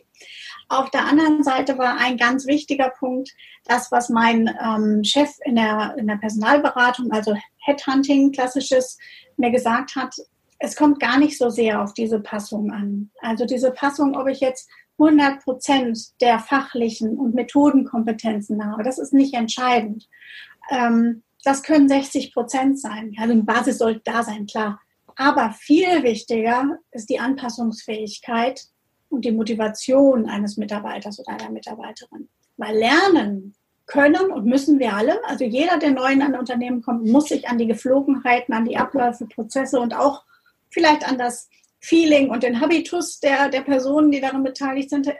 Auf 0.68 0.90
der 0.90 1.04
anderen 1.04 1.42
Seite 1.42 1.78
war 1.78 1.98
ein 1.98 2.16
ganz 2.16 2.46
wichtiger 2.46 2.90
Punkt, 2.90 3.30
das, 3.64 3.90
was 3.90 4.10
mein 4.10 4.48
ähm, 4.64 5.02
Chef 5.02 5.30
in 5.44 5.56
der, 5.56 5.96
in 5.98 6.06
der 6.06 6.16
Personalberatung, 6.16 7.10
also 7.10 7.34
Headhunting, 7.58 8.30
klassisches, 8.30 8.98
mir 9.36 9.50
gesagt 9.50 9.96
hat, 9.96 10.14
es 10.60 10.76
kommt 10.76 11.00
gar 11.00 11.18
nicht 11.18 11.36
so 11.36 11.50
sehr 11.50 11.82
auf 11.82 11.92
diese 11.92 12.20
Passung 12.20 12.70
an. 12.70 13.10
Also 13.20 13.44
diese 13.44 13.72
Passung, 13.72 14.16
ob 14.16 14.28
ich 14.28 14.38
jetzt 14.38 14.68
100 14.98 15.42
Prozent 15.42 16.20
der 16.20 16.38
fachlichen 16.38 17.18
und 17.18 17.34
Methodenkompetenzen 17.34 18.64
habe. 18.64 18.82
Das 18.84 18.98
ist 18.98 19.12
nicht 19.12 19.34
entscheidend. 19.34 20.08
Ähm, 20.70 21.22
das 21.44 21.62
können 21.62 21.88
60 21.88 22.32
Prozent 22.32 22.80
sein. 22.80 23.14
Also 23.18 23.32
eine 23.32 23.42
Basis 23.42 23.78
sollte 23.78 24.00
da 24.04 24.22
sein, 24.22 24.46
klar. 24.46 24.80
Aber 25.16 25.52
viel 25.52 26.02
wichtiger 26.02 26.78
ist 26.90 27.10
die 27.10 27.20
Anpassungsfähigkeit 27.20 28.64
und 29.10 29.24
die 29.24 29.32
Motivation 29.32 30.28
eines 30.28 30.56
Mitarbeiters 30.56 31.20
oder 31.20 31.32
einer 31.32 31.50
Mitarbeiterin. 31.50 32.28
Weil 32.56 32.76
lernen 32.76 33.54
können 33.86 34.30
und 34.30 34.46
müssen 34.46 34.78
wir 34.78 34.94
alle. 34.94 35.22
Also 35.26 35.44
jeder, 35.44 35.78
der 35.78 35.90
neu 35.90 36.10
in 36.12 36.22
ein 36.22 36.38
Unternehmen 36.38 36.82
kommt, 36.82 37.06
muss 37.06 37.28
sich 37.28 37.48
an 37.48 37.58
die 37.58 37.66
Geflogenheiten, 37.66 38.54
an 38.54 38.64
die 38.64 38.76
Abläufe, 38.76 39.26
Prozesse 39.26 39.78
und 39.78 39.94
auch 39.94 40.24
vielleicht 40.70 41.06
an 41.06 41.18
das 41.18 41.48
Feeling 41.84 42.30
und 42.30 42.42
den 42.42 42.60
Habitus 42.60 43.20
der, 43.20 43.50
der 43.50 43.60
Personen, 43.60 44.10
die 44.10 44.20
daran 44.20 44.42
beteiligt 44.42 44.88
sind, 44.88 45.12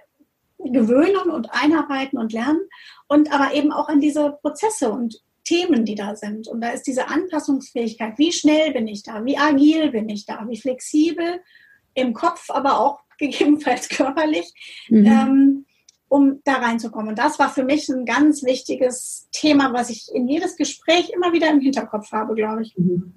gewöhnen 0.59 1.31
und 1.31 1.49
einarbeiten 1.53 2.19
und 2.19 2.33
lernen. 2.33 2.61
Und 3.07 3.33
aber 3.33 3.55
eben 3.55 3.71
auch 3.71 3.89
an 3.89 4.01
diese 4.01 4.39
Prozesse 4.41 4.91
und 4.91 5.21
Themen, 5.45 5.85
die 5.85 5.95
da 5.95 6.17
sind. 6.17 6.49
Und 6.49 6.63
da 6.63 6.71
ist 6.71 6.87
diese 6.87 7.09
Anpassungsfähigkeit. 7.09 8.15
Wie 8.17 8.33
schnell 8.33 8.73
bin 8.73 8.89
ich 8.89 9.03
da? 9.03 9.23
Wie 9.27 9.37
agil 9.37 9.91
bin 9.91 10.09
ich 10.09 10.25
da? 10.25 10.47
Wie 10.49 10.57
flexibel 10.57 11.41
im 11.93 12.15
Kopf, 12.15 12.49
aber 12.49 12.81
auch 12.81 13.01
gegebenenfalls 13.19 13.91
körperlich, 13.91 14.51
mhm. 14.89 15.07
ähm, 15.07 15.67
um 16.09 16.41
da 16.45 16.55
reinzukommen. 16.55 17.09
Und 17.09 17.19
das 17.19 17.39
war 17.39 17.51
für 17.51 17.63
mich 17.63 17.91
ein 17.91 18.07
ganz 18.07 18.43
wichtiges 18.43 19.29
Thema, 19.33 19.75
was 19.75 19.91
ich 19.91 20.09
in 20.15 20.29
jedes 20.29 20.57
Gespräch 20.57 21.11
immer 21.11 21.35
wieder 21.35 21.51
im 21.51 21.61
Hinterkopf 21.61 22.11
habe, 22.11 22.35
glaube 22.35 22.63
ich. 22.63 22.75
Mhm. 22.79 23.13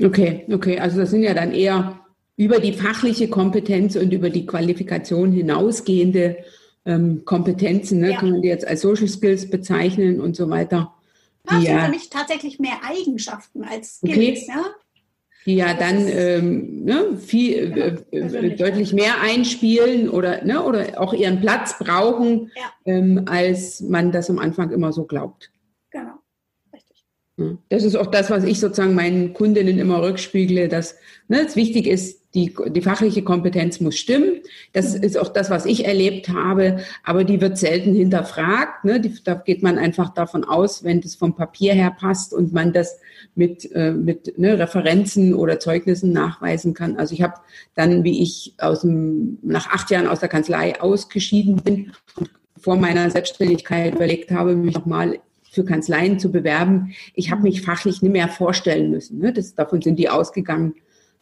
Okay, 0.00 0.46
okay. 0.52 0.78
Also 0.78 1.00
das 1.00 1.10
sind 1.10 1.24
ja 1.24 1.34
dann 1.34 1.52
eher 1.52 2.03
über 2.36 2.58
die 2.58 2.72
fachliche 2.72 3.28
Kompetenz 3.28 3.96
und 3.96 4.12
über 4.12 4.30
die 4.30 4.46
Qualifikation 4.46 5.32
hinausgehende 5.32 6.38
ähm, 6.84 7.24
Kompetenzen, 7.24 8.00
ne, 8.00 8.12
ja. 8.12 8.18
kann 8.18 8.30
man 8.30 8.42
die 8.42 8.48
jetzt 8.48 8.66
als 8.66 8.82
Social 8.82 9.08
Skills 9.08 9.48
bezeichnen 9.48 10.20
und 10.20 10.36
so 10.36 10.50
weiter. 10.50 10.92
Das 11.44 11.62
sind 11.62 11.72
ja, 11.72 11.84
für 11.84 11.90
mich 11.90 12.10
tatsächlich 12.10 12.58
mehr 12.58 12.80
Eigenschaften 12.82 13.64
als 13.64 13.96
Skills. 13.96 14.16
Okay. 14.16 14.44
Ja? 14.48 14.64
Die 15.46 15.56
ja 15.56 15.74
dann 15.74 16.08
ähm, 16.08 16.84
ne, 16.84 17.18
viel, 17.18 17.70
genau, 17.70 18.00
äh, 18.12 18.46
äh 18.46 18.56
deutlich 18.56 18.94
mehr 18.94 19.20
einspielen 19.20 20.08
oder, 20.08 20.42
ne, 20.42 20.62
oder 20.62 20.98
auch 21.00 21.12
ihren 21.12 21.40
Platz 21.40 21.78
brauchen, 21.78 22.50
ja. 22.56 22.72
ähm, 22.86 23.24
als 23.26 23.80
man 23.82 24.10
das 24.10 24.30
am 24.30 24.38
Anfang 24.38 24.70
immer 24.70 24.92
so 24.92 25.04
glaubt. 25.04 25.50
Genau. 25.90 26.14
Das 27.68 27.82
ist 27.82 27.96
auch 27.96 28.06
das, 28.06 28.30
was 28.30 28.44
ich 28.44 28.60
sozusagen 28.60 28.94
meinen 28.94 29.34
Kundinnen 29.34 29.78
immer 29.78 30.02
rückspiegle, 30.02 30.68
dass 30.68 30.96
ne, 31.28 31.44
es 31.46 31.56
wichtig 31.56 31.86
ist, 31.86 32.23
die, 32.34 32.52
die 32.68 32.82
fachliche 32.82 33.22
Kompetenz 33.22 33.80
muss 33.80 33.96
stimmen. 33.96 34.40
Das 34.72 34.96
mhm. 34.96 35.02
ist 35.04 35.16
auch 35.16 35.28
das, 35.28 35.50
was 35.50 35.66
ich 35.66 35.86
erlebt 35.86 36.28
habe, 36.28 36.78
aber 37.04 37.24
die 37.24 37.40
wird 37.40 37.58
selten 37.58 37.94
hinterfragt. 37.94 38.84
Ne? 38.84 39.00
Die, 39.00 39.14
da 39.22 39.34
geht 39.34 39.62
man 39.62 39.78
einfach 39.78 40.12
davon 40.12 40.44
aus, 40.44 40.82
wenn 40.82 41.00
das 41.00 41.14
vom 41.14 41.36
Papier 41.36 41.74
her 41.74 41.94
passt 41.98 42.34
und 42.34 42.52
man 42.52 42.72
das 42.72 42.98
mit, 43.36 43.70
äh, 43.72 43.92
mit 43.92 44.36
ne, 44.38 44.58
Referenzen 44.58 45.34
oder 45.34 45.60
Zeugnissen 45.60 46.12
nachweisen 46.12 46.74
kann. 46.74 46.96
Also 46.96 47.14
ich 47.14 47.22
habe 47.22 47.34
dann, 47.74 48.02
wie 48.02 48.22
ich 48.22 48.54
aus 48.58 48.80
dem, 48.80 49.38
nach 49.42 49.68
acht 49.70 49.90
Jahren 49.90 50.08
aus 50.08 50.20
der 50.20 50.28
Kanzlei 50.28 50.80
ausgeschieden 50.80 51.56
bin 51.56 51.92
und 52.16 52.30
vor 52.58 52.76
meiner 52.76 53.10
Selbstständigkeit 53.10 53.94
überlegt 53.94 54.30
habe, 54.30 54.56
mich 54.56 54.74
nochmal 54.74 55.18
für 55.42 55.64
Kanzleien 55.64 56.18
zu 56.18 56.32
bewerben. 56.32 56.94
Ich 57.14 57.30
habe 57.30 57.42
mich 57.42 57.62
fachlich 57.62 58.02
nicht 58.02 58.12
mehr 58.12 58.28
vorstellen 58.28 58.90
müssen. 58.90 59.18
Ne? 59.18 59.32
Das, 59.32 59.54
davon 59.54 59.82
sind 59.82 59.98
die 59.98 60.08
ausgegangen, 60.08 60.74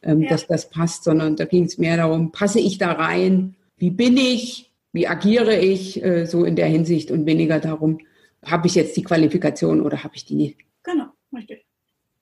ähm, 0.02 0.22
ja. 0.22 0.30
dass 0.30 0.46
das 0.46 0.70
passt, 0.70 1.04
sondern 1.04 1.36
da 1.36 1.44
ging 1.44 1.64
es 1.64 1.78
mehr 1.78 1.96
darum, 1.96 2.32
passe 2.32 2.60
ich 2.60 2.78
da 2.78 2.92
rein? 2.92 3.54
Wie 3.76 3.90
bin 3.90 4.16
ich? 4.16 4.70
Wie 4.92 5.08
agiere 5.08 5.58
ich? 5.58 6.02
Äh, 6.02 6.26
so 6.26 6.44
in 6.44 6.56
der 6.56 6.66
Hinsicht 6.66 7.10
und 7.10 7.26
weniger 7.26 7.60
darum, 7.60 7.98
habe 8.44 8.66
ich 8.66 8.74
jetzt 8.74 8.96
die 8.96 9.04
Qualifikation 9.04 9.80
oder 9.80 10.02
habe 10.04 10.14
ich 10.16 10.24
die 10.24 10.34
nicht? 10.34 10.58
Genau, 10.82 11.06
richtig. 11.34 11.64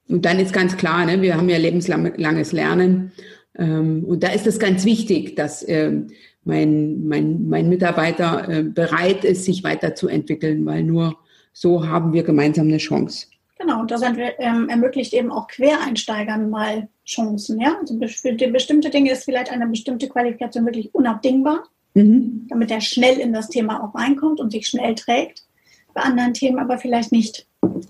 Und 0.09 0.24
dann 0.24 0.39
ist 0.39 0.53
ganz 0.53 0.76
klar, 0.76 1.07
ne, 1.07 1.22
wir 1.22 1.37
haben 1.37 1.49
ja 1.49 1.57
lebenslanges 1.57 2.53
Lernen. 2.53 3.12
Ähm, 3.57 4.05
und 4.05 4.22
da 4.22 4.28
ist 4.28 4.47
es 4.47 4.59
ganz 4.59 4.85
wichtig, 4.85 5.37
dass 5.37 5.66
ähm, 5.68 6.09
mein, 6.45 7.07
mein, 7.07 7.49
mein 7.49 7.68
Mitarbeiter 7.68 8.49
äh, 8.49 8.62
bereit 8.62 9.24
ist, 9.24 9.45
sich 9.45 9.62
weiterzuentwickeln, 9.62 10.64
weil 10.66 10.83
nur 10.83 11.16
so 11.53 11.87
haben 11.87 12.12
wir 12.12 12.22
gemeinsam 12.22 12.68
eine 12.68 12.78
Chance. 12.78 13.26
Genau, 13.59 13.81
und 13.81 13.91
das 13.91 14.03
ähm, 14.03 14.68
ermöglicht 14.68 15.12
eben 15.12 15.31
auch 15.31 15.47
Quereinsteigern 15.47 16.49
mal 16.49 16.89
Chancen. 17.11 17.61
Ja? 17.61 17.76
Also 17.80 17.98
für 18.06 18.32
bestimmte 18.34 18.90
Dinge 18.90 19.12
ist 19.12 19.24
vielleicht 19.24 19.50
eine 19.50 19.66
bestimmte 19.66 20.08
Qualifikation 20.08 20.64
wirklich 20.64 20.94
unabdingbar, 20.94 21.64
mhm. 21.94 22.46
damit 22.48 22.70
er 22.70 22.80
schnell 22.80 23.18
in 23.18 23.32
das 23.32 23.48
Thema 23.48 23.82
auch 23.82 23.94
reinkommt 23.94 24.40
und 24.40 24.50
sich 24.52 24.66
schnell 24.66 24.94
trägt. 24.94 25.44
Bei 25.92 26.02
anderen 26.02 26.34
Themen 26.34 26.58
aber 26.58 26.78
vielleicht 26.78 27.12
nicht. 27.12 27.46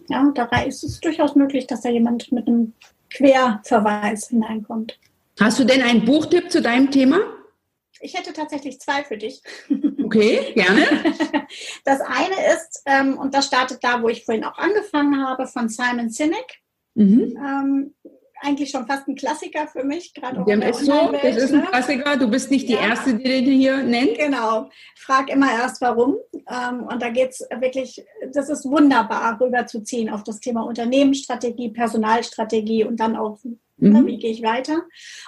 Ja, 0.08 0.32
da 0.34 0.46
ist 0.62 0.82
es 0.82 1.00
durchaus 1.00 1.34
möglich, 1.36 1.66
dass 1.66 1.82
da 1.82 1.90
jemand 1.90 2.32
mit 2.32 2.48
einem 2.48 2.72
Querverweis 3.10 4.28
hineinkommt. 4.28 4.98
Hast 5.38 5.58
du 5.58 5.64
denn 5.64 5.82
einen 5.82 6.04
Buchtipp 6.04 6.50
zu 6.50 6.62
deinem 6.62 6.90
Thema? 6.90 7.20
Ich 8.00 8.16
hätte 8.16 8.32
tatsächlich 8.32 8.80
zwei 8.80 9.04
für 9.04 9.16
dich. 9.16 9.42
Okay, 10.10 10.52
gerne. 10.54 10.82
Das 11.84 12.00
eine 12.00 12.34
ist, 12.54 12.82
ähm, 12.84 13.16
und 13.16 13.32
das 13.32 13.46
startet 13.46 13.78
da, 13.82 14.02
wo 14.02 14.08
ich 14.08 14.24
vorhin 14.24 14.44
auch 14.44 14.58
angefangen 14.58 15.24
habe, 15.24 15.46
von 15.46 15.68
Simon 15.68 16.10
Sinek. 16.10 16.60
Mhm. 16.94 17.36
Ähm, 17.36 17.94
eigentlich 18.41 18.70
schon 18.70 18.86
fast 18.86 19.07
ein 19.09 19.14
Klassiker 19.14 19.66
für 19.66 19.84
mich, 19.84 20.14
gerade 20.14 20.41
auch 20.41 20.47
Dem 20.47 20.62
ist 20.62 20.84
so, 20.84 21.12
das 21.12 21.36
ist 21.36 21.53
ein 21.53 21.61
ne? 21.61 21.66
Klassiker. 21.66 22.16
Du 22.16 22.28
bist 22.28 22.51
nicht 22.51 22.68
die 22.68 22.74
ja. 22.74 22.88
Erste, 22.88 23.14
die 23.14 23.22
den 23.22 23.45
hier 23.45 23.82
nennt. 23.82 24.18
Genau. 24.18 24.70
Frag 24.97 25.30
immer 25.30 25.53
erst, 25.53 25.80
warum. 25.80 26.16
Ähm, 26.32 26.84
und 26.84 27.03
da 27.03 27.11
geht 27.11 27.30
es 27.30 27.47
wirklich, 27.61 28.05
das 28.32 28.49
ist 28.49 28.64
wunderbar 28.64 29.41
rüberzuziehen 29.41 30.11
auf 30.11 30.24
das 30.24 30.41
Thema 30.41 30.62
Unternehmensstrategie, 30.62 31.70
Personalstrategie 31.70 32.84
und 32.84 32.99
dann 32.99 33.16
auch 33.16 33.38
Mhm. 33.80 34.07
Wie 34.07 34.18
gehe 34.18 34.30
ich 34.30 34.43
weiter? 34.43 34.82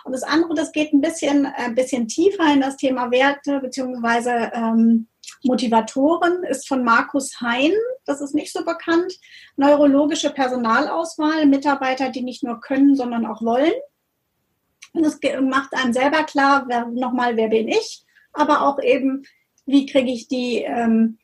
Und 0.04 0.12
das 0.12 0.22
andere, 0.22 0.54
das 0.54 0.72
geht 0.72 0.92
ein 0.92 1.00
bisschen, 1.00 1.46
ein 1.46 1.74
bisschen 1.74 2.06
tiefer 2.06 2.52
in 2.52 2.60
das 2.60 2.76
Thema 2.76 3.10
Werte 3.10 3.60
beziehungsweise 3.60 4.52
ähm, 4.54 5.08
Motivatoren, 5.42 6.44
ist 6.44 6.68
von 6.68 6.84
Markus 6.84 7.40
Hein. 7.40 7.72
Das 8.04 8.20
ist 8.20 8.34
nicht 8.34 8.52
so 8.52 8.64
bekannt. 8.64 9.18
Neurologische 9.56 10.30
Personalauswahl, 10.30 11.46
Mitarbeiter, 11.46 12.10
die 12.10 12.22
nicht 12.22 12.42
nur 12.42 12.60
können, 12.60 12.94
sondern 12.96 13.26
auch 13.26 13.42
wollen. 13.42 13.72
Und 14.92 15.04
es 15.04 15.18
macht 15.42 15.74
einem 15.74 15.92
selber 15.92 16.24
klar, 16.24 16.64
wer, 16.68 16.86
nochmal, 16.86 17.36
wer 17.36 17.48
bin 17.48 17.68
ich, 17.68 18.04
aber 18.32 18.62
auch 18.62 18.80
eben, 18.82 19.24
wie 19.64 19.86
kriege 19.86 20.10
ich 20.10 20.28
die 20.28 20.58
ähm, 20.58 21.18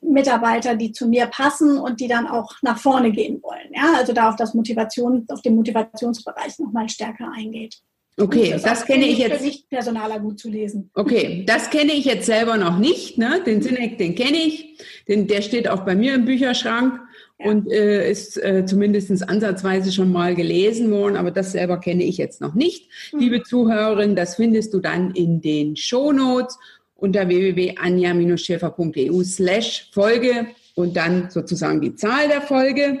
Mitarbeiter, 0.00 0.74
die 0.76 0.92
zu 0.92 1.08
mir 1.08 1.26
passen 1.26 1.78
und 1.78 2.00
die 2.00 2.08
dann 2.08 2.26
auch 2.26 2.52
nach 2.62 2.78
vorne 2.78 3.10
gehen 3.10 3.42
wollen. 3.42 3.72
Ja, 3.72 3.94
also 3.96 4.12
da 4.12 4.28
auf 4.28 4.36
das 4.36 4.54
Motivation, 4.54 5.26
auf 5.28 5.42
den 5.42 5.56
Motivationsbereich 5.56 6.58
nochmal 6.58 6.88
stärker 6.88 7.30
eingeht. 7.34 7.80
Okay, 8.16 8.50
das, 8.52 8.62
das 8.62 8.86
kenne 8.86 9.06
ich 9.06 9.18
jetzt. 9.18 9.38
Für 9.38 9.44
nicht 9.44 9.68
Personaler 9.68 10.20
gut 10.20 10.38
zu 10.38 10.48
lesen. 10.48 10.90
Okay, 10.94 11.42
das 11.46 11.70
kenne 11.70 11.92
ich 11.92 12.04
jetzt 12.04 12.26
selber 12.26 12.56
noch 12.56 12.78
nicht. 12.78 13.18
Ne? 13.18 13.42
Den 13.44 13.60
Sinek, 13.60 13.98
den 13.98 14.14
kenne 14.14 14.36
ich. 14.36 14.78
Den, 15.08 15.26
der 15.26 15.42
steht 15.42 15.68
auch 15.68 15.80
bei 15.80 15.96
mir 15.96 16.14
im 16.14 16.24
Bücherschrank 16.24 17.00
ja. 17.40 17.46
und 17.50 17.72
äh, 17.72 18.08
ist 18.08 18.36
äh, 18.36 18.64
zumindest 18.66 19.28
ansatzweise 19.28 19.90
schon 19.90 20.12
mal 20.12 20.36
gelesen 20.36 20.92
worden, 20.92 21.16
aber 21.16 21.32
das 21.32 21.52
selber 21.52 21.78
kenne 21.80 22.04
ich 22.04 22.16
jetzt 22.16 22.40
noch 22.40 22.54
nicht. 22.54 22.88
Mhm. 23.12 23.18
Liebe 23.18 23.42
Zuhörerin, 23.42 24.14
das 24.14 24.36
findest 24.36 24.72
du 24.74 24.80
dann 24.80 25.10
in 25.10 25.40
den 25.40 25.74
Show 25.74 26.12
Notes 26.12 26.56
unter 26.94 27.26
www.anja-schäfer.eu 27.26 29.24
slash 29.24 29.90
Folge 29.92 30.46
und 30.76 30.96
dann 30.96 31.30
sozusagen 31.30 31.80
die 31.80 31.96
Zahl 31.96 32.28
der 32.28 32.42
Folge. 32.42 33.00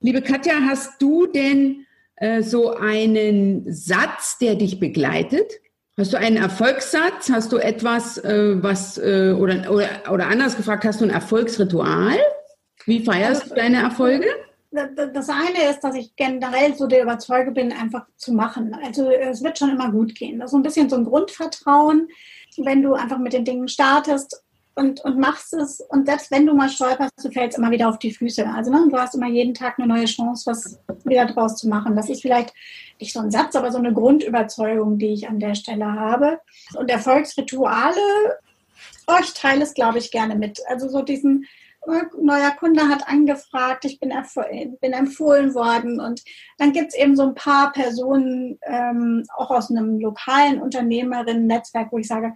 Liebe 0.00 0.22
Katja, 0.22 0.54
hast 0.66 1.00
du 1.00 1.26
denn 1.26 1.84
äh, 2.24 2.42
so 2.42 2.74
einen 2.74 3.70
Satz, 3.70 4.38
der 4.38 4.54
dich 4.54 4.80
begleitet? 4.80 5.60
Hast 5.98 6.14
du 6.14 6.18
einen 6.18 6.38
Erfolgssatz? 6.38 7.30
Hast 7.30 7.52
du 7.52 7.58
etwas, 7.58 8.18
äh, 8.18 8.62
was, 8.62 8.96
äh, 8.98 9.34
oder, 9.38 9.70
oder, 9.70 9.88
oder 10.10 10.26
anders 10.28 10.56
gefragt, 10.56 10.84
hast 10.84 11.00
du 11.00 11.04
ein 11.04 11.10
Erfolgsritual? 11.10 12.16
Wie 12.86 13.04
feierst 13.04 13.42
also, 13.42 13.54
du 13.54 13.60
deine 13.60 13.82
Erfolge? 13.82 14.26
Das 14.70 15.28
eine 15.28 15.70
ist, 15.70 15.80
dass 15.80 15.94
ich 15.94 16.16
generell 16.16 16.74
so 16.74 16.86
der 16.88 17.02
Überzeugung 17.02 17.54
bin, 17.54 17.72
einfach 17.72 18.06
zu 18.16 18.32
machen. 18.32 18.74
Also 18.84 19.08
es 19.10 19.44
wird 19.44 19.58
schon 19.58 19.70
immer 19.70 19.92
gut 19.92 20.16
gehen. 20.16 20.40
Das 20.40 20.46
ist 20.46 20.50
so 20.52 20.56
ein 20.56 20.64
bisschen 20.64 20.88
so 20.88 20.96
ein 20.96 21.04
Grundvertrauen 21.04 22.08
wenn 22.62 22.82
du 22.82 22.94
einfach 22.94 23.18
mit 23.18 23.32
den 23.32 23.44
Dingen 23.44 23.68
startest 23.68 24.43
und, 24.74 25.00
und 25.04 25.18
machst 25.18 25.52
es. 25.54 25.80
Und 25.80 26.06
selbst 26.06 26.30
wenn 26.30 26.46
du 26.46 26.54
mal 26.54 26.68
stolperst, 26.68 27.12
du 27.22 27.30
fällst 27.30 27.58
immer 27.58 27.70
wieder 27.70 27.88
auf 27.88 27.98
die 27.98 28.12
Füße. 28.12 28.46
Also 28.46 28.70
ne, 28.70 28.86
du 28.90 28.96
hast 28.96 29.14
immer 29.14 29.28
jeden 29.28 29.54
Tag 29.54 29.78
eine 29.78 29.86
neue 29.86 30.06
Chance, 30.06 30.50
was 30.50 30.78
wieder 31.04 31.26
draus 31.26 31.56
zu 31.56 31.68
machen. 31.68 31.96
Das 31.96 32.08
ist 32.08 32.22
vielleicht 32.22 32.52
nicht 33.00 33.12
so 33.12 33.20
ein 33.20 33.30
Satz, 33.30 33.54
aber 33.56 33.70
so 33.70 33.78
eine 33.78 33.92
Grundüberzeugung, 33.92 34.98
die 34.98 35.12
ich 35.12 35.28
an 35.28 35.40
der 35.40 35.54
Stelle 35.54 35.86
habe. 35.86 36.40
Und 36.76 36.90
Erfolgsrituale, 36.90 38.00
oh, 39.06 39.18
ich 39.20 39.34
teile 39.34 39.62
es, 39.62 39.74
glaube 39.74 39.98
ich, 39.98 40.10
gerne 40.10 40.34
mit. 40.34 40.60
Also 40.68 40.88
so 40.88 41.02
diesen 41.02 41.46
neuer 42.20 42.50
Kunde 42.52 42.88
hat 42.88 43.06
angefragt, 43.08 43.84
ich 43.84 44.00
bin, 44.00 44.12
bin 44.80 44.92
empfohlen 44.92 45.54
worden 45.54 46.00
und 46.00 46.22
dann 46.58 46.72
gibt 46.72 46.88
es 46.88 46.94
eben 46.94 47.16
so 47.16 47.24
ein 47.24 47.34
paar 47.34 47.72
Personen, 47.72 48.58
ähm, 48.62 49.24
auch 49.36 49.50
aus 49.50 49.70
einem 49.70 49.98
lokalen 50.00 50.60
Unternehmerinnen-Netzwerk, 50.62 51.92
wo 51.92 51.98
ich 51.98 52.08
sage, 52.08 52.34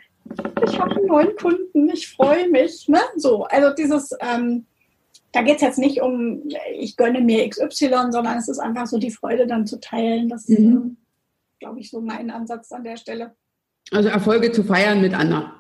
ich 0.65 0.79
habe 0.79 0.97
einen 0.97 1.07
neuen 1.07 1.37
Kunden, 1.37 1.89
ich 1.89 2.09
freue 2.09 2.49
mich. 2.49 2.89
Ne? 2.89 3.01
So, 3.17 3.45
also 3.45 3.75
dieses, 3.75 4.11
ähm, 4.21 4.67
da 5.33 5.43
geht 5.43 5.57
es 5.57 5.63
jetzt 5.63 5.79
nicht 5.79 6.01
um, 6.01 6.43
ich 6.79 6.97
gönne 6.97 7.21
mir 7.21 7.49
XY, 7.49 8.11
sondern 8.11 8.39
es 8.39 8.49
ist 8.49 8.59
einfach 8.59 8.87
so 8.87 8.99
die 8.99 9.11
Freude 9.11 9.47
dann 9.47 9.67
zu 9.67 9.81
teilen. 9.81 10.29
Das 10.29 10.49
ist, 10.49 10.59
mhm. 10.59 10.97
glaube 11.61 11.81
ich, 11.81 11.91
so 11.91 12.01
mein 12.01 12.31
Ansatz 12.31 12.73
an 12.73 12.85
der 12.85 12.97
Stelle. 12.97 13.35
Also 13.91 14.09
Erfolge 14.09 14.53
zu 14.53 14.65
feiern 14.65 15.01
mit 15.01 15.15
anderen. 15.15 15.53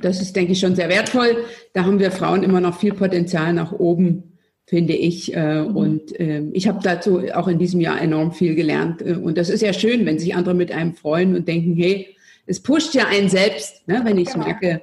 Das 0.00 0.20
ist, 0.20 0.36
denke 0.36 0.52
ich, 0.52 0.60
schon 0.60 0.76
sehr 0.76 0.88
wertvoll. 0.88 1.44
Da 1.72 1.84
haben 1.84 1.98
wir 1.98 2.10
Frauen 2.10 2.42
immer 2.42 2.60
noch 2.60 2.78
viel 2.78 2.92
Potenzial 2.92 3.52
nach 3.52 3.72
oben, 3.72 4.38
finde 4.66 4.92
ich. 4.92 5.34
Äh, 5.34 5.62
mhm. 5.62 5.76
Und 5.76 6.20
ähm, 6.20 6.50
ich 6.52 6.68
habe 6.68 6.80
dazu 6.82 7.20
auch 7.34 7.48
in 7.48 7.58
diesem 7.58 7.80
Jahr 7.80 8.00
enorm 8.00 8.32
viel 8.32 8.54
gelernt. 8.54 9.02
Äh, 9.02 9.14
und 9.14 9.38
das 9.38 9.48
ist 9.48 9.62
ja 9.62 9.72
schön, 9.72 10.06
wenn 10.06 10.18
sich 10.18 10.34
andere 10.34 10.54
mit 10.54 10.70
einem 10.70 10.94
freuen 10.94 11.34
und 11.34 11.48
denken, 11.48 11.74
hey, 11.76 12.15
es 12.46 12.62
pusht 12.62 12.94
ja 12.94 13.06
einen 13.06 13.28
selbst, 13.28 13.86
ne, 13.86 14.00
wenn 14.04 14.18
ich 14.18 14.32
genau. 14.32 14.46
merke, 14.46 14.82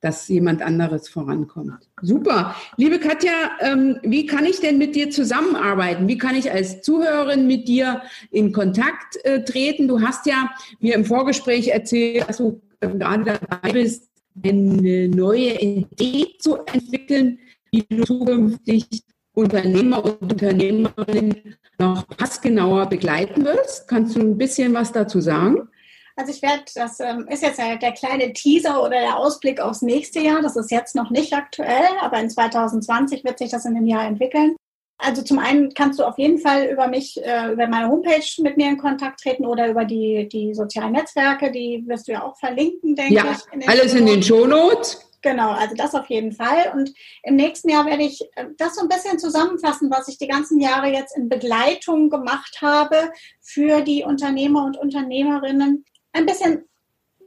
dass 0.00 0.26
jemand 0.26 0.62
anderes 0.62 1.08
vorankommt. 1.08 1.88
Super. 2.02 2.56
Liebe 2.76 2.98
Katja, 2.98 3.32
ähm, 3.60 4.00
wie 4.02 4.26
kann 4.26 4.44
ich 4.44 4.58
denn 4.58 4.76
mit 4.76 4.96
dir 4.96 5.10
zusammenarbeiten? 5.10 6.08
Wie 6.08 6.18
kann 6.18 6.34
ich 6.34 6.50
als 6.50 6.82
Zuhörerin 6.82 7.46
mit 7.46 7.68
dir 7.68 8.02
in 8.32 8.52
Kontakt 8.52 9.24
äh, 9.24 9.44
treten? 9.44 9.86
Du 9.86 10.00
hast 10.00 10.26
ja 10.26 10.50
mir 10.80 10.96
im 10.96 11.04
Vorgespräch 11.04 11.68
erzählt, 11.68 12.28
dass 12.28 12.38
du 12.38 12.60
gerade 12.80 13.38
dabei 13.48 13.72
bist, 13.72 14.08
eine 14.42 15.08
neue 15.08 15.60
Idee 15.60 16.26
zu 16.38 16.56
entwickeln, 16.66 17.38
wie 17.70 17.84
du 17.88 18.02
zukünftig 18.02 19.04
Unternehmer 19.34 20.04
und 20.04 20.32
Unternehmerinnen 20.32 21.56
noch 21.78 22.06
passgenauer 22.08 22.86
begleiten 22.86 23.44
wirst. 23.44 23.88
Kannst 23.88 24.16
du 24.16 24.20
ein 24.20 24.36
bisschen 24.36 24.74
was 24.74 24.92
dazu 24.92 25.20
sagen? 25.20 25.68
Also 26.16 26.32
ich 26.32 26.42
werde, 26.42 26.64
das 26.74 27.00
ähm, 27.00 27.26
ist 27.28 27.42
jetzt 27.42 27.58
der 27.58 27.92
kleine 27.92 28.32
Teaser 28.32 28.82
oder 28.82 29.00
der 29.00 29.16
Ausblick 29.16 29.60
aufs 29.60 29.82
nächste 29.82 30.20
Jahr. 30.20 30.42
Das 30.42 30.56
ist 30.56 30.70
jetzt 30.70 30.94
noch 30.94 31.10
nicht 31.10 31.32
aktuell, 31.32 31.88
aber 32.00 32.18
in 32.18 32.30
2020 32.30 33.24
wird 33.24 33.38
sich 33.38 33.50
das 33.50 33.64
in 33.64 33.74
dem 33.74 33.86
Jahr 33.86 34.06
entwickeln. 34.06 34.56
Also 34.98 35.22
zum 35.22 35.40
einen 35.40 35.74
kannst 35.74 35.98
du 35.98 36.04
auf 36.04 36.16
jeden 36.16 36.38
Fall 36.38 36.66
über 36.66 36.86
mich, 36.86 37.20
äh, 37.24 37.52
über 37.52 37.66
meine 37.66 37.88
Homepage 37.88 38.24
mit 38.38 38.56
mir 38.56 38.68
in 38.68 38.78
Kontakt 38.78 39.20
treten 39.20 39.44
oder 39.44 39.68
über 39.68 39.84
die, 39.84 40.28
die 40.28 40.54
sozialen 40.54 40.92
Netzwerke, 40.92 41.50
die 41.50 41.82
wirst 41.86 42.06
du 42.06 42.12
ja 42.12 42.22
auch 42.22 42.38
verlinken, 42.38 42.94
denke 42.94 43.14
ja, 43.14 43.24
ich. 43.32 43.62
Ja, 43.62 43.68
alles 43.68 43.94
in 43.94 44.06
den 44.06 44.22
Shownotes. 44.22 45.08
Genau, 45.22 45.50
also 45.50 45.74
das 45.76 45.94
auf 45.94 46.06
jeden 46.06 46.32
Fall. 46.32 46.72
Und 46.74 46.92
im 47.22 47.36
nächsten 47.36 47.68
Jahr 47.68 47.86
werde 47.86 48.02
ich 48.02 48.20
äh, 48.36 48.46
das 48.58 48.76
so 48.76 48.82
ein 48.82 48.88
bisschen 48.88 49.18
zusammenfassen, 49.18 49.90
was 49.90 50.08
ich 50.08 50.18
die 50.18 50.28
ganzen 50.28 50.60
Jahre 50.60 50.88
jetzt 50.88 51.16
in 51.16 51.28
Begleitung 51.28 52.10
gemacht 52.10 52.58
habe 52.60 53.12
für 53.40 53.82
die 53.82 54.04
Unternehmer 54.04 54.64
und 54.64 54.76
Unternehmerinnen. 54.76 55.84
Ein 56.12 56.26
bisschen 56.26 56.64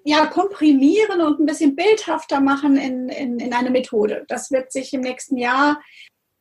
ja, 0.03 0.27
komprimieren 0.27 1.21
und 1.21 1.39
ein 1.39 1.45
bisschen 1.47 1.75
bildhafter 1.75 2.39
machen 2.39 2.77
in, 2.77 3.09
in, 3.09 3.39
in 3.39 3.53
eine 3.53 3.71
Methode. 3.71 4.23
Das 4.27 4.51
wird 4.51 4.71
sich 4.71 4.93
im 4.93 5.01
nächsten 5.01 5.35
Jahr 5.35 5.81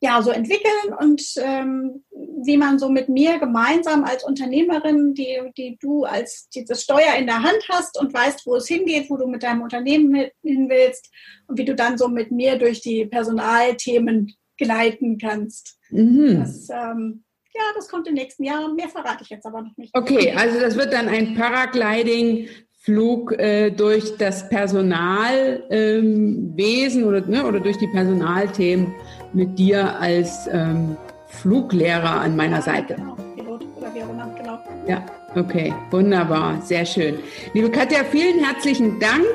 ja 0.01 0.21
so 0.21 0.29
entwickeln 0.29 0.93
und 0.99 1.23
ähm, 1.37 2.03
wie 2.43 2.57
man 2.57 2.77
so 2.77 2.89
mit 2.89 3.09
mir 3.09 3.39
gemeinsam 3.39 4.03
als 4.03 4.23
Unternehmerin, 4.23 5.15
die, 5.15 5.39
die 5.57 5.77
du 5.81 6.03
als 6.03 6.47
dieses 6.49 6.83
Steuer 6.83 7.15
in 7.17 7.25
der 7.25 7.41
Hand 7.41 7.67
hast 7.69 7.99
und 7.99 8.13
weißt, 8.13 8.45
wo 8.45 8.55
es 8.55 8.67
hingeht, 8.67 9.09
wo 9.09 9.17
du 9.17 9.25
mit 9.25 9.41
deinem 9.41 9.63
Unternehmen 9.63 10.29
hin 10.43 10.69
willst 10.69 11.11
und 11.47 11.57
wie 11.57 11.65
du 11.65 11.73
dann 11.73 11.97
so 11.97 12.07
mit 12.07 12.31
mir 12.31 12.59
durch 12.59 12.81
die 12.81 13.05
Personalthemen 13.05 14.33
gleiten 14.57 15.17
kannst. 15.17 15.79
Mhm. 15.89 16.39
Das, 16.39 16.69
ähm, 16.69 17.24
ja, 17.55 17.61
das 17.75 17.87
kommt 17.87 18.07
im 18.07 18.15
nächsten 18.15 18.43
Jahr. 18.43 18.67
Mehr 18.73 18.89
verrate 18.89 19.23
ich 19.23 19.29
jetzt 19.29 19.45
aber 19.45 19.61
noch 19.61 19.77
nicht. 19.77 19.95
Okay, 19.95 20.33
also 20.35 20.59
das 20.59 20.75
wird 20.75 20.91
dann 20.91 21.07
ein 21.07 21.35
Paragliding 21.35 22.49
Flug 22.85 23.31
äh, 23.39 23.71
durch 23.71 24.15
das 24.17 24.47
Personalwesen 24.47 27.01
ähm, 27.01 27.07
oder, 27.07 27.21
ne, 27.21 27.45
oder 27.45 27.59
durch 27.59 27.79
die 27.79 27.87
Personalthemen 27.87 28.93
mit 29.33 29.57
dir 29.57 29.99
als 29.99 30.47
ähm, 30.51 30.95
Fluglehrer 31.27 32.21
an 32.21 32.35
meiner 32.35 32.61
Seite. 32.61 32.93
Genau, 32.95 33.17
Pilot 33.35 33.65
oder 33.75 33.91
wie 33.91 34.03
auch 34.03 34.09
immer, 34.09 34.31
genau. 34.37 34.59
Ja, 34.87 35.03
okay, 35.35 35.73
wunderbar, 35.89 36.61
sehr 36.61 36.85
schön. 36.85 37.17
Liebe 37.53 37.71
Katja, 37.71 38.03
vielen 38.03 38.43
herzlichen 38.43 38.99
Dank. 38.99 39.25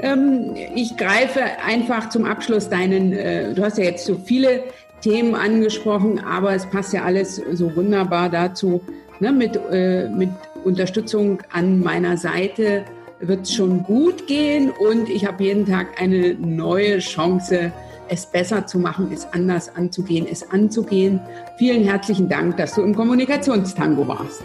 Ähm, 0.00 0.54
ich 0.76 0.96
greife 0.96 1.42
einfach 1.64 2.08
zum 2.08 2.24
Abschluss 2.24 2.68
deinen, 2.68 3.12
äh, 3.12 3.52
du 3.52 3.64
hast 3.64 3.78
ja 3.78 3.84
jetzt 3.84 4.06
so 4.06 4.14
viele 4.14 4.62
Themen 5.02 5.34
angesprochen, 5.34 6.20
aber 6.20 6.54
es 6.54 6.64
passt 6.66 6.92
ja 6.92 7.02
alles 7.02 7.36
so 7.52 7.74
wunderbar 7.76 8.30
dazu. 8.30 8.80
Ne, 9.20 9.30
mit, 9.30 9.58
äh, 9.70 10.08
mit 10.08 10.30
Unterstützung 10.64 11.42
an 11.52 11.80
meiner 11.80 12.16
Seite 12.16 12.84
wird 13.20 13.42
es 13.42 13.54
schon 13.54 13.84
gut 13.84 14.26
gehen 14.26 14.70
und 14.70 15.08
ich 15.08 15.26
habe 15.26 15.44
jeden 15.44 15.66
Tag 15.66 16.00
eine 16.00 16.34
neue 16.34 16.98
Chance, 16.98 17.72
es 18.08 18.26
besser 18.26 18.66
zu 18.66 18.78
machen, 18.78 19.10
es 19.12 19.26
anders 19.32 19.74
anzugehen, 19.74 20.26
es 20.30 20.50
anzugehen. 20.50 21.20
Vielen 21.56 21.84
herzlichen 21.84 22.28
Dank, 22.28 22.56
dass 22.56 22.74
du 22.74 22.82
im 22.82 22.94
Kommunikationstango 22.94 24.06
warst. 24.08 24.42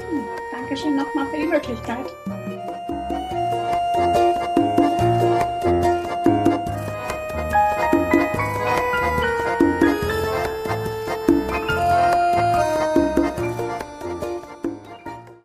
Dankeschön 0.51 0.95
nochmal 0.95 1.25
für 1.33 1.41
die 1.41 1.47
Möglichkeit. 1.47 2.05